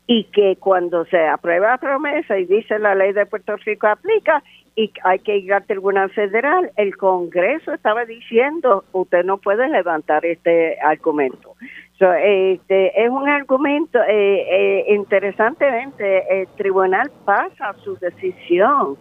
Y 0.05 0.25
que 0.25 0.57
cuando 0.57 1.05
se 1.05 1.27
aprueba 1.27 1.71
la 1.71 1.77
promesa 1.79 2.37
y 2.37 2.45
dice 2.45 2.77
la 2.77 2.93
ley 2.93 3.13
de 3.13 3.25
Puerto 3.25 3.55
Rico 3.57 3.87
aplica 3.87 4.43
y 4.75 4.93
hay 5.03 5.17
que 5.19 5.37
ir 5.37 5.53
al 5.53 5.65
Tribunal 5.65 6.11
Federal, 6.11 6.71
el 6.75 6.95
Congreso 6.97 7.73
estaba 7.73 8.05
diciendo, 8.05 8.83
usted 8.91 9.25
no 9.25 9.37
puede 9.39 9.67
levantar 9.69 10.23
este 10.23 10.79
argumento. 10.81 11.55
este, 11.99 13.03
es 13.03 13.09
un 13.09 13.27
argumento, 13.27 13.99
eh, 14.03 14.45
eh, 14.49 14.85
interesantemente, 14.93 16.41
el 16.41 16.47
tribunal 16.57 17.11
pasa 17.25 17.73
su 17.83 17.97
decisión 17.97 18.97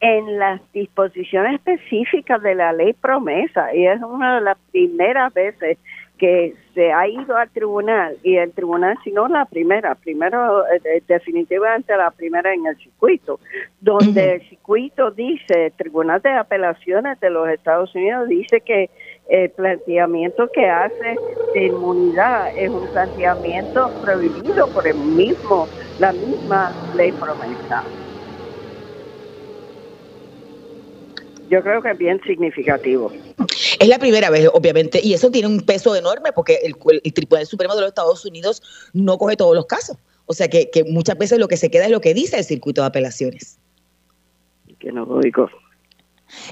en 0.00 0.38
las 0.38 0.60
disposiciones 0.72 1.54
específicas 1.54 2.42
de 2.42 2.54
la 2.54 2.72
ley 2.72 2.94
promesa 2.94 3.74
y 3.74 3.86
es 3.86 4.00
una 4.02 4.36
de 4.36 4.40
las 4.40 4.58
primeras 4.70 5.32
veces 5.34 5.78
que 6.20 6.54
se 6.74 6.92
ha 6.92 7.08
ido 7.08 7.34
al 7.34 7.48
tribunal 7.48 8.16
y 8.22 8.36
el 8.36 8.52
tribunal, 8.52 8.96
si 9.02 9.10
no 9.10 9.26
la 9.26 9.46
primera, 9.46 9.94
primero 9.94 10.66
eh, 10.66 11.02
definitivamente 11.08 11.96
la 11.96 12.10
primera 12.10 12.52
en 12.52 12.66
el 12.66 12.76
circuito, 12.76 13.40
donde 13.80 14.34
el 14.34 14.48
circuito 14.50 15.10
dice, 15.10 15.66
el 15.66 15.72
Tribunal 15.72 16.20
de 16.20 16.30
Apelaciones 16.30 17.18
de 17.20 17.30
los 17.30 17.48
Estados 17.48 17.94
Unidos 17.94 18.28
dice 18.28 18.60
que 18.60 18.90
el 19.30 19.48
planteamiento 19.50 20.50
que 20.52 20.68
hace 20.68 21.16
de 21.54 21.66
inmunidad 21.66 22.48
es 22.54 22.68
un 22.68 22.86
planteamiento 22.88 23.90
prohibido 24.02 24.66
por 24.68 24.86
el 24.86 24.96
mismo, 24.96 25.68
la 25.98 26.12
misma 26.12 26.70
ley 26.96 27.12
promesa. 27.12 27.82
Yo 31.50 31.62
creo 31.62 31.82
que 31.82 31.90
es 31.90 31.98
bien 31.98 32.20
significativo. 32.22 33.12
Es 33.80 33.88
la 33.88 33.98
primera 33.98 34.30
vez, 34.30 34.48
obviamente, 34.54 35.00
y 35.02 35.14
eso 35.14 35.30
tiene 35.30 35.48
un 35.48 35.60
peso 35.60 35.96
enorme 35.96 36.30
porque 36.32 36.60
el, 36.62 37.12
Tribunal 37.12 37.46
Supremo 37.46 37.74
de 37.74 37.80
los 37.80 37.88
Estados 37.88 38.24
Unidos 38.24 38.90
no 38.94 39.18
coge 39.18 39.36
todos 39.36 39.54
los 39.54 39.66
casos. 39.66 39.96
O 40.26 40.32
sea 40.32 40.48
que, 40.48 40.70
muchas 40.88 41.18
veces 41.18 41.38
lo 41.40 41.48
que 41.48 41.56
se 41.56 41.70
queda 41.70 41.86
es 41.86 41.90
lo 41.90 42.00
que 42.00 42.14
dice 42.14 42.38
el 42.38 42.44
circuito 42.44 42.82
de 42.82 42.86
apelaciones. 42.86 43.58
Que 44.78 44.92
no 44.92 45.04
lo 45.04 45.18
digo. 45.18 45.50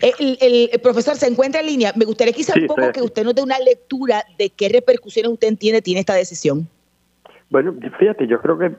El, 0.03 0.71
profesor 0.83 1.15
se 1.15 1.29
encuentra 1.29 1.61
en 1.61 1.69
línea. 1.69 1.93
Me 1.95 2.05
gustaría 2.05 2.33
quizá 2.33 2.55
un 2.59 2.67
poco 2.67 2.91
que 2.93 3.01
usted 3.01 3.23
nos 3.23 3.37
dé 3.37 3.43
una 3.43 3.61
lectura 3.61 4.25
de 4.37 4.51
qué 4.51 4.69
repercusiones 4.69 5.31
usted 5.31 5.47
entiende 5.47 5.81
tiene 5.81 6.01
esta 6.01 6.15
decisión. 6.15 6.69
Bueno, 7.51 7.75
fíjate, 7.99 8.27
yo 8.27 8.41
creo 8.41 8.59
que 8.59 8.73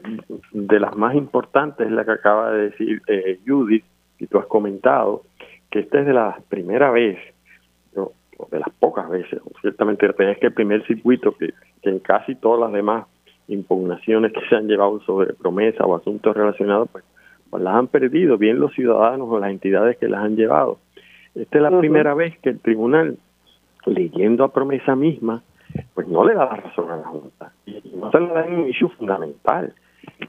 de 0.51 0.79
las 0.79 0.95
más 0.95 1.15
importantes 1.15 1.87
es 1.87 1.93
la 1.93 2.03
que 2.03 2.11
acaba 2.11 2.51
de 2.51 2.69
decir 2.69 3.01
eh, 3.07 3.39
Judith, 3.47 3.85
y 4.19 4.27
tú 4.27 4.37
has 4.37 4.45
comentado, 4.45 5.23
que 5.69 5.79
esta 5.79 5.99
es 5.99 6.05
de 6.05 6.13
la 6.13 6.39
primera 6.49 6.91
vez, 6.91 7.17
o 7.95 8.47
de 8.49 8.59
las 8.59 8.69
pocas 8.79 9.09
veces, 9.09 9.41
ciertamente 9.61 10.05
es 10.05 10.37
que 10.37 10.47
el 10.47 10.53
primer 10.53 10.85
circuito 10.87 11.33
que, 11.33 11.53
en 11.83 11.99
casi 11.99 12.35
todas 12.35 12.61
las 12.61 12.71
demás 12.71 13.05
impugnaciones 13.47 14.31
que 14.31 14.41
se 14.47 14.55
han 14.55 14.67
llevado 14.67 15.01
sobre 15.01 15.33
promesa 15.33 15.85
o 15.85 15.95
asuntos 15.95 16.35
relacionados, 16.35 16.89
pues, 16.91 17.03
pues 17.49 17.63
las 17.63 17.75
han 17.75 17.87
perdido, 17.87 18.37
bien 18.37 18.59
los 18.59 18.73
ciudadanos 18.73 19.27
o 19.29 19.39
las 19.39 19.51
entidades 19.51 19.97
que 19.97 20.07
las 20.07 20.23
han 20.23 20.35
llevado. 20.35 20.77
Esta 21.35 21.57
es 21.57 21.63
la 21.63 21.77
primera 21.77 22.13
vez 22.13 22.37
que 22.39 22.49
el 22.49 22.59
tribunal, 22.59 23.17
leyendo 23.85 24.43
a 24.43 24.53
promesa 24.53 24.95
misma, 24.95 25.41
pues 25.93 26.07
no 26.07 26.23
le 26.25 26.33
da 26.33 26.45
la 26.45 26.55
razón 26.55 26.89
a 26.91 26.97
la 26.97 27.07
Junta. 27.07 27.51
Y 27.65 27.81
no 27.95 28.11
se 28.11 28.19
le 28.19 28.27
da 28.27 28.45
en 28.45 28.59
un 28.59 28.69
issue 28.69 28.89
fundamental, 28.89 29.73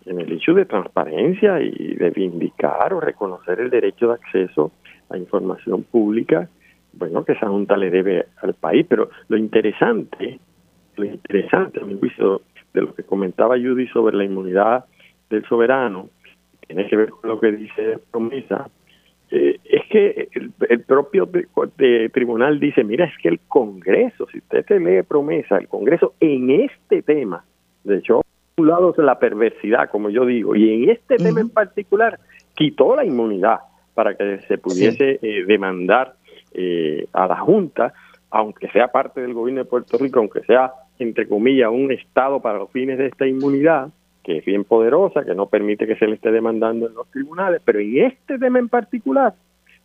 en 0.07 0.21
el 0.21 0.33
issue 0.33 0.55
de 0.55 0.65
transparencia 0.65 1.61
y 1.61 1.95
de 1.95 2.11
vindicar 2.11 2.93
o 2.93 3.01
reconocer 3.01 3.61
el 3.61 3.71
derecho 3.71 4.09
de 4.09 4.15
acceso 4.15 4.73
la 5.11 5.19
información 5.19 5.83
pública, 5.83 6.49
bueno, 6.93 7.25
que 7.25 7.33
esa 7.33 7.49
Junta 7.49 7.77
le 7.77 7.91
debe 7.91 8.27
al 8.43 8.55
país. 8.55 8.87
Pero 8.89 9.11
lo 9.29 9.37
interesante, 9.37 10.39
lo 10.97 11.05
interesante, 11.05 11.81
a 11.81 11.85
mi 11.85 11.99
juicio, 11.99 12.43
de 12.73 12.83
lo 12.83 12.95
que 12.95 13.03
comentaba 13.03 13.57
Judy 13.57 13.89
sobre 13.89 14.17
la 14.17 14.25
inmunidad 14.25 14.85
del 15.29 15.45
soberano, 15.47 16.09
tiene 16.67 16.87
que 16.87 16.97
ver 16.97 17.11
con 17.11 17.29
lo 17.29 17.41
que 17.41 17.51
dice 17.53 17.99
promesa, 18.11 18.71
eh, 19.33 19.59
es 19.65 19.87
que 19.89 20.29
el, 20.69 20.81
propio 20.83 21.29
tribunal 22.13 22.59
dice, 22.59 22.83
mira, 22.83 23.07
es 23.07 23.17
que 23.19 23.29
el 23.29 23.41
Congreso, 23.47 24.27
si 24.31 24.39
usted 24.39 24.65
se 24.67 24.81
lee 24.81 25.03
promesa, 25.03 25.59
el 25.59 25.69
Congreso 25.69 26.15
en 26.21 26.51
este 26.51 27.03
tema, 27.03 27.45
de 27.85 27.99
hecho, 27.99 28.23
un 28.57 28.67
lado 28.69 28.91
es 28.91 28.99
la 28.99 29.19
perversidad, 29.19 29.89
como 29.91 30.11
yo 30.11 30.27
digo, 30.27 30.55
y 30.55 30.85
en 30.85 30.91
este 30.91 31.17
tema 31.17 31.41
en 31.41 31.51
particular, 31.51 32.19
quitó 32.55 32.95
la 32.97 33.05
inmunidad 33.05 33.61
para 33.95 34.15
que 34.15 34.41
se 34.49 34.59
pudiese 34.59 35.19
eh, 35.23 35.45
demandar 35.47 36.15
eh, 36.53 37.07
a 37.13 37.27
la 37.27 37.37
Junta, 37.37 37.93
aunque 38.31 38.69
sea 38.69 38.89
parte 38.89 39.21
del 39.21 39.35
gobierno 39.35 39.63
de 39.63 39.71
Puerto 39.71 39.99
Rico, 39.99 40.21
aunque 40.21 40.41
sea, 40.43 40.73
entre 40.99 41.29
comillas, 41.29 41.71
un 41.71 41.93
Estado 41.93 42.41
para 42.41 42.59
los 42.59 42.71
fines 42.71 42.99
de 42.99 43.07
esta 43.07 43.27
inmunidad, 43.27 43.89
que 44.23 44.39
es 44.39 44.45
bien 44.45 44.65
poderosa, 44.65 45.25
que 45.25 45.35
no 45.35 45.47
permite 45.47 45.87
que 45.87 45.97
se 45.97 46.07
le 46.07 46.15
esté 46.15 46.31
demandando 46.31 46.87
en 46.87 46.95
los 46.95 47.11
tribunales, 47.11 47.61
pero 47.65 47.81
en 47.81 48.05
este 48.05 48.39
tema 48.39 48.59
en 48.59 48.69
particular, 48.69 49.35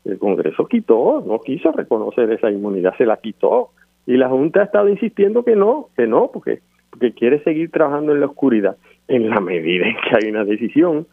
el 0.06 0.20
Congreso 0.20 0.68
quitó, 0.68 1.24
no 1.26 1.40
quiso 1.40 1.72
reconocer 1.72 2.32
esa 2.32 2.52
inmunidad, 2.52 2.96
se 2.98 3.06
la 3.06 3.18
quitó. 3.18 3.72
Y 4.06 4.18
la 4.18 4.30
Junta 4.30 4.62
ha 4.62 4.66
estado 4.66 4.88
insistiendo 4.88 5.44
que 5.44 5.56
no, 5.56 5.90
que 5.96 6.06
no, 6.06 6.30
porque, 6.32 6.60
porque 6.92 7.14
quiere 7.14 7.44
seguir 7.44 7.72
trabajando 7.72 8.14
en 8.14 8.20
la 8.20 8.28
oscuridad. 8.28 8.78
En 9.08 9.30
la 9.30 9.40
medida 9.40 9.88
en 9.88 9.96
que 9.96 10.16
hay 10.16 10.30
una 10.30 10.46
decisión 10.46 11.08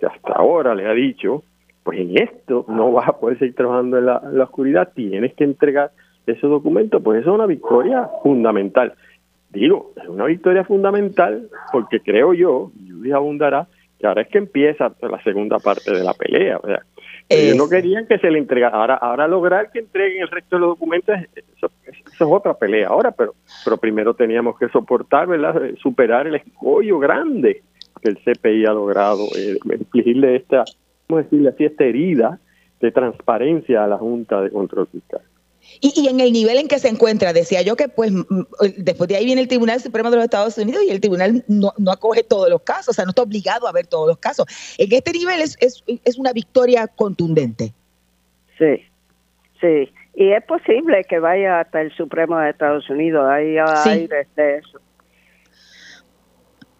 que 0.00 0.06
hasta 0.06 0.32
ahora 0.32 0.74
le 0.74 0.86
ha 0.86 0.94
dicho 0.94 1.42
pues 1.88 2.00
en 2.00 2.18
esto 2.18 2.66
no 2.68 2.92
vas 2.92 3.08
a 3.08 3.18
poder 3.18 3.38
seguir 3.38 3.54
trabajando 3.54 3.96
en 3.96 4.04
la, 4.04 4.44
oscuridad, 4.44 4.92
tienes 4.94 5.32
que 5.32 5.44
entregar 5.44 5.90
esos 6.26 6.50
documentos, 6.50 7.02
pues 7.02 7.22
eso 7.22 7.30
es 7.30 7.34
una 7.34 7.46
victoria 7.46 8.10
fundamental. 8.22 8.92
Digo, 9.48 9.94
es 9.96 10.06
una 10.06 10.26
victoria 10.26 10.64
fundamental 10.64 11.48
porque 11.72 12.00
creo 12.00 12.34
yo, 12.34 12.72
y 13.02 13.10
abundará, 13.10 13.68
que 13.98 14.06
ahora 14.06 14.20
es 14.20 14.28
que 14.28 14.36
empieza 14.36 14.92
la 15.00 15.22
segunda 15.22 15.58
parte 15.60 15.90
de 15.90 16.04
la 16.04 16.12
pelea. 16.12 16.58
O 16.58 16.66
sea, 16.66 16.82
ellos 17.30 17.56
no 17.56 17.70
querían 17.70 18.06
que 18.06 18.18
se 18.18 18.30
le 18.30 18.38
entregara. 18.38 18.76
Ahora, 18.76 18.96
ahora 18.96 19.26
lograr 19.26 19.70
que 19.70 19.78
entreguen 19.78 20.20
el 20.20 20.28
resto 20.28 20.56
de 20.56 20.60
los 20.60 20.68
documentos, 20.72 21.16
eso, 21.56 21.70
es 21.86 22.20
otra 22.20 22.52
pelea 22.52 22.88
ahora, 22.88 23.12
pero, 23.12 23.32
pero 23.64 23.78
primero 23.78 24.12
teníamos 24.12 24.58
que 24.58 24.68
soportar, 24.68 25.26
¿verdad? 25.26 25.58
Superar 25.80 26.26
el 26.26 26.34
escollo 26.34 26.98
grande 26.98 27.62
que 28.02 28.10
el 28.10 28.18
CPI 28.18 28.66
ha 28.66 28.74
logrado, 28.74 29.24
eh, 29.34 29.56
infligirle 29.64 30.36
esta 30.36 30.66
vamos 31.08 31.24
decirle 31.24 31.48
así, 31.48 31.64
esta 31.64 31.84
herida 31.84 32.38
de 32.80 32.92
transparencia 32.92 33.84
a 33.84 33.86
la 33.86 33.98
Junta 33.98 34.42
de 34.42 34.50
Control 34.50 34.86
Fiscal. 34.88 35.22
Y, 35.80 36.08
en 36.08 36.20
el 36.20 36.32
nivel 36.32 36.58
en 36.58 36.68
que 36.68 36.78
se 36.78 36.88
encuentra, 36.88 37.32
decía 37.32 37.62
yo 37.62 37.76
que 37.76 37.88
pues 37.88 38.12
después 38.76 39.08
de 39.08 39.16
ahí 39.16 39.24
viene 39.24 39.42
el 39.42 39.48
Tribunal 39.48 39.80
Supremo 39.80 40.10
de 40.10 40.16
los 40.16 40.24
Estados 40.24 40.56
Unidos 40.56 40.82
y 40.86 40.90
el 40.90 41.00
tribunal 41.00 41.44
no, 41.46 41.72
acoge 41.90 42.22
todos 42.22 42.48
los 42.48 42.62
casos, 42.62 42.88
o 42.88 42.92
sea, 42.92 43.04
no 43.04 43.10
está 43.10 43.22
obligado 43.22 43.68
a 43.68 43.72
ver 43.72 43.86
todos 43.86 44.08
los 44.08 44.18
casos. 44.18 44.46
En 44.78 44.90
este 44.90 45.12
nivel 45.12 45.40
es, 45.40 45.58
es, 45.60 46.18
una 46.18 46.32
victoria 46.32 46.86
contundente. 46.86 47.74
Sí, 48.56 48.84
sí. 49.60 49.92
Y 50.14 50.32
es 50.32 50.42
posible 50.44 51.04
que 51.04 51.18
vaya 51.18 51.60
hasta 51.60 51.82
el 51.82 51.92
Supremo 51.92 52.38
de 52.38 52.50
Estados 52.50 52.88
Unidos, 52.88 53.28
ahí 53.28 53.56
hay 53.58 54.06
de 54.06 54.56
eso 54.56 54.80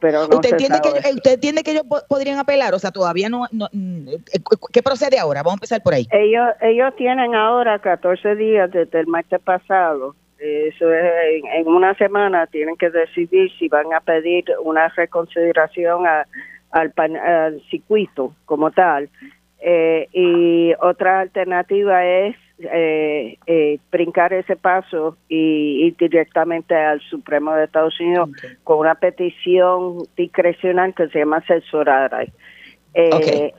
¿Usted, 0.01 0.53
entiende 0.53 0.79
que, 0.81 0.89
ellos, 0.91 1.15
¿Usted 1.17 1.33
entiende 1.33 1.63
que 1.65 1.71
ellos 1.73 1.85
podrían 2.09 2.39
apelar? 2.39 2.73
O 2.73 2.79
sea, 2.79 2.93
todavía 2.93 3.29
no, 3.29 3.47
eh, 3.47 4.19
¿Qué 4.73 4.83
procede 4.83 5.19
ahora? 5.19 5.43
Vamos 5.43 5.55
a 5.55 5.61
empezar 5.61 5.83
por 5.83 5.95
ahí. 5.95 6.07
Ellos, 6.13 6.49
ellos 6.61 6.95
tienen 6.97 7.35
ahora 7.35 7.79
14 7.81 8.37
días 8.37 8.71
desde 8.71 9.01
el 9.01 9.09
martes 9.09 9.41
pasado. 9.41 10.15
Eso 10.39 10.93
es, 10.93 11.43
en, 11.53 11.67
una 11.67 11.95
semana 11.95 12.47
tienen 12.47 12.77
que 12.77 12.91
decidir 12.91 13.51
si 13.59 13.69
van 13.69 13.93
a 13.93 14.01
pedir 14.01 14.45
una 14.63 14.89
reconsideración 14.89 16.07
al, 16.07 16.27
al 16.71 17.61
circuito 17.69 18.35
como 18.45 18.71
tal. 18.71 19.09
Eh, 19.61 20.07
y 20.13 20.75
otra 20.81 21.21
alternativa 21.21 22.05
es 22.05 22.37
eh, 22.59 23.39
eh, 23.47 23.79
brincar 23.91 24.33
ese 24.33 24.57
paso 24.57 25.17
y 25.29 25.87
ir 25.87 25.97
directamente 25.97 26.75
al 26.75 27.01
Supremo 27.03 27.55
de 27.55 27.65
Estados 27.65 27.99
Unidos 28.01 28.31
con 28.65 28.79
una 28.79 28.95
petición 28.95 29.99
discrecional 30.17 30.95
que 30.95 31.09
se 31.09 31.21
llama 31.21 31.41
censurada. 31.47 32.25
Eh, 32.95 33.53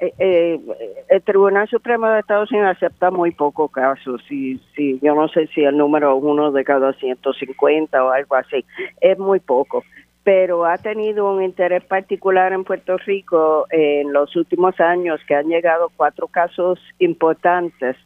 eh, 0.00 0.14
eh, 0.18 0.60
el 1.08 1.22
Tribunal 1.22 1.68
Supremo 1.68 2.08
de 2.08 2.20
Estados 2.20 2.52
Unidos 2.52 2.76
acepta 2.76 3.10
muy 3.10 3.32
pocos 3.32 3.70
casos. 3.70 4.22
Si, 4.28 4.60
si, 4.76 5.00
yo 5.02 5.14
no 5.14 5.28
sé 5.28 5.48
si 5.48 5.62
el 5.62 5.76
número 5.76 6.14
uno 6.16 6.52
de 6.52 6.62
cada 6.64 6.92
150 6.92 8.04
o 8.04 8.10
algo 8.10 8.34
así. 8.36 8.64
Es 9.00 9.18
muy 9.18 9.40
poco. 9.40 9.82
Pero 10.22 10.66
ha 10.66 10.76
tenido 10.78 11.32
un 11.32 11.42
interés 11.42 11.84
particular 11.84 12.52
en 12.52 12.64
Puerto 12.64 12.96
Rico 12.98 13.66
en 13.70 14.12
los 14.12 14.34
últimos 14.36 14.78
años 14.80 15.20
que 15.26 15.34
han 15.34 15.48
llegado 15.48 15.90
cuatro 15.96 16.26
casos 16.28 16.80
importantes 16.98 17.96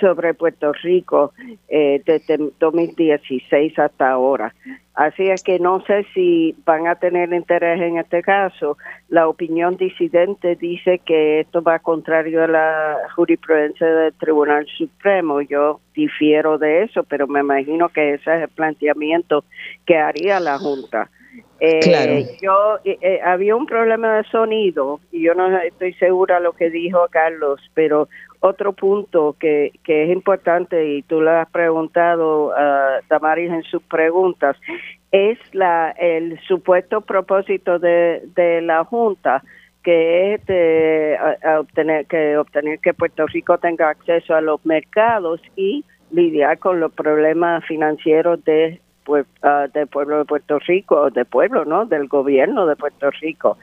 sobre 0.00 0.34
Puerto 0.34 0.72
Rico 0.72 1.32
eh, 1.68 2.02
desde 2.04 2.38
2016 2.58 3.78
hasta 3.78 4.10
ahora. 4.10 4.54
Así 4.94 5.24
es 5.28 5.42
que 5.42 5.58
no 5.58 5.84
sé 5.86 6.06
si 6.14 6.54
van 6.64 6.86
a 6.86 6.94
tener 6.94 7.32
interés 7.32 7.80
en 7.80 7.98
este 7.98 8.22
caso. 8.22 8.78
La 9.08 9.28
opinión 9.28 9.76
disidente 9.76 10.54
dice 10.54 11.00
que 11.04 11.40
esto 11.40 11.62
va 11.62 11.80
contrario 11.80 12.44
a 12.44 12.48
la 12.48 12.98
jurisprudencia 13.16 13.86
del 13.86 14.14
Tribunal 14.14 14.66
Supremo. 14.78 15.40
Yo 15.40 15.80
difiero 15.94 16.58
de 16.58 16.84
eso, 16.84 17.02
pero 17.02 17.26
me 17.26 17.40
imagino 17.40 17.88
que 17.88 18.14
ese 18.14 18.36
es 18.36 18.42
el 18.42 18.48
planteamiento 18.48 19.44
que 19.84 19.96
haría 19.96 20.38
la 20.38 20.58
Junta. 20.58 21.10
Eh, 21.60 22.36
Yo 22.42 22.78
eh, 22.84 22.98
eh, 23.00 23.20
había 23.24 23.56
un 23.56 23.66
problema 23.66 24.16
de 24.16 24.24
sonido 24.24 25.00
y 25.10 25.22
yo 25.22 25.34
no 25.34 25.56
estoy 25.58 25.94
segura 25.94 26.40
lo 26.40 26.52
que 26.52 26.68
dijo 26.68 27.06
Carlos, 27.10 27.60
pero 27.74 28.08
otro 28.44 28.74
punto 28.74 29.36
que, 29.40 29.72
que 29.84 30.04
es 30.04 30.10
importante 30.10 30.86
y 30.86 31.02
tú 31.02 31.22
le 31.22 31.30
has 31.30 31.48
preguntado 31.48 32.52
a 32.54 33.00
Damaris 33.08 33.50
en 33.50 33.62
sus 33.62 33.82
preguntas 33.84 34.54
es 35.12 35.38
la 35.54 35.92
el 35.92 36.38
supuesto 36.46 37.00
propósito 37.00 37.78
de, 37.78 38.22
de 38.34 38.60
la 38.60 38.84
Junta 38.84 39.42
que 39.82 40.34
es 40.34 40.44
de, 40.44 41.16
obtener 41.58 42.04
que 42.06 42.36
obtener 42.36 42.80
que 42.80 42.92
Puerto 42.92 43.26
Rico 43.28 43.56
tenga 43.56 43.88
acceso 43.88 44.34
a 44.34 44.42
los 44.42 44.64
mercados 44.66 45.40
y 45.56 45.82
lidiar 46.10 46.58
con 46.58 46.80
los 46.80 46.92
problemas 46.92 47.64
financieros 47.64 48.44
de 48.44 48.78
pues, 49.04 49.26
del 49.72 49.86
pueblo 49.86 50.18
de 50.18 50.24
Puerto 50.24 50.58
Rico, 50.60 51.10
de 51.10 51.24
pueblo, 51.24 51.64
¿no? 51.64 51.86
Del 51.86 52.08
gobierno 52.08 52.66
de 52.66 52.76
Puerto 52.76 53.10
Rico. 53.20 53.58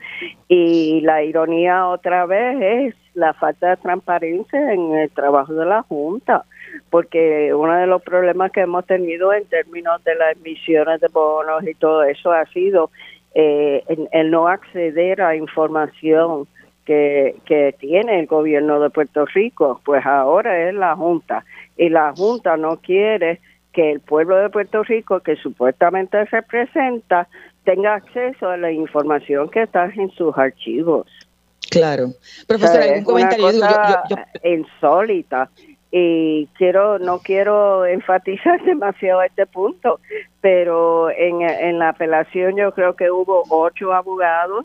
Y 0.48 1.00
la 1.02 1.22
ironía 1.22 1.88
otra 1.88 2.26
vez 2.26 2.56
es 2.60 2.94
la 3.14 3.34
falta 3.34 3.70
de 3.70 3.76
transparencia 3.78 4.72
en 4.72 4.94
el 4.94 5.10
trabajo 5.10 5.52
de 5.52 5.66
la 5.66 5.82
Junta, 5.82 6.44
porque 6.90 7.52
uno 7.54 7.74
de 7.74 7.86
los 7.86 8.02
problemas 8.02 8.52
que 8.52 8.62
hemos 8.62 8.86
tenido 8.86 9.32
en 9.32 9.44
términos 9.46 10.02
de 10.04 10.14
las 10.14 10.36
emisiones 10.36 11.00
de 11.00 11.08
bonos 11.08 11.66
y 11.66 11.74
todo 11.74 12.04
eso 12.04 12.32
ha 12.32 12.46
sido 12.46 12.90
eh, 13.34 13.84
el 14.12 14.30
no 14.30 14.48
acceder 14.48 15.20
a 15.22 15.36
información 15.36 16.46
que 16.84 17.74
tiene 17.78 18.20
el 18.20 18.26
gobierno 18.26 18.78
de 18.78 18.90
Puerto 18.90 19.24
Rico, 19.24 19.80
pues 19.82 20.04
ahora 20.04 20.68
es 20.68 20.74
la 20.74 20.94
Junta 20.94 21.42
y 21.76 21.88
la 21.88 22.12
Junta 22.14 22.56
no 22.56 22.76
quiere 22.76 23.40
que 23.72 23.90
el 23.92 24.00
pueblo 24.00 24.36
de 24.36 24.50
Puerto 24.50 24.82
Rico, 24.82 25.20
que 25.20 25.36
supuestamente 25.36 26.24
representa, 26.26 27.28
tenga 27.64 27.94
acceso 27.94 28.48
a 28.48 28.56
la 28.56 28.70
información 28.70 29.48
que 29.48 29.62
está 29.62 29.86
en 29.86 30.10
sus 30.10 30.36
archivos. 30.36 31.06
Claro. 31.70 32.08
Profesor, 32.46 32.82
¿algún 32.82 33.04
comentario? 33.04 33.48
insólita. 34.44 35.50
Y 35.90 36.46
quiero, 36.56 36.98
no 36.98 37.18
quiero 37.18 37.84
enfatizar 37.84 38.62
demasiado 38.64 39.22
este 39.22 39.46
punto, 39.46 40.00
pero 40.40 41.10
en, 41.10 41.42
en 41.42 41.78
la 41.78 41.90
apelación 41.90 42.56
yo 42.56 42.72
creo 42.72 42.96
que 42.96 43.10
hubo 43.10 43.44
ocho 43.50 43.92
abogados 43.92 44.64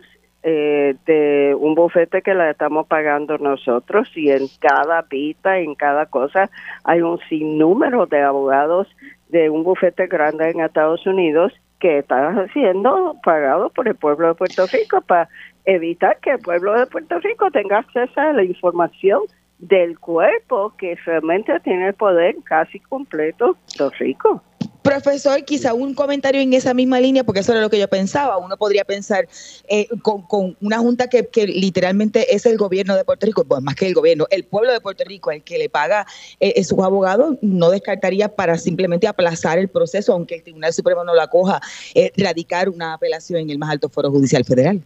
eh, 0.49 0.95
de 1.05 1.53
un 1.59 1.75
bufete 1.75 2.21
que 2.21 2.33
la 2.33 2.49
estamos 2.49 2.87
pagando 2.87 3.37
nosotros 3.37 4.07
y 4.15 4.31
en 4.31 4.47
cada 4.61 5.01
pita, 5.03 5.59
en 5.59 5.75
cada 5.75 6.05
cosa, 6.05 6.49
hay 6.85 7.01
un 7.01 7.19
sinnúmero 7.27 8.05
de 8.05 8.21
abogados 8.21 8.87
de 9.27 9.49
un 9.49 9.65
bufete 9.65 10.07
grande 10.07 10.49
en 10.49 10.61
Estados 10.61 11.05
Unidos 11.05 11.51
que 11.81 11.97
están 11.97 12.47
siendo 12.53 13.17
pagados 13.25 13.73
por 13.73 13.89
el 13.89 13.95
pueblo 13.95 14.29
de 14.29 14.35
Puerto 14.35 14.65
Rico 14.67 15.01
para 15.01 15.27
evitar 15.65 16.17
que 16.21 16.31
el 16.31 16.39
pueblo 16.39 16.79
de 16.79 16.85
Puerto 16.85 17.19
Rico 17.19 17.51
tenga 17.51 17.79
acceso 17.79 18.21
a 18.21 18.31
la 18.31 18.43
información 18.45 19.23
del 19.59 19.99
cuerpo 19.99 20.73
que 20.77 20.95
realmente 21.05 21.59
tiene 21.59 21.89
el 21.89 21.93
poder 21.93 22.37
casi 22.45 22.79
completo 22.79 23.57
Puerto 23.77 23.97
Rico. 23.99 24.41
Profesor, 24.87 25.43
quizá 25.43 25.73
un 25.73 25.93
comentario 25.93 26.39
en 26.39 26.53
esa 26.53 26.73
misma 26.73 27.01
línea, 27.01 27.25
porque 27.25 27.41
eso 27.41 27.51
era 27.51 27.59
lo 27.59 27.69
que 27.69 27.77
yo 27.77 27.89
pensaba. 27.89 28.37
Uno 28.37 28.55
podría 28.55 28.85
pensar 28.85 29.27
eh, 29.67 29.85
con, 30.01 30.55
una 30.61 30.77
junta 30.77 31.09
que, 31.09 31.27
literalmente 31.45 32.33
es 32.33 32.45
el 32.45 32.57
gobierno 32.57 32.95
de 32.95 33.03
Puerto 33.03 33.25
Rico, 33.25 33.43
pues 33.43 33.61
más 33.61 33.75
que 33.75 33.85
el 33.85 33.93
gobierno, 33.93 34.27
el 34.31 34.45
pueblo 34.45 34.71
de 34.71 34.79
Puerto 34.79 35.03
Rico, 35.05 35.29
el 35.31 35.43
que 35.43 35.57
le 35.57 35.67
paga 35.67 36.05
eh, 36.39 36.53
eh 36.55 36.63
sus 36.63 36.79
abogados, 36.79 37.35
no 37.41 37.69
descartaría 37.69 38.29
para 38.29 38.55
simplemente 38.55 39.07
aplazar 39.07 39.59
el 39.59 39.67
proceso, 39.67 40.13
aunque 40.13 40.35
el 40.35 40.43
Tribunal 40.43 40.71
Supremo 40.71 41.03
no 41.03 41.13
lo 41.13 41.21
acoja, 41.21 41.59
eh, 41.93 42.13
radicar 42.15 42.69
una 42.69 42.93
apelación 42.93 43.41
en 43.41 43.49
el 43.49 43.57
más 43.57 43.71
alto 43.71 43.89
foro 43.89 44.09
judicial 44.09 44.45
federal. 44.45 44.81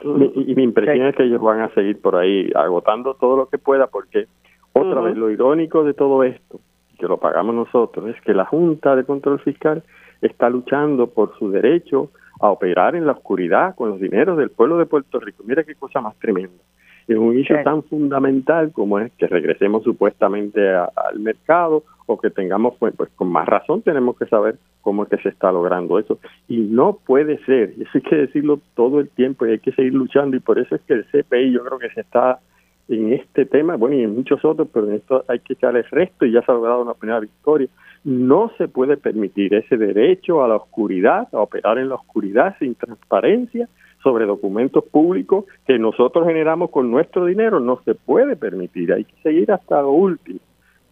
Y, 0.00 0.54
mi 0.54 0.62
impresión 0.62 1.08
es 1.08 1.16
que 1.16 1.24
ellos 1.24 1.42
van 1.42 1.62
a 1.62 1.74
seguir 1.74 2.00
por 2.00 2.14
ahí 2.14 2.52
agotando 2.54 3.14
todo 3.14 3.36
lo 3.36 3.48
que 3.48 3.58
pueda, 3.58 3.88
porque 3.88 4.26
otra 4.74 5.00
vez 5.00 5.16
lo 5.16 5.28
irónico 5.28 5.82
de 5.82 5.92
todo 5.92 6.22
esto 6.22 6.60
que 6.98 7.06
lo 7.06 7.18
pagamos 7.18 7.54
nosotros, 7.54 8.08
es 8.08 8.20
que 8.22 8.34
la 8.34 8.44
Junta 8.44 8.96
de 8.96 9.04
Control 9.04 9.40
Fiscal 9.40 9.82
está 10.20 10.50
luchando 10.50 11.08
por 11.08 11.38
su 11.38 11.50
derecho 11.50 12.10
a 12.40 12.50
operar 12.50 12.96
en 12.96 13.06
la 13.06 13.12
oscuridad 13.12 13.74
con 13.74 13.90
los 13.90 14.00
dineros 14.00 14.36
del 14.36 14.50
pueblo 14.50 14.78
de 14.78 14.86
Puerto 14.86 15.18
Rico. 15.20 15.42
Mira 15.46 15.64
qué 15.64 15.74
cosa 15.74 16.00
más 16.00 16.16
tremenda. 16.18 16.62
Es 17.06 17.16
un 17.16 17.36
hecho 17.38 17.54
tan 17.64 17.82
fundamental 17.84 18.70
como 18.70 18.98
es 18.98 19.10
que 19.12 19.26
regresemos 19.26 19.82
supuestamente 19.82 20.60
al 20.74 21.18
mercado 21.18 21.84
o 22.04 22.18
que 22.18 22.28
tengamos, 22.28 22.74
pues, 22.78 22.94
pues, 22.94 23.08
con 23.16 23.28
más 23.28 23.46
razón 23.46 23.80
tenemos 23.80 24.16
que 24.18 24.26
saber 24.26 24.56
cómo 24.82 25.04
es 25.04 25.08
que 25.08 25.16
se 25.18 25.30
está 25.30 25.50
logrando 25.50 25.98
eso. 25.98 26.18
Y 26.48 26.58
no 26.58 26.98
puede 27.06 27.38
ser, 27.44 27.72
y 27.78 27.82
eso 27.82 27.90
hay 27.94 28.00
que 28.02 28.16
decirlo 28.16 28.60
todo 28.74 29.00
el 29.00 29.08
tiempo 29.08 29.46
y 29.46 29.52
hay 29.52 29.58
que 29.58 29.72
seguir 29.72 29.94
luchando 29.94 30.36
y 30.36 30.40
por 30.40 30.58
eso 30.58 30.74
es 30.74 30.82
que 30.82 30.94
el 30.94 31.06
CPI 31.06 31.52
yo 31.52 31.64
creo 31.64 31.78
que 31.78 31.90
se 31.90 32.02
está 32.02 32.40
en 32.88 33.12
este 33.12 33.44
tema, 33.44 33.76
bueno, 33.76 33.96
y 33.96 34.02
en 34.02 34.14
muchos 34.14 34.44
otros, 34.44 34.68
pero 34.72 34.88
en 34.88 34.94
esto 34.94 35.24
hay 35.28 35.40
que 35.40 35.52
echar 35.52 35.76
el 35.76 35.84
resto 35.84 36.24
y 36.24 36.32
ya 36.32 36.42
se 36.42 36.50
ha 36.50 36.54
logrado 36.54 36.82
una 36.82 36.94
primera 36.94 37.20
victoria. 37.20 37.68
No 38.04 38.50
se 38.56 38.68
puede 38.68 38.96
permitir 38.96 39.54
ese 39.54 39.76
derecho 39.76 40.42
a 40.42 40.48
la 40.48 40.56
oscuridad, 40.56 41.28
a 41.32 41.40
operar 41.40 41.78
en 41.78 41.90
la 41.90 41.96
oscuridad 41.96 42.56
sin 42.58 42.74
transparencia 42.74 43.68
sobre 44.02 44.24
documentos 44.24 44.84
públicos 44.84 45.44
que 45.66 45.78
nosotros 45.78 46.26
generamos 46.26 46.70
con 46.70 46.90
nuestro 46.90 47.26
dinero. 47.26 47.60
No 47.60 47.80
se 47.84 47.94
puede 47.94 48.36
permitir, 48.36 48.92
hay 48.92 49.04
que 49.04 49.14
seguir 49.22 49.52
hasta 49.52 49.82
lo 49.82 49.90
último, 49.90 50.40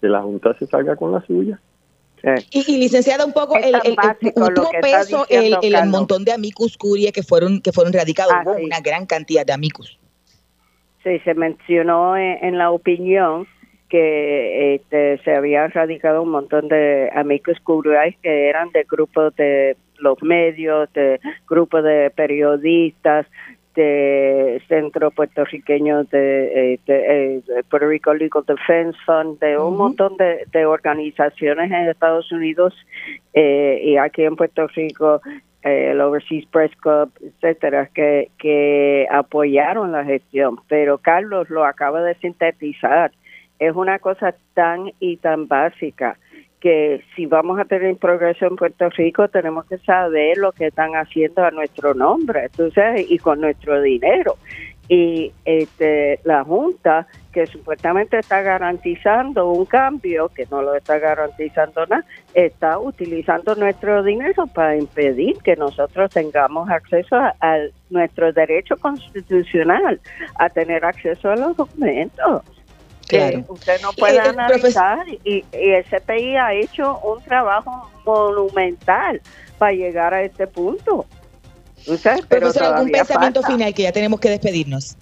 que 0.01 0.09
la 0.09 0.21
Junta 0.21 0.55
se 0.59 0.67
salga 0.67 0.97
con 0.97 1.13
la 1.13 1.25
suya. 1.25 1.61
Y, 2.51 2.79
licenciada, 2.79 3.25
un 3.25 3.33
poco 3.33 3.57
el, 3.57 3.75
el, 3.85 3.97
peso 4.83 5.27
el, 5.29 5.57
el, 5.63 5.87
montón 5.87 6.25
de 6.25 6.33
amicus 6.33 6.77
curie 6.77 7.13
que 7.13 7.23
fueron 7.23 7.61
que 7.61 7.71
fueron 7.71 7.93
radicados, 7.93 8.33
ah, 8.35 8.43
hubo 8.45 8.65
una 8.65 8.81
gran 8.81 9.07
cantidad 9.07 9.47
de 9.47 9.53
amicus. 9.53 9.97
Sí, 11.07 11.21
se 11.21 11.35
mencionó 11.35 12.17
en, 12.17 12.59
la 12.59 12.73
opinión 12.73 13.47
que 13.89 14.75
este, 14.75 15.19
se 15.19 15.37
había 15.37 15.69
radicado 15.69 16.21
un 16.25 16.31
montón 16.31 16.67
de 16.67 17.09
amigos 17.15 17.61
curiae 17.63 18.19
que 18.25 18.49
eran 18.49 18.73
de 18.73 18.85
grupos 18.91 19.33
de 19.37 19.77
los 20.01 20.21
medios, 20.25 20.93
de 20.95 21.21
grupos 21.49 21.85
de 21.85 22.11
periodistas, 22.11 23.25
de 23.77 24.61
centro 24.67 25.13
puertorriqueño 25.13 26.03
de, 26.05 26.75
eh, 26.75 26.81
eh, 26.89 27.41
Puerto 27.71 27.87
Rico 27.87 28.13
Legal 28.13 28.43
Defense 28.45 28.99
Fund, 29.07 29.39
de 29.39 29.57
un 29.59 29.77
montón 29.77 30.17
de, 30.17 30.67
organizaciones 30.67 31.71
en 31.71 31.89
Estados 31.89 32.33
Unidos 32.33 32.75
eh, 33.33 33.81
y 33.81 33.97
aquí 33.97 34.25
en 34.25 34.35
Puerto 34.35 34.67
Rico 34.67 35.21
el 35.67 36.01
Overseas 36.01 36.47
Press 36.47 36.71
Club, 36.77 37.11
etcétera, 37.21 37.91
que, 37.93 38.31
que 38.39 39.07
apoyaron 39.11 39.93
la 39.93 40.05
gestión. 40.05 40.59
Pero 40.69 40.99
Carlos 40.99 41.51
lo 41.51 41.65
acaba 41.65 42.03
de 42.03 42.15
sintetizar. 42.17 43.11
Es 43.59 43.75
una 43.75 43.99
cosa 43.99 44.35
tan 44.55 44.93
y 45.01 45.17
tan 45.17 45.49
básica 45.49 46.17
que 46.61 47.03
si 47.15 47.27
vamos 47.27 47.59
a 47.59 47.65
tener 47.65 47.97
progreso 47.97 48.47
en 48.47 48.57
Puerto 48.57 48.89
Rico 48.91 49.29
tenemos 49.29 49.67
que 49.67 49.79
saber 49.79 50.39
lo 50.39 50.53
que 50.53 50.69
están 50.69 50.93
haciendo 50.93 51.45
a 51.45 51.51
nuestro 51.51 51.95
nombre, 51.95 52.45
entonces 52.45 53.11
y 53.11 53.19
con 53.19 53.41
nuestro 53.41 53.83
dinero 53.83 54.37
y 54.89 55.33
este, 55.45 56.21
la 56.25 56.45
Junta, 56.45 57.07
que 57.33 57.47
supuestamente 57.47 58.19
está 58.19 58.41
garantizando 58.43 59.51
un 59.51 59.65
cambio, 59.65 60.29
que 60.29 60.47
no 60.51 60.63
lo 60.63 60.75
está 60.75 60.99
garantizando 60.99 61.85
nada, 61.87 62.05
está 62.35 62.79
utilizando 62.79 63.55
nuestro 63.57 64.03
dinero 64.03 64.47
para 64.47 64.77
impedir 64.77 65.37
que 65.39 65.57
nosotros 65.57 66.11
tengamos 66.11 66.71
acceso 66.71 67.17
a, 67.17 67.59
nuestro 67.91 68.33
derecho 68.33 68.77
constitucional 68.77 70.01
a 70.39 70.49
tener 70.49 70.85
acceso 70.85 71.31
a 71.31 71.37
los 71.37 71.57
documentos. 71.57 72.43
Que 73.09 73.45
usted 73.49 73.81
no 73.83 73.93
puede 73.93 74.17
eh, 74.17 74.21
analizar 74.21 75.07
y, 75.09 75.45
y 75.53 75.71
el 75.71 75.85
CPI 75.85 76.37
ha 76.37 76.53
hecho 76.55 76.99
un 77.01 77.23
trabajo 77.23 77.89
monumental 78.05 79.21
para 79.59 79.73
llegar 79.73 80.13
a 80.13 80.23
este 80.23 80.47
punto. 80.49 81.07
Profesor, 81.85 82.65
algún 82.65 82.91
pensamiento 82.91 83.43
final 83.43 83.75
que 83.75 83.83
ya 83.83 83.93
tenemos 83.93 84.21
que 84.21 84.31
despedirnos. 84.31 84.97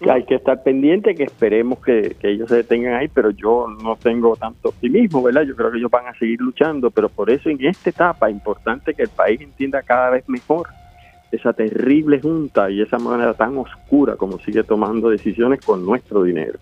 que 0.00 0.10
hay 0.10 0.24
que 0.24 0.34
estar 0.34 0.62
pendiente, 0.62 1.14
que 1.14 1.24
esperemos 1.24 1.78
que, 1.82 2.16
ellos 2.22 2.48
se 2.48 2.56
detengan 2.56 2.94
ahí, 2.94 3.08
pero 3.08 3.30
yo 3.30 3.66
no 3.82 3.96
tengo 3.96 4.36
tanto 4.36 4.68
optimismo, 4.68 5.22
¿verdad? 5.22 5.42
Yo 5.42 5.56
creo 5.56 5.70
que 5.70 5.78
ellos 5.78 5.90
van 5.90 6.06
a 6.06 6.18
seguir 6.18 6.40
luchando, 6.40 6.90
pero 6.90 7.08
por 7.08 7.30
eso 7.30 7.48
en 7.48 7.64
esta 7.64 7.90
etapa 7.90 8.28
es 8.28 8.34
importante 8.34 8.92
que 8.94 9.02
el 9.02 9.08
país 9.08 9.40
entienda 9.40 9.82
cada 9.82 10.10
vez 10.10 10.28
mejor 10.28 10.68
esa 11.32 11.52
terrible 11.52 12.20
junta 12.20 12.70
y 12.70 12.82
esa 12.82 12.98
manera 12.98 13.34
tan 13.34 13.56
oscura 13.58 14.16
como 14.16 14.38
sigue 14.38 14.62
tomando 14.62 15.10
decisiones 15.10 15.60
con 15.64 15.84
nuestro 15.84 16.22
dinero. 16.22 16.58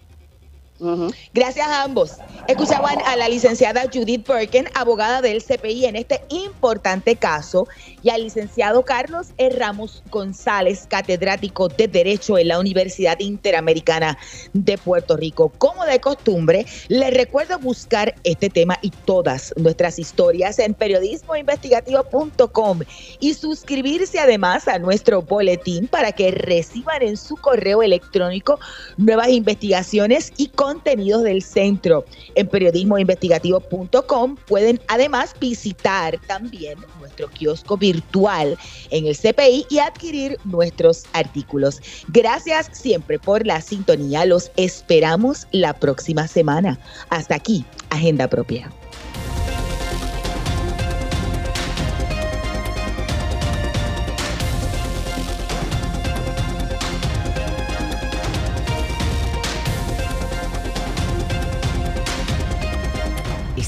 Gracias 1.33 1.67
a 1.67 1.83
ambos. 1.83 2.13
Escuchaban 2.49 2.99
a 3.07 3.17
la 3.17 3.29
licenciada 3.29 3.85
Judith 3.93 4.27
Perkin, 4.27 4.67
abogada 4.75 5.23
del 5.23 5.43
CPI 5.43 5.87
en 5.87 5.97
este 5.97 6.21
importante 6.29 7.17
caso, 7.17 7.67
y 8.03 8.11
al 8.11 8.23
licenciado 8.23 8.85
Carlos 8.85 9.29
E. 9.39 9.49
Ramos 9.51 10.03
González, 10.11 10.87
catedrático 10.89 11.69
de 11.69 11.89
Derecho 11.89 12.39
en 12.39 12.49
la 12.49 12.59
Universidad 12.59 13.19
Interamericana 13.21 14.19
de 14.53 14.77
Puerto 14.79 15.17
Rico. 15.17 15.53
Como 15.59 15.85
de 15.85 16.01
costumbre, 16.01 16.67
les 16.89 17.15
recuerdo 17.15 17.59
buscar 17.59 18.15
este 18.25 18.51
tema 18.51 18.79
y 18.83 18.91
todas 18.91 19.55
nuestras 19.57 19.99
historias 19.99 20.59
en 20.59 20.75
periodismoinvestigativo.com 20.75 22.81
y 23.21 23.35
suscribirse 23.35 24.21
además 24.21 24.69
a 24.69 24.79
nuestro 24.79 25.23
boletín 25.23 25.89
para 25.89 26.13
que 26.13 26.31
reciban 26.31 27.03
en 27.03 27.17
su 27.17 27.37
correo 27.37 27.83
electrónico 27.83 28.59
nuevas 28.97 29.29
investigaciones 29.29 30.33
y 30.37 30.49
contenidos 30.75 31.23
del 31.23 31.43
centro. 31.43 32.05
En 32.35 32.49
periodismoinvestigativo.com 32.49 34.37
pueden 34.47 34.81
además 34.89 35.35
visitar 35.41 36.19
también 36.27 36.79
nuestro 36.99 37.29
kiosco 37.29 37.77
virtual 37.77 38.59
en 38.91 39.07
el 39.07 39.17
CPI 39.17 39.67
y 39.71 39.79
adquirir 39.79 40.39
nuestros 40.45 41.05
artículos. 41.13 41.81
Gracias 42.09 42.71
siempre 42.73 43.19
por 43.19 43.47
la 43.47 43.61
sintonía. 43.61 44.27
Los 44.27 44.51
esperamos 44.57 45.47
la 45.53 45.75
próxima 45.75 46.27
semana. 46.27 46.79
Hasta 47.09 47.37
aquí, 47.37 47.65
Agenda 47.91 48.29
Propia. 48.29 48.71